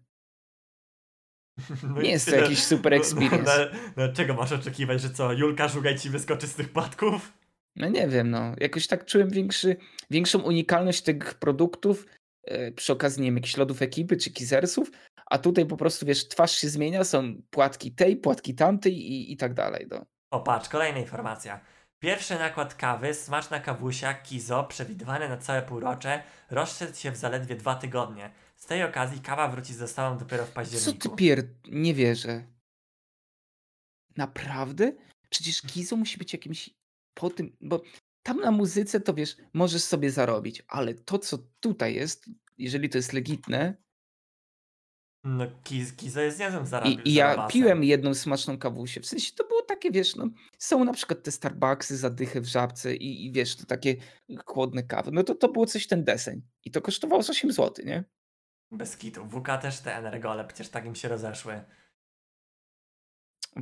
[1.83, 2.43] No Nie jest to tyle.
[2.43, 3.71] jakiś super No- experience.
[3.97, 7.33] No, no, czego masz oczekiwać, że co, Julka Żugaj ci wyskoczy z tych płatków?
[7.77, 8.55] No nie wiem, no.
[8.61, 9.77] Jakoś tak czułem większy,
[10.11, 12.07] większą unikalność tych produktów
[12.45, 14.91] e, przy okazji, nie wiem, jakichś lodów ekipy czy kizersów,
[15.27, 19.37] a tutaj po prostu, wiesz, twarz się zmienia, są płatki tej, płatki tamtej i, i
[19.37, 20.07] tak dalej, no.
[20.31, 21.61] O patrz, kolejna informacja.
[21.99, 27.75] Pierwszy nakład kawy, smaczna kawusia, Kizo, przewidywany na całe półrocze, rozszedł się w zaledwie dwa
[27.75, 28.31] tygodnie.
[28.57, 31.09] Z tej okazji kawa wróci z dostawą dopiero w Co październiku.
[31.09, 31.45] ty pier...
[31.69, 32.45] Nie wierzę.
[34.17, 34.93] Naprawdę?
[35.31, 36.71] Przecież Kizo musi być jakimś
[37.15, 37.83] po tym, bo
[38.23, 42.99] tam na muzyce to wiesz, możesz sobie zarobić, ale to co tutaj jest, jeżeli to
[42.99, 43.77] jest legitne,
[45.25, 47.53] No Kiz, Kizo jest niezłym zarabi- I, I ja zarabasem.
[47.53, 49.01] piłem jedną smaczną kawusię.
[49.01, 50.29] W sensie to było takie, wiesz, no,
[50.59, 53.97] są na przykład te Starbucksy za dychę w żabce i, i wiesz, to takie
[54.47, 55.11] chłodne kawy.
[55.13, 56.43] No to to było coś ten deseń.
[56.65, 58.05] I to kosztowało z 8 zł, nie?
[58.71, 59.27] Bez kitu.
[59.29, 61.65] WK też te energole, przecież tak im się rozeszły.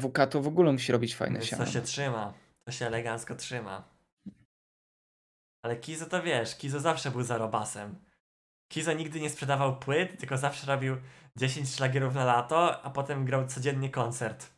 [0.00, 1.64] WK to w ogóle musi robić fajne Więc siano.
[1.64, 2.34] to się trzyma.
[2.64, 3.88] To się elegancko trzyma.
[5.64, 8.04] Ale Kizo to wiesz, Kizo zawsze był zarobasem.
[8.72, 10.96] Kizo nigdy nie sprzedawał płyt, tylko zawsze robił
[11.36, 14.52] 10 szlagierów na lato, a potem grał codziennie koncert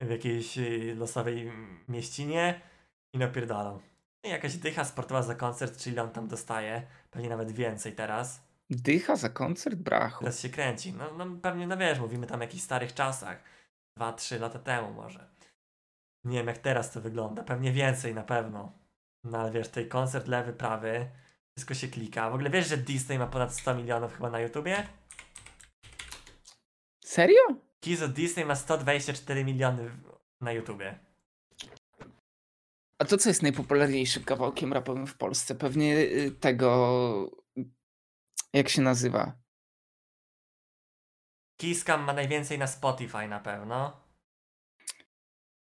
[0.00, 1.52] w jakiejś y, losowej
[1.88, 2.60] mieścinie
[3.14, 3.80] i napierdalał.
[4.24, 8.46] I jakaś dycha sportowa za koncert, czyli on tam dostaje, pewnie nawet więcej teraz.
[8.70, 10.20] Dycha za koncert brachu.
[10.20, 10.92] Teraz się kręci.
[10.92, 13.42] No, no pewnie, no wiesz, mówimy tam o jakichś starych czasach.
[13.96, 15.28] Dwa, trzy lata temu może.
[16.24, 17.42] Nie wiem jak teraz to wygląda.
[17.42, 18.72] Pewnie więcej na pewno.
[19.24, 21.10] No ale wiesz, tej koncert lewy, prawy.
[21.56, 22.30] Wszystko się klika.
[22.30, 24.86] W ogóle wiesz, że Disney ma ponad 100 milionów chyba na YouTubie?
[27.06, 27.40] Serio?
[27.80, 29.90] Kizo Disney ma 124 miliony
[30.40, 30.98] na YouTubie.
[32.98, 35.54] A to co jest najpopularniejszym kawałkiem rapowym w Polsce?
[35.54, 37.30] Pewnie y, tego...
[38.52, 39.32] Jak się nazywa?
[41.60, 44.00] Kisscam ma najwięcej na Spotify na pewno.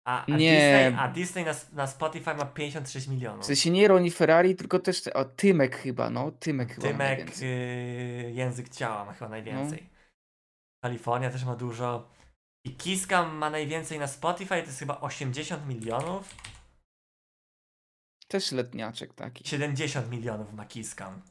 [0.06, 0.38] A, a Nie.
[0.38, 3.44] Disney, a Disney na, na Spotify ma 56 milionów.
[3.44, 5.02] W sensie nie Roni Ferrari, tylko też...
[5.02, 6.32] Te, o, Tymek chyba, no.
[6.32, 7.50] Tymek chyba Tymek, najwięcej.
[7.50, 9.93] y, język ciała ma chyba najwięcej.
[10.84, 12.10] Kalifornia też ma dużo.
[12.66, 16.36] I Kisscam ma najwięcej na Spotify, to jest chyba 80 milionów.
[18.28, 19.48] Też letniaczek taki.
[19.48, 21.22] 70 milionów ma Kisscam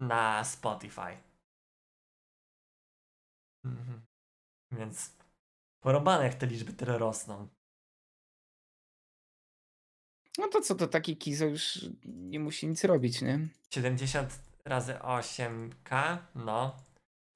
[0.00, 1.22] na Spotify.
[3.64, 4.06] Mhm.
[4.72, 5.16] Więc
[5.80, 7.48] porobane jak te liczby tyle rosną.
[10.38, 13.48] No to co, to taki Kizo już nie musi nic robić, nie?
[13.70, 16.87] 70 razy 8k, no.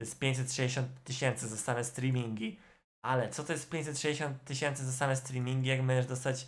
[0.03, 2.59] Jest 560 tysięcy za same streamingi.
[3.05, 6.47] Ale co to jest 560 tysięcy za same streamingi, jak możesz dostać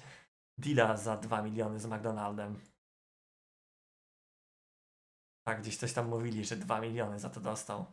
[0.57, 2.59] deala za 2 miliony z McDonaldem?
[5.47, 7.85] Tak, gdzieś coś tam mówili, że 2 miliony za to dostał.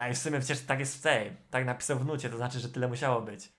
[0.00, 1.36] A i w sumie przecież tak jest w tej.
[1.50, 3.52] Tak napisał w nucie, to znaczy, że tyle musiało być.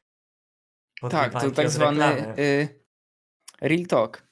[1.10, 2.86] Tak, to tak zwany y,
[3.62, 4.28] real talk.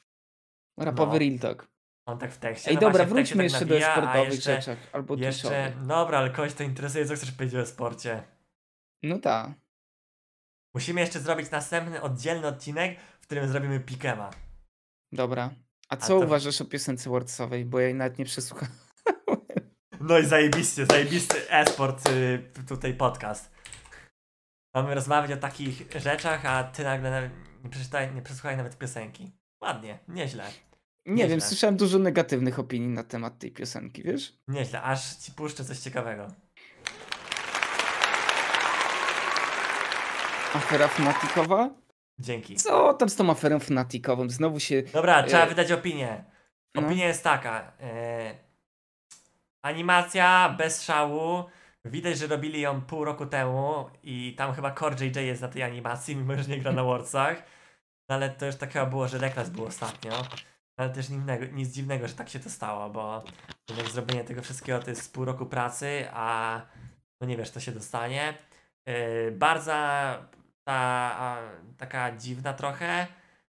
[0.77, 1.19] Rapowy No.
[1.19, 1.68] real talk.
[2.09, 2.69] On tak w tekście.
[2.69, 4.77] Ej, no dobra, właśnie, wróćmy tak jeszcze do nawija, a sportowych jeszcze- rzeczach.
[4.93, 5.85] Albo Jeszcze, tuszowych.
[5.85, 8.23] dobra, ale kogoś to interesuje, co chcesz powiedzieć o sporcie.
[9.03, 9.49] No tak.
[10.73, 14.29] Musimy jeszcze zrobić następny, oddzielny odcinek, w którym zrobimy Pikema.
[15.11, 15.49] Dobra.
[15.89, 17.65] A co to- uważasz o piosence Wordsowej?
[17.65, 18.75] Bo ja jej nawet nie przesłuchałem.
[20.01, 23.51] No i zajebiście, zajebisty e-sport y, tutaj podcast.
[24.75, 27.29] Mamy rozmawiać o takich rzeczach, a ty nagle
[27.63, 29.31] nie, przeczytaj, nie przesłuchaj nawet piosenki.
[29.61, 30.43] Ładnie, nieźle.
[31.09, 31.29] Nie Nieźle.
[31.29, 34.33] wiem, słyszałem dużo negatywnych opinii na temat tej piosenki, wiesz?
[34.47, 36.27] Nieźle, aż ci puszczę coś ciekawego.
[40.53, 41.69] Afera Fnatikowa?
[42.19, 42.55] Dzięki.
[42.55, 44.29] Co tam z tą aferą Fnatikową?
[44.29, 44.83] Znowu się...
[44.93, 46.23] Dobra, trzeba E, wydać opinię.
[46.75, 46.81] no.
[46.87, 47.71] Opinia jest taka.
[47.81, 48.35] E,
[49.61, 51.43] animacja bez szału.
[51.85, 55.63] Widać, że robili ją pół roku temu i tam chyba Core JJ jest na tej
[55.63, 57.43] animacji, mimo że nie gra na Wordsach.
[58.09, 60.11] No ale to już tak chyba było, że reklas był ostatnio.
[60.79, 63.23] Ale też innego, nic dziwnego, że tak się to stało, bo
[63.69, 66.61] jednak zrobienie tego wszystkiego to jest pół roku pracy, a
[67.21, 68.33] no nie wiesz, to się dostanie.
[68.85, 69.71] Yy, bardzo
[70.63, 70.73] ta,
[71.19, 71.37] a,
[71.77, 73.07] taka dziwna trochę.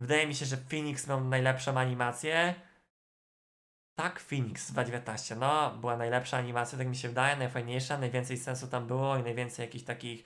[0.01, 2.55] Wydaje mi się, że Phoenix miał najlepszą animację.
[3.99, 5.37] Tak, Phoenix 2019.
[5.37, 9.67] No, była najlepsza animacja, tak mi się wydaje, najfajniejsza, najwięcej sensu tam było i najwięcej
[9.67, 10.25] jakichś takich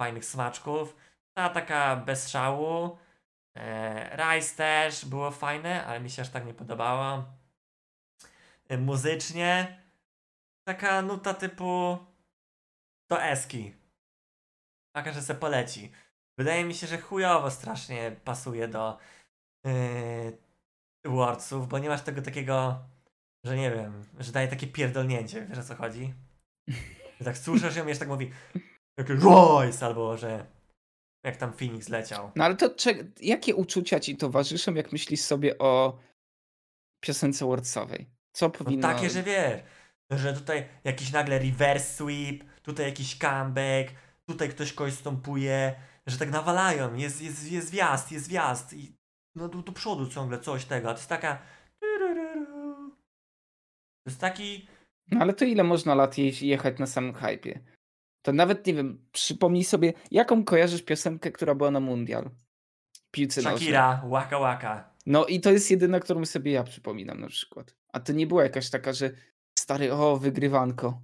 [0.00, 0.96] fajnych smaczków.
[1.34, 2.98] Ta taka bez szału.
[3.56, 7.24] E, Rise też było fajne, ale mi się aż tak nie podobało.
[8.68, 9.82] E, muzycznie
[10.68, 11.98] taka nuta typu
[13.10, 13.74] to eski.
[14.96, 15.92] Taka, że se poleci.
[16.38, 18.98] Wydaje mi się, że chujowo strasznie pasuje do
[19.64, 20.38] yy,
[21.04, 22.78] Wordsów, bo nie masz tego takiego,
[23.44, 26.14] że nie wiem, że daje takie pierdolnięcie, wiesz o co chodzi?
[27.24, 28.32] Tak słyszysz ją i jeszcze tak mówi
[28.98, 30.46] Royce, albo że
[31.24, 32.30] jak tam Phoenix leciał.
[32.36, 35.98] No ale to cze- jakie uczucia ci towarzyszą, jak myślisz sobie o
[37.00, 38.06] piosence Wordsowej?
[38.32, 38.88] Co No powinno...
[38.88, 39.60] takie, że wiesz,
[40.10, 43.92] że tutaj jakiś nagle reverse sweep, tutaj jakiś comeback,
[44.26, 45.74] tutaj ktoś kogoś stąpuje,
[46.06, 48.96] że tak nawalają, jest, jest, jest wjazd, jest wjazd i
[49.34, 51.38] no do, do przodu ciągle coś tego, a to jest taka
[54.04, 54.66] to jest taki
[55.10, 57.60] No ale to ile można lat je- jechać na samym hypie?
[58.22, 62.30] To nawet, nie wiem, przypomnij sobie, jaką kojarzysz piosenkę, która była na Mundial?
[63.10, 63.58] Piłce nożnej.
[63.58, 64.92] Shakira, waka waka.
[65.06, 67.76] No i to jest jedyna, którą sobie ja przypominam na przykład.
[67.92, 69.10] A to nie była jakaś taka, że
[69.58, 71.02] stary, o, wygrywanko.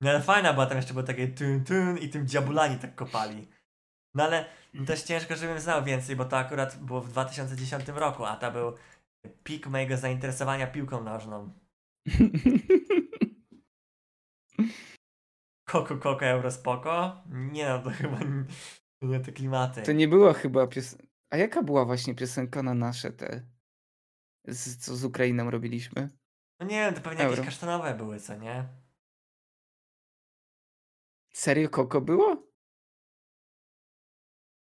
[0.00, 3.48] No ale fajna była, tam jeszcze było takie tun tun i tym diabulani tak kopali.
[4.14, 4.44] No ale
[4.86, 8.72] też ciężko, żebym znał więcej, bo to akurat było w 2010 roku, a to był
[9.44, 11.52] pik mojego zainteresowania piłką nożną.
[15.66, 17.22] Koko Koko Eurospoko?
[17.26, 18.44] Nie no, to chyba nie,
[19.02, 19.82] nie te klimaty.
[19.82, 21.06] To nie była chyba piosenka.
[21.30, 23.42] A jaka była właśnie piosenka na nasze te,
[24.44, 26.10] z, co z Ukrainą robiliśmy?
[26.60, 27.30] No nie wiem, to pewnie Euro.
[27.30, 28.68] jakieś kasztanowe były, co nie?
[31.34, 32.52] Serio Koko było?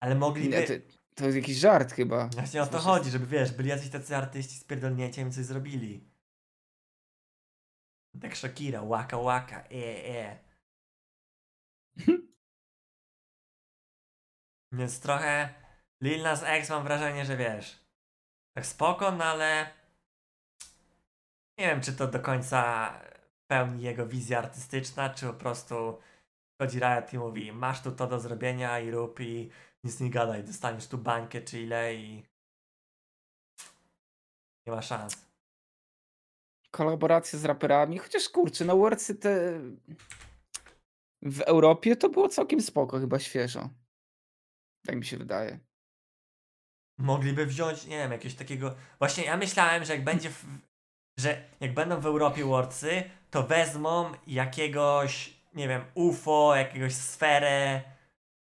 [0.01, 0.49] Ale mogliby...
[0.57, 0.73] Nie, to,
[1.15, 2.29] to jest jakiś żart chyba.
[2.29, 5.45] Właśnie o to Słyszę- chodzi, żeby wiesz, byli jacyś tacy artyści z pierdolnięciem i coś
[5.45, 6.13] zrobili.
[8.21, 10.52] Tak Shakira, waka waka, e e.
[14.73, 15.55] Więc trochę
[16.03, 17.85] Lil Nas X mam wrażenie, że wiesz,
[18.57, 19.71] tak spoko, no ale
[21.59, 22.93] nie wiem, czy to do końca
[23.47, 25.99] pełni jego wizja artystyczna, czy po prostu
[26.61, 29.51] chodzi Riot i mówi, masz tu to do zrobienia i rób i
[29.85, 32.27] nic nie gadaj, dostaniesz tu bańkę czy ile i
[34.67, 35.27] nie ma szans.
[36.71, 39.61] Kolaboracje z raperami, chociaż kurczę, no Wordsy te
[41.23, 43.71] w Europie to było całkiem spoko, chyba świeżo.
[44.87, 45.59] Tak mi się wydaje.
[46.99, 48.75] Mogliby wziąć, nie wiem, jakiegoś takiego.
[48.99, 50.31] Właśnie ja myślałem, że jak będzie.
[50.31, 50.45] W...
[51.19, 57.83] że jak będą w Europie Wordsy, to wezmą jakiegoś, nie wiem, UFO, jakiegoś sferę,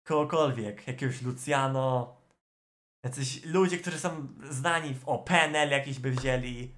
[0.05, 2.17] kogokolwiek, jakiegoś Luciano.
[3.05, 6.75] Jacyś ludzie, którzy są znani w o PNL jakiś by wzięli,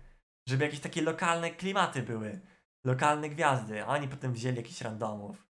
[0.48, 2.40] żeby jakieś takie lokalne klimaty były.
[2.84, 5.47] Lokalne gwiazdy, a oni potem wzięli jakichś randomów.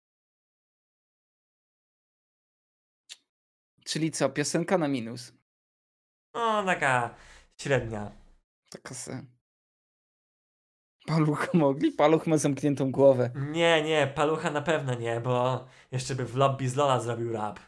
[3.86, 5.32] Czyli co, piosenka na minus.
[6.34, 7.14] No, taka
[7.60, 8.12] średnia.
[8.70, 9.24] Taka se.
[11.06, 11.92] Paluch mogli?
[11.92, 13.30] Paluch ma zamkniętą głowę.
[13.34, 17.60] Nie, nie, palucha na pewno nie, bo jeszcze by w lobby z Lola zrobił rap.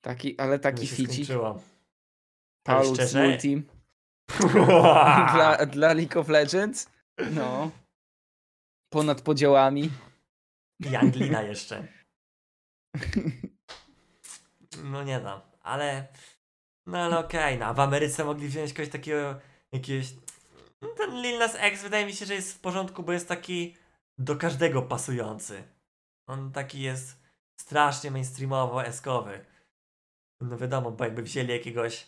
[0.00, 1.28] Taki, ale taki ficik.
[2.62, 3.14] Paluch z?
[3.14, 3.68] Multim.
[5.34, 6.90] Dla, dla League of Legends.
[7.30, 7.70] No.
[8.92, 9.90] Ponad podziałami.
[10.80, 11.88] I Anglina jeszcze.
[14.84, 16.06] No nie dam, ale.
[16.86, 19.40] No ale okej, no a w Ameryce mogli wziąć kogoś takiego,
[19.72, 20.14] jakiegoś.
[20.82, 23.76] No, ten Lil Nas X wydaje mi się, że jest w porządku, bo jest taki
[24.18, 25.64] do każdego pasujący.
[26.28, 27.22] On taki jest
[27.60, 29.44] strasznie mainstreamowo eskowy.
[30.40, 32.06] No wiadomo, bo jakby wzięli jakiegoś,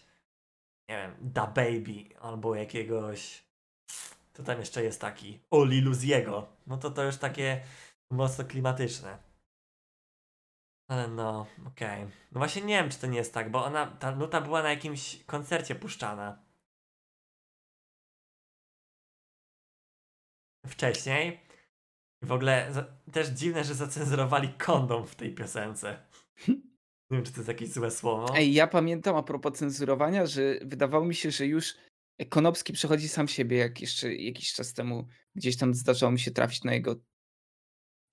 [0.88, 3.44] nie wiem, Da Baby albo jakiegoś.
[4.32, 6.46] To tam jeszcze jest taki Oli Luziego.
[6.66, 7.60] No to to już takie
[8.10, 9.29] mocno klimatyczne.
[10.90, 12.06] Ale no, okej.
[12.32, 14.70] No właśnie nie wiem, czy to nie jest tak, bo ona, ta nuta była na
[14.70, 16.42] jakimś koncercie puszczana.
[20.66, 21.40] Wcześniej.
[22.22, 26.06] W ogóle za, też dziwne, że zacenzurowali kondom w tej piosence.
[27.10, 28.36] Nie wiem, czy to jest jakieś złe słowo.
[28.36, 31.76] Ej, ja pamiętam a propos cenzurowania, że wydawało mi się, że już
[32.28, 36.64] Konopski przechodzi sam siebie, jak jeszcze jakiś czas temu gdzieś tam zdarzało mi się trafić
[36.64, 36.96] na jego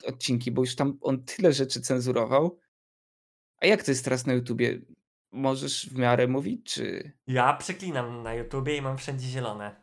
[0.06, 2.60] odcinki, bo już tam on tyle rzeczy cenzurował.
[3.62, 4.80] A jak to jest teraz na YouTubie?
[5.32, 7.12] Możesz w miarę mówić, czy...
[7.28, 9.76] Ja przeklinam na YouTubie i mam wszędzie zielone.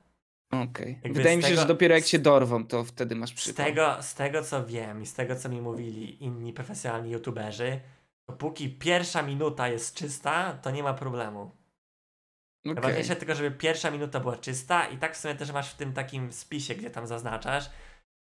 [0.50, 0.92] Okej.
[1.04, 3.30] Jakby Wydaje z mi się, tego- że dopiero jak z- się dorwą, to wtedy masz
[3.30, 3.66] Z przypał.
[3.66, 7.80] tego, z tego co wiem i z tego co mi mówili inni profesjonalni YouTuberzy,
[8.28, 11.40] dopóki pierwsza minuta jest czysta, to nie ma problemu.
[11.40, 12.74] Okej.
[12.74, 15.92] Najważniejsze tylko, żeby pierwsza minuta była czysta i tak w sumie też masz w tym
[15.92, 17.70] takim spisie, gdzie tam zaznaczasz,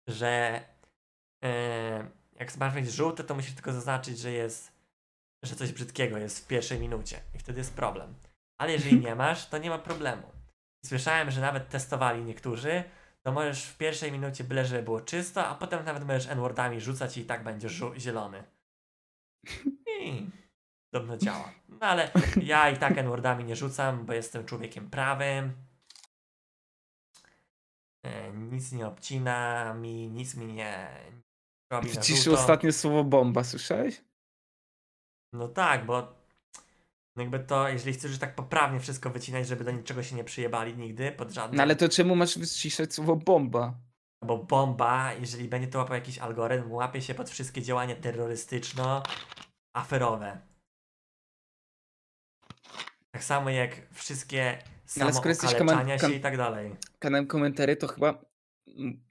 [0.09, 0.61] że
[1.45, 4.73] e, jak masz mieć żółte, to musisz tylko zaznaczyć, że jest,
[5.47, 8.15] że coś brzydkiego jest w pierwszej minucie i wtedy jest problem.
[8.61, 10.23] Ale jeżeli nie masz, to nie ma problemu.
[10.85, 12.85] Słyszałem, że nawet testowali niektórzy,
[13.23, 17.17] to możesz w pierwszej minucie byle, żeby było czysto, a potem nawet możesz N-wordami rzucać
[17.19, 18.45] i tak będzie żu- zielony.
[20.01, 20.27] I
[20.93, 21.53] dobrze działa.
[21.69, 22.11] No ale
[22.43, 25.53] ja i tak N-wordami nie rzucam, bo jestem człowiekiem prawym.
[28.05, 30.89] E, nic nie obcina mi, nic mi nie
[31.73, 31.89] robi
[32.25, 32.41] żółto.
[32.41, 34.05] ostatnie słowo bomba, słyszałeś?
[35.33, 36.15] No tak, bo
[37.17, 40.77] jakby to, jeżeli chcesz już tak poprawnie wszystko wycinać, żeby do niczego się nie przyjebali
[40.77, 41.57] nigdy, pod żadnym...
[41.57, 43.75] No ale to czemu masz wyciszać słowo bomba?
[44.23, 50.37] Bo bomba, jeżeli będzie to łapał jakiś algorytm, łapie się pod wszystkie działania terrorystyczno-aferowe.
[53.11, 54.59] Tak samo jak wszystkie
[54.97, 56.77] No samookaleczania się i tak dalej.
[56.99, 58.25] Kanałem komentarzy, to chyba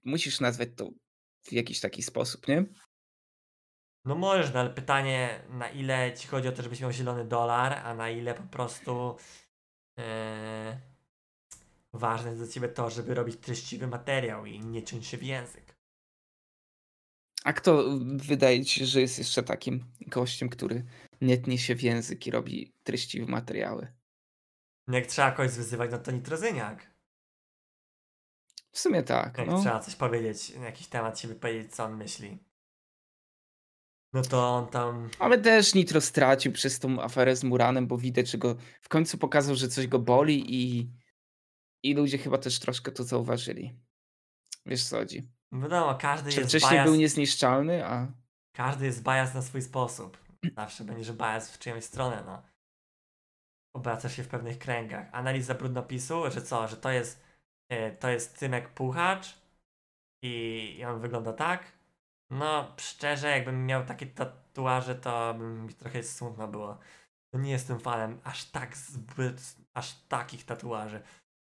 [0.04, 0.90] musisz nazwać to
[1.44, 2.66] w jakiś taki sposób, nie?
[4.06, 7.74] No możesz, no ale pytanie, na ile ci chodzi o to, żebyś miał zielony dolar,
[7.74, 9.18] a na ile po prostu
[10.00, 10.80] e,
[11.94, 15.76] ważne jest dla ciebie to, żeby robić treściwy materiał i nie ciąć się w język.
[17.44, 17.84] A kto
[18.16, 20.86] wydaje ci się, że jest jeszcze takim gościem, który
[21.22, 23.94] nie tnie się w język i robi treściwe materiały?
[24.88, 26.96] No Jak trzeba kogoś wyzywać, no to nitrozyniak.
[28.72, 29.62] W sumie tak, Jak no.
[29.62, 32.40] trzeba coś powiedzieć, na jakiś temat się wypowiedzieć, co on myśli.
[34.16, 35.10] No to on tam.
[35.20, 39.18] Ale też Nitro stracił przez tą aferę z Muranem, bo widać, że go w końcu
[39.18, 40.90] pokazał, że coś go boli i,
[41.84, 43.80] i ludzie chyba też troszkę to zauważyli.
[44.66, 45.30] Wiesz co chodzi?
[45.52, 48.08] Wiadomo, każdy Że jest wcześniej bias, był niezniszczalny, a
[48.56, 50.18] każdy jest bias na swój sposób.
[50.56, 52.42] Zawsze będziesz bias w czyjąś stronę, no.
[53.76, 55.08] Obracasz się w pewnych kręgach.
[55.12, 57.24] Analiza brudnopisu, że co, że to jest
[57.70, 59.38] e, to jest Tymek Puchacz
[60.24, 61.75] i on wygląda tak.
[62.30, 66.78] No, szczerze, jakbym miał takie tatuaże, to bym mi trochę smutno było.
[67.34, 71.02] No nie jestem fanem aż tak zbyt, aż takich tatuaży.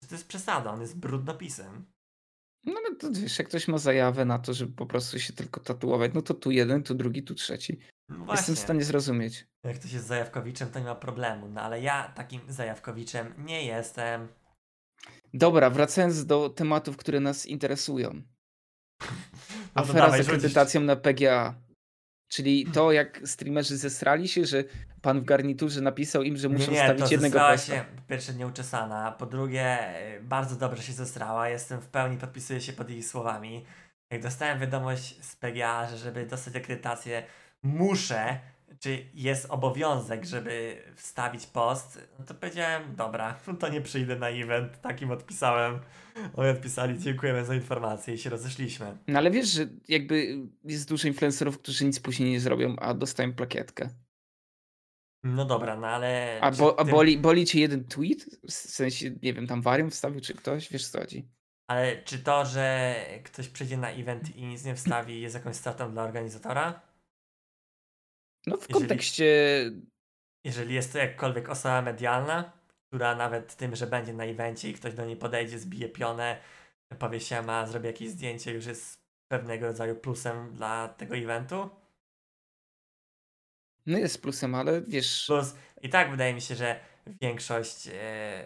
[0.10, 1.86] To jest przesada, on jest brudnopisem.
[2.66, 5.60] no ale to wiesz, jak ktoś ma zajawę na to, żeby po prostu się tylko
[5.60, 7.80] tatuować, no to tu jeden, tu drugi, tu trzeci.
[8.10, 9.48] No Jestem w stanie zrozumieć.
[9.64, 11.50] Jak ktoś jest zajawkowiczem, to nie ma problemu.
[11.50, 14.28] No ale ja takim zajawkowiczem nie jestem.
[15.34, 18.22] Dobra, wracając do tematów, które nas interesują.
[19.76, 21.56] No Afera dawaj, z akredytacją na PGA.
[22.28, 24.64] Czyli to, jak streamerzy zesrali się, że
[25.02, 27.58] pan w garniturze napisał im, że muszą nie, stawić to jednego posta.
[27.58, 32.62] się po pierwsze nieuczesana, po drugie e, bardzo dobrze się zesrała, jestem w pełni, podpisuję
[32.62, 33.66] się pod jej słowami.
[34.12, 37.24] Jak dostałem wiadomość z PGA, że żeby dostać akredytację
[37.64, 38.40] muszę,
[38.84, 44.82] czy jest obowiązek, żeby wstawić post, no to powiedziałem, dobra, to nie przyjdę na event,
[44.82, 45.80] takim odpisałem.
[46.36, 48.98] Oni odpisali, dziękujemy za informację i się rozeszliśmy.
[49.08, 53.34] No ale wiesz, że jakby jest dużo influencerów, którzy nic później nie zrobią, a dostają
[53.34, 53.90] plakietkę.
[55.24, 56.40] No dobra, no ale...
[56.42, 58.26] A, bo, a boli, boli cię jeden tweet?
[58.48, 60.70] W sensie, nie wiem, tam warium wstawił czy ktoś?
[60.72, 61.28] Wiesz co chodzi?
[61.68, 65.92] Ale czy to, że ktoś przyjdzie na event i nic nie wstawi, jest jakąś stratą
[65.92, 66.93] dla organizatora?
[68.48, 69.26] No w Jeżeli- kontekście...
[70.46, 72.52] Jeżeli jest to jakkolwiek osoba medialna,
[72.88, 76.42] która nawet tym, że będzie na evencie i ktoś do niej podejdzie, zbije pionę,
[77.00, 81.70] powie się, ma zrobi jakieś zdjęcie, już jest pewnego rodzaju plusem dla tego eventu.
[83.86, 85.26] No jest plusem, ale wiesz...
[85.26, 86.80] Plus i tak wydaje mi się, że
[87.22, 88.46] większość e,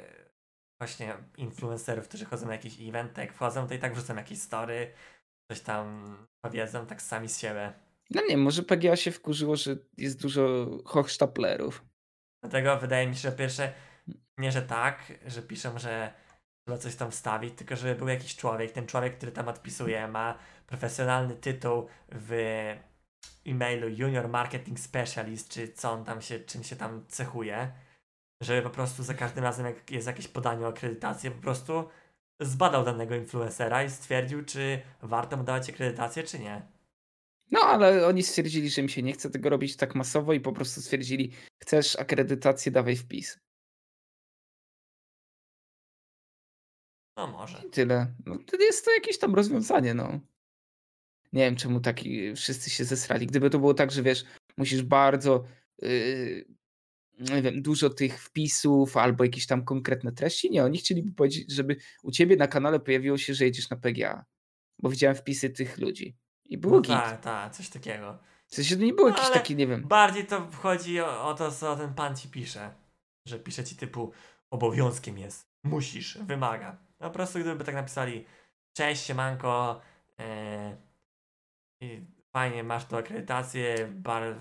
[0.82, 4.94] właśnie influencerów, którzy chodzą na jakiś event, jak wchodzą, to i tak wrzucą jakieś story,
[5.52, 7.74] coś tam powiedzą tak sami z siebie.
[8.10, 11.86] No nie, może PGA się wkurzyło, że jest dużo hochsztaplerów.
[12.42, 13.74] Dlatego wydaje mi się, że pierwsze,
[14.38, 16.14] nie że tak, że piszą, że
[16.68, 18.72] trzeba coś tam wstawić, tylko żeby był jakiś człowiek.
[18.72, 22.32] Ten człowiek, który tam odpisuje, ma profesjonalny tytuł w
[23.46, 27.72] e-mailu Junior Marketing Specialist, czy co on tam się, czym się tam cechuje.
[28.42, 31.90] Żeby po prostu za każdym razem, jak jest jakieś podanie o akredytację, po prostu
[32.40, 36.77] zbadał danego influencera i stwierdził, czy warto mu dawać akredytację, czy nie.
[37.52, 40.54] No ale oni stwierdzili, że im się nie chce tego robić tak masowo i po
[40.54, 41.32] prostu stwierdzili,
[41.64, 43.40] chcesz akredytację, dawaj wpis.
[47.18, 47.62] No może.
[47.68, 48.14] I tyle.
[48.26, 50.20] No, to jest to jakieś tam rozwiązanie, no.
[51.34, 53.28] Nie wiem, czemu taki wszyscy się zesrali.
[53.28, 54.26] Gdyby to było tak, że wiesz,
[54.58, 55.44] musisz bardzo
[55.82, 56.46] yy,
[57.20, 60.52] nie wiem, dużo tych wpisów albo jakieś tam konkretne treści.
[60.52, 64.26] Nie, oni chcieliby powiedzieć, żeby u ciebie na kanale pojawiło się, że jedziesz na PGA.
[64.80, 66.16] Bo widziałem wpisy tych ludzi.
[66.50, 66.92] I było No git.
[66.92, 68.18] tak, tak, coś takiego.
[68.48, 69.88] W sensie to nie było No, jakiś taki, nie wiem.
[69.88, 72.74] Bardziej to chodzi o, o to, co ten pan ci pisze.
[73.28, 74.12] Że pisze ci typu
[74.52, 76.78] obowiązkiem jest, musisz, wymaga.
[77.00, 78.26] No po prostu gdyby tak napisali
[78.78, 79.82] cześć, siemanko,
[81.82, 82.02] i
[82.34, 84.36] fajnie, masz tu akredytację, bar,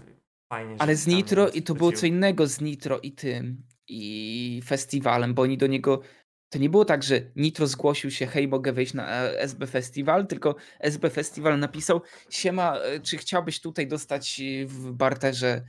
[0.52, 5.34] fajnie, Ale z Nitro i to było co innego z Nitro i tym i festiwalem,
[5.34, 6.00] bo oni do niego
[6.48, 10.26] to nie było tak, że Nitro zgłosił się, hej, mogę wejść na e, SB Festival,
[10.26, 15.62] tylko SB Festival napisał, siema, e, czy chciałbyś tutaj dostać e, w barterze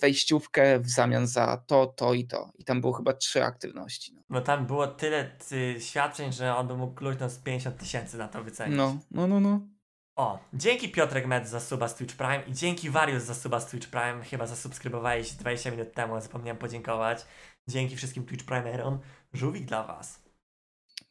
[0.00, 2.52] wejściówkę w zamian za to, to i to.
[2.58, 4.14] I tam było chyba trzy aktywności.
[4.14, 8.28] No, No tam było tyle ty, świadczeń, że on mógł kluźnąć z 50 tysięcy na
[8.28, 8.76] to wycenić.
[8.76, 9.40] no, no, no.
[9.40, 9.60] no.
[10.18, 13.70] O, dzięki Piotrek Med za suba z Twitch Prime i dzięki Warius za suba z
[13.70, 14.24] Twitch Prime.
[14.24, 17.26] Chyba zasubskrybowałeś 20 minut temu, zapomniałem podziękować.
[17.68, 18.98] Dzięki wszystkim Twitch Primerom.
[19.32, 20.22] Żółwik dla was.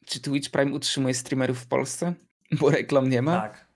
[0.05, 2.13] Czy Twitch Prime utrzymuje streamerów w Polsce?
[2.59, 3.41] Bo reklam nie ma?
[3.41, 3.67] Tak.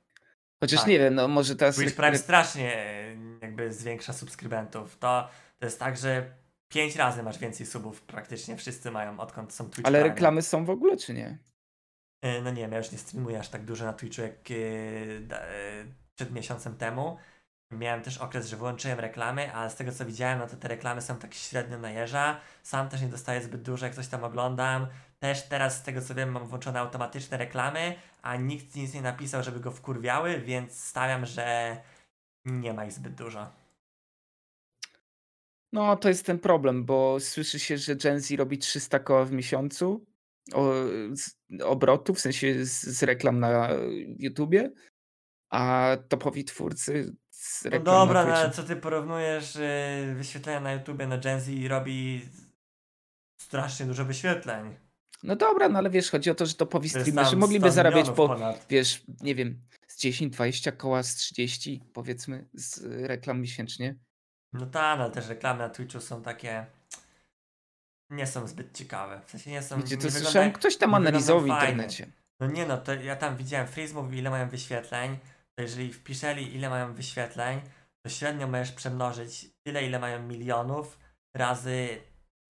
[0.60, 0.90] Chociaż tak.
[0.90, 1.76] nie wiem, no może teraz...
[1.76, 4.98] Twitch Prime strasznie e, jakby zwiększa subskrybentów.
[4.98, 5.28] To,
[5.60, 6.34] to jest tak, że
[6.68, 8.58] 5 razy masz więcej subów praktycznie.
[8.58, 10.14] Wszyscy mają odkąd są Twitch Ale Prime.
[10.14, 11.38] reklamy są w ogóle, czy nie?
[12.22, 14.56] E, No nie wiem, ja już nie streamuję aż tak dużo na Twitchu jak e,
[16.16, 17.18] przed miesiącem temu.
[17.72, 21.02] Miałem też okres, że wyłączyłem reklamy, ale z tego co widziałem, no to te reklamy
[21.02, 22.40] są tak średnio na jeża.
[22.64, 24.88] Sam też nie dostaję zbyt dużo, jak coś tam oglądam.
[25.20, 29.44] Też teraz z tego co wiem mam włączone automatyczne reklamy, a nikt nic nie napisał,
[29.44, 31.78] żeby go wkurwiały, więc stawiam, że
[32.46, 33.52] nie ma ich zbyt dużo.
[35.74, 39.32] No, to jest ten problem, bo słyszy się, że Gen Z robi 300 koła w
[39.32, 40.06] miesiącu
[40.54, 40.74] o,
[41.16, 43.70] z, obrotu, w sensie z, z reklam na
[44.20, 44.72] YouTubie,
[45.52, 50.74] a topowi twórcy z No dobra, na no ale co ty porównujesz yy, wyświetlenia na
[50.74, 52.30] YouTubie, no Gen Z robi
[53.42, 54.76] strasznie dużo wyświetleń.
[55.24, 58.28] No dobra, no ale wiesz, chodzi o to, że topowi streamerzy mogliby 100 zarabiać po,
[58.28, 58.66] ponad.
[58.70, 63.96] wiesz, nie wiem, z 10, 20 koła, z 30 powiedzmy z reklam miesięcznie.
[64.54, 66.66] No tak, ale też reklamy na Twitchu są takie.
[68.10, 69.22] Nie są zbyt ciekawe.
[69.26, 69.82] W sensie nie są.
[69.82, 72.12] Wiecie, to nie słyszałem, ktoś tam analizował w internecie.
[72.40, 75.18] No nie no, to ja tam widziałem, Freeze mówił ile mają wyświetleń.
[75.56, 77.62] To jeżeli wpiszeli ile mają wyświetleń,
[78.06, 81.00] to średnio możesz przemnożyć tyle ile mają milionów
[81.36, 82.02] razy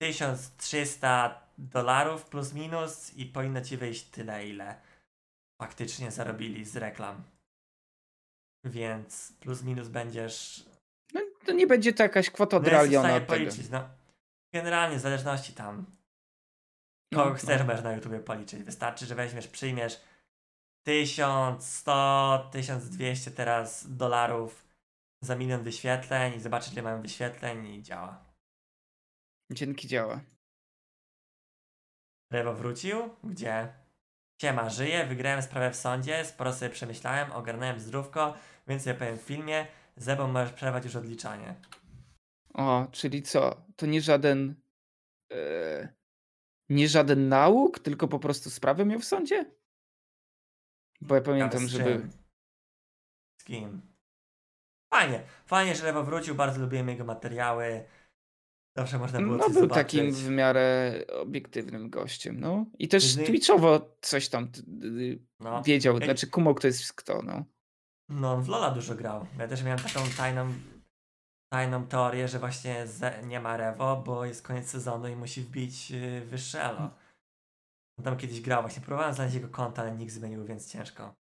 [0.02, 4.82] 1300 dolarów plus minus i powinno ci wyjść tyle ile
[5.62, 7.24] faktycznie zarobili z reklam.
[8.66, 10.66] Więc plus minus będziesz
[11.14, 12.64] No, to nie będzie to jakaś kwota no,
[13.20, 13.26] tego.
[13.26, 13.90] policzyć, no.
[14.54, 15.86] Generalnie w zależności tam
[17.12, 17.36] No, kogo no.
[17.36, 18.64] chcesz możesz na YouTubie policzyć.
[18.64, 20.02] Wystarczy, że weźmiesz, przyjmiesz
[20.84, 24.68] 1100, 1200 teraz dolarów
[25.24, 28.26] za milion wyświetleń i zobaczysz ile mają wyświetleń i działa.
[29.52, 30.22] Dzięki działa.
[32.32, 33.10] Rewo wrócił?
[33.24, 33.74] Gdzie?
[34.42, 38.34] Siema, żyję, wygrałem sprawę w sądzie, sporo sobie przemyślałem, ogarnąłem zdrówko,
[38.68, 39.68] więc ja powiem w filmie,
[39.98, 41.56] Zebą możesz przerwać już odliczanie.
[42.54, 43.66] O, czyli co?
[43.76, 44.56] To nie żaden.
[45.32, 45.94] E,
[46.70, 49.52] nie żaden nauk, tylko po prostu sprawę miał w sądzie?
[51.02, 52.02] Bo ja pamiętam, Ale z że czym?
[52.02, 52.12] był.
[53.42, 53.82] Z kim?
[54.94, 57.84] Fajnie, fajnie, że Rewo wrócił, bardzo lubiłem jego materiały.
[58.78, 59.74] Zawsze można było No, był zobaczyć.
[59.74, 62.66] takim w miarę obiektywnym gościem, no.
[62.80, 64.52] I też Jeżeli- Twitchowo coś tam
[64.84, 65.64] y, No.
[65.64, 67.46] wiedział, Jak- znaczy kumał kto jest kto, no.
[68.10, 69.26] No, on w Lola dużo grał.
[69.40, 70.54] Ja też miałem taką tajną,
[71.54, 72.86] tajną teorię, że właśnie
[73.24, 76.92] nie ma Rewo, bo jest koniec sezonu i musi wbić yy, wyższe elo.
[77.98, 81.14] On tam kiedyś grał, właśnie próbowałem znaleźć jego konta, ale nikt zmienił, więc ciężko.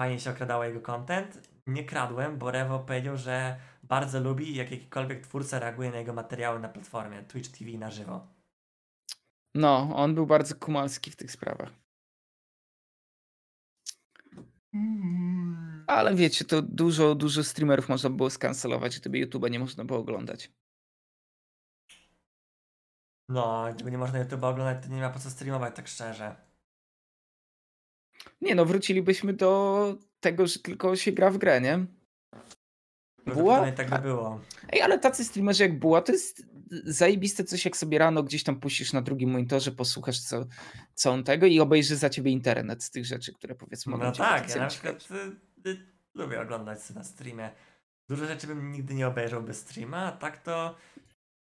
[0.00, 1.50] Fajnie się okradało jego content.
[1.66, 6.60] Nie kradłem, bo Rewo powiedział, że bardzo lubi, jak jakikolwiek twórca reaguje na jego materiały
[6.60, 8.26] na platformie Twitch TV na żywo.
[9.54, 11.72] No, on był bardzo kumalski w tych sprawach.
[15.86, 20.52] Ale wiecie, to dużo, dużo streamerów można było skancelować, gdyby YouTube'a nie można było oglądać.
[23.28, 26.36] No, gdyby nie można YouTube oglądać, to nie ma po co streamować, tak szczerze.
[28.40, 31.86] Nie no, wrócilibyśmy do tego, że tylko się gra w grę, nie?
[33.34, 33.72] Buła?
[33.72, 34.40] Tak by było.
[34.72, 36.46] Ej, ale tacy streamerzy jak Buła, to jest
[36.84, 40.46] zajebiste coś, jak sobie rano gdzieś tam puścisz na drugim monitorze, posłuchasz co,
[40.94, 44.12] co on tego i obejrzy za ciebie internet z tych rzeczy, które powiedzmy mogą No
[44.12, 45.08] tak, ja na przykład
[45.66, 47.50] y, y, lubię oglądać sobie na streamie.
[48.08, 50.74] Dużo rzeczy bym nigdy nie obejrzał bez streama, a tak to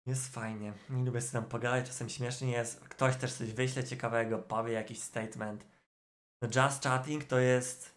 [0.05, 0.73] Jest fajnie.
[0.89, 2.79] Nie lubię sobie tam pogadać, czasem śmiesznie jest.
[2.79, 5.67] Ktoś też coś wyśle ciekawego, powie jakiś statement.
[6.41, 7.95] No just chatting to jest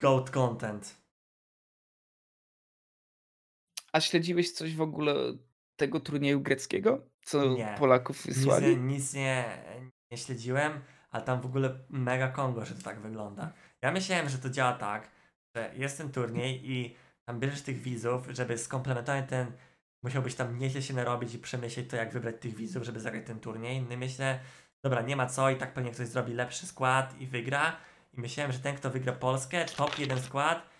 [0.00, 0.96] goat content.
[3.92, 5.14] A śledziłeś coś w ogóle
[5.76, 7.06] tego turnieju greckiego?
[7.22, 7.74] Co Nie.
[7.78, 8.66] Polaków Nic, wysłali?
[8.66, 9.62] nie, nic nie,
[10.10, 10.80] nie śledziłem,
[11.10, 13.52] ale tam w ogóle mega Kongo, że to tak wygląda.
[13.82, 15.10] Ja myślałem, że to działa tak,
[15.56, 19.52] że jest ten turniej i tam bierzesz tych widzów, żeby skomplementować ten,
[20.04, 23.40] musiałbyś tam nieźle się narobić i przemyśleć to, jak wybrać tych widzów, żeby zagrać ten
[23.40, 23.82] turniej.
[23.82, 24.40] No i myślę,
[24.82, 27.76] dobra, nie ma co i tak pewnie ktoś zrobi lepszy skład i wygra.
[28.12, 30.70] I myślałem, że ten, kto wygra Polskę, top jeden skład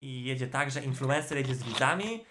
[0.00, 2.24] i jedzie tak, że influencer jedzie z widzami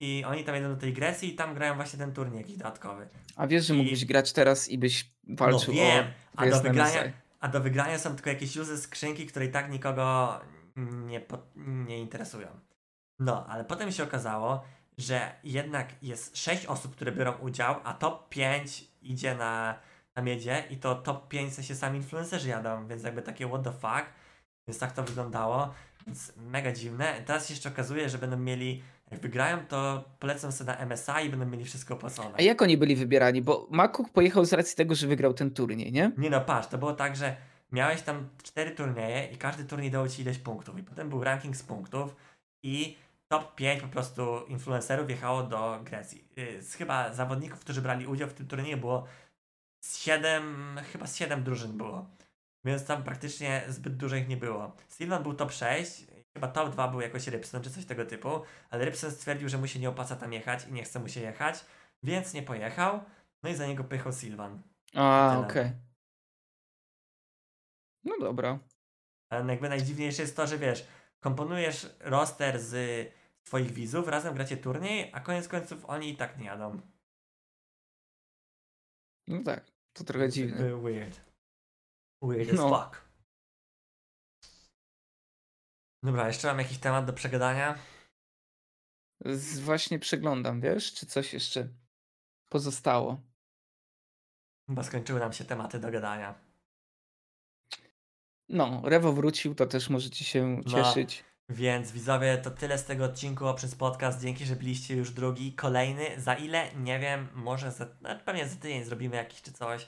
[0.00, 3.08] i oni tam jedą do tej Grecji i tam grają właśnie ten turniej jakiś dodatkowy.
[3.36, 6.06] A wiesz, że I- mógłbyś grać teraz i byś walczył no wiem,
[6.36, 9.70] o a do, wygrania, a do wygrania są tylko jakieś uzy skrzynki, które i tak
[9.70, 10.40] nikogo
[10.76, 12.48] nie, po, nie interesują.
[13.18, 14.64] No, ale potem się okazało,
[15.00, 19.74] że jednak jest 6 osób, które biorą udział, a top 5 idzie na,
[20.16, 23.62] na miedzie i to top 5 w sensie sami influencerzy jadą, więc jakby takie what
[23.62, 24.06] the fuck,
[24.68, 25.74] więc tak to wyglądało,
[26.06, 27.22] więc mega dziwne.
[27.26, 31.30] Teraz się jeszcze okazuje, że będą mieli, jak wygrają, to polecą sobie na MSA i
[31.30, 32.34] będą mieli wszystko opłacone.
[32.38, 33.42] A jak oni byli wybierani?
[33.42, 36.12] Bo Makuk pojechał z racji tego, że wygrał ten turniej, nie?
[36.18, 37.36] Nie no, patrz, to było tak, że
[37.72, 41.56] miałeś tam cztery turnieje i każdy turniej dał ci ileś punktów i potem był ranking
[41.56, 42.16] z punktów
[42.62, 42.96] i
[43.30, 46.28] top 5 po prostu influencerów jechało do Grecji.
[46.36, 49.06] Yy, Z chyba zawodników, którzy brali udział w tym turnieju było
[49.80, 52.06] z 7, chyba z 7 drużyn było.
[52.64, 54.76] Więc tam praktycznie zbyt dużo ich nie było.
[54.88, 58.84] Sylvan był top 6, chyba top 2 był jakoś Rybson czy coś tego typu, ale
[58.84, 61.64] Rybson stwierdził, że mu się nie opłaca tam jechać i nie chce mu się jechać,
[62.02, 63.00] więc nie pojechał.
[63.42, 64.62] No i za niego pychał Sylvan.
[64.94, 65.72] A, okej.
[68.04, 68.58] No dobra.
[69.28, 70.86] Ale jakby najdziwniejsze jest to, że wiesz,
[71.20, 72.74] komponujesz roster z
[73.44, 76.80] twoich widzów, razem gracie turniej, a koniec końców oni i tak nie jadą.
[79.28, 80.76] No tak, to trochę dziwne.
[80.82, 81.20] Weird.
[82.22, 82.68] Weird as No.
[82.84, 83.10] fuck.
[86.02, 87.78] Dobra, jeszcze mam jakiś temat do przegadania.
[89.24, 91.68] Z, właśnie przeglądam, wiesz, czy coś jeszcze
[92.48, 93.22] pozostało.
[94.68, 96.50] Chyba skończyły nam się tematy do gadania.
[98.48, 100.70] No, Rewo wrócił, to też możecie się No.
[100.70, 101.24] cieszyć.
[101.50, 104.20] Więc widzowie, to tyle z tego odcinku Options Podcast.
[104.20, 106.20] Dzięki, że byliście już drugi, kolejny.
[106.20, 106.74] Za ile?
[106.74, 109.86] Nie wiem, może za, no, pewnie za tydzień zrobimy jakiś czy coś.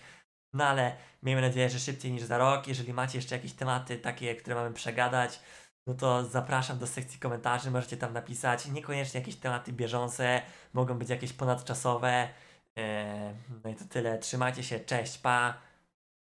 [0.55, 2.69] No ale miejmy nadzieję, że szybciej niż za rok.
[2.69, 5.41] Jeżeli macie jeszcze jakieś tematy takie, które mamy przegadać,
[5.87, 8.67] no to zapraszam do sekcji komentarzy, możecie tam napisać.
[8.67, 12.29] Niekoniecznie jakieś tematy bieżące, mogą być jakieś ponadczasowe.
[12.77, 13.35] Eee,
[13.65, 14.19] No i to tyle.
[14.19, 15.55] Trzymajcie się, cześć, pa.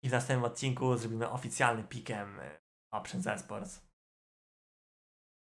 [0.04, 2.60] I w następnym odcinku zrobimy oficjalny pikiem e,
[2.92, 3.89] Options Esports.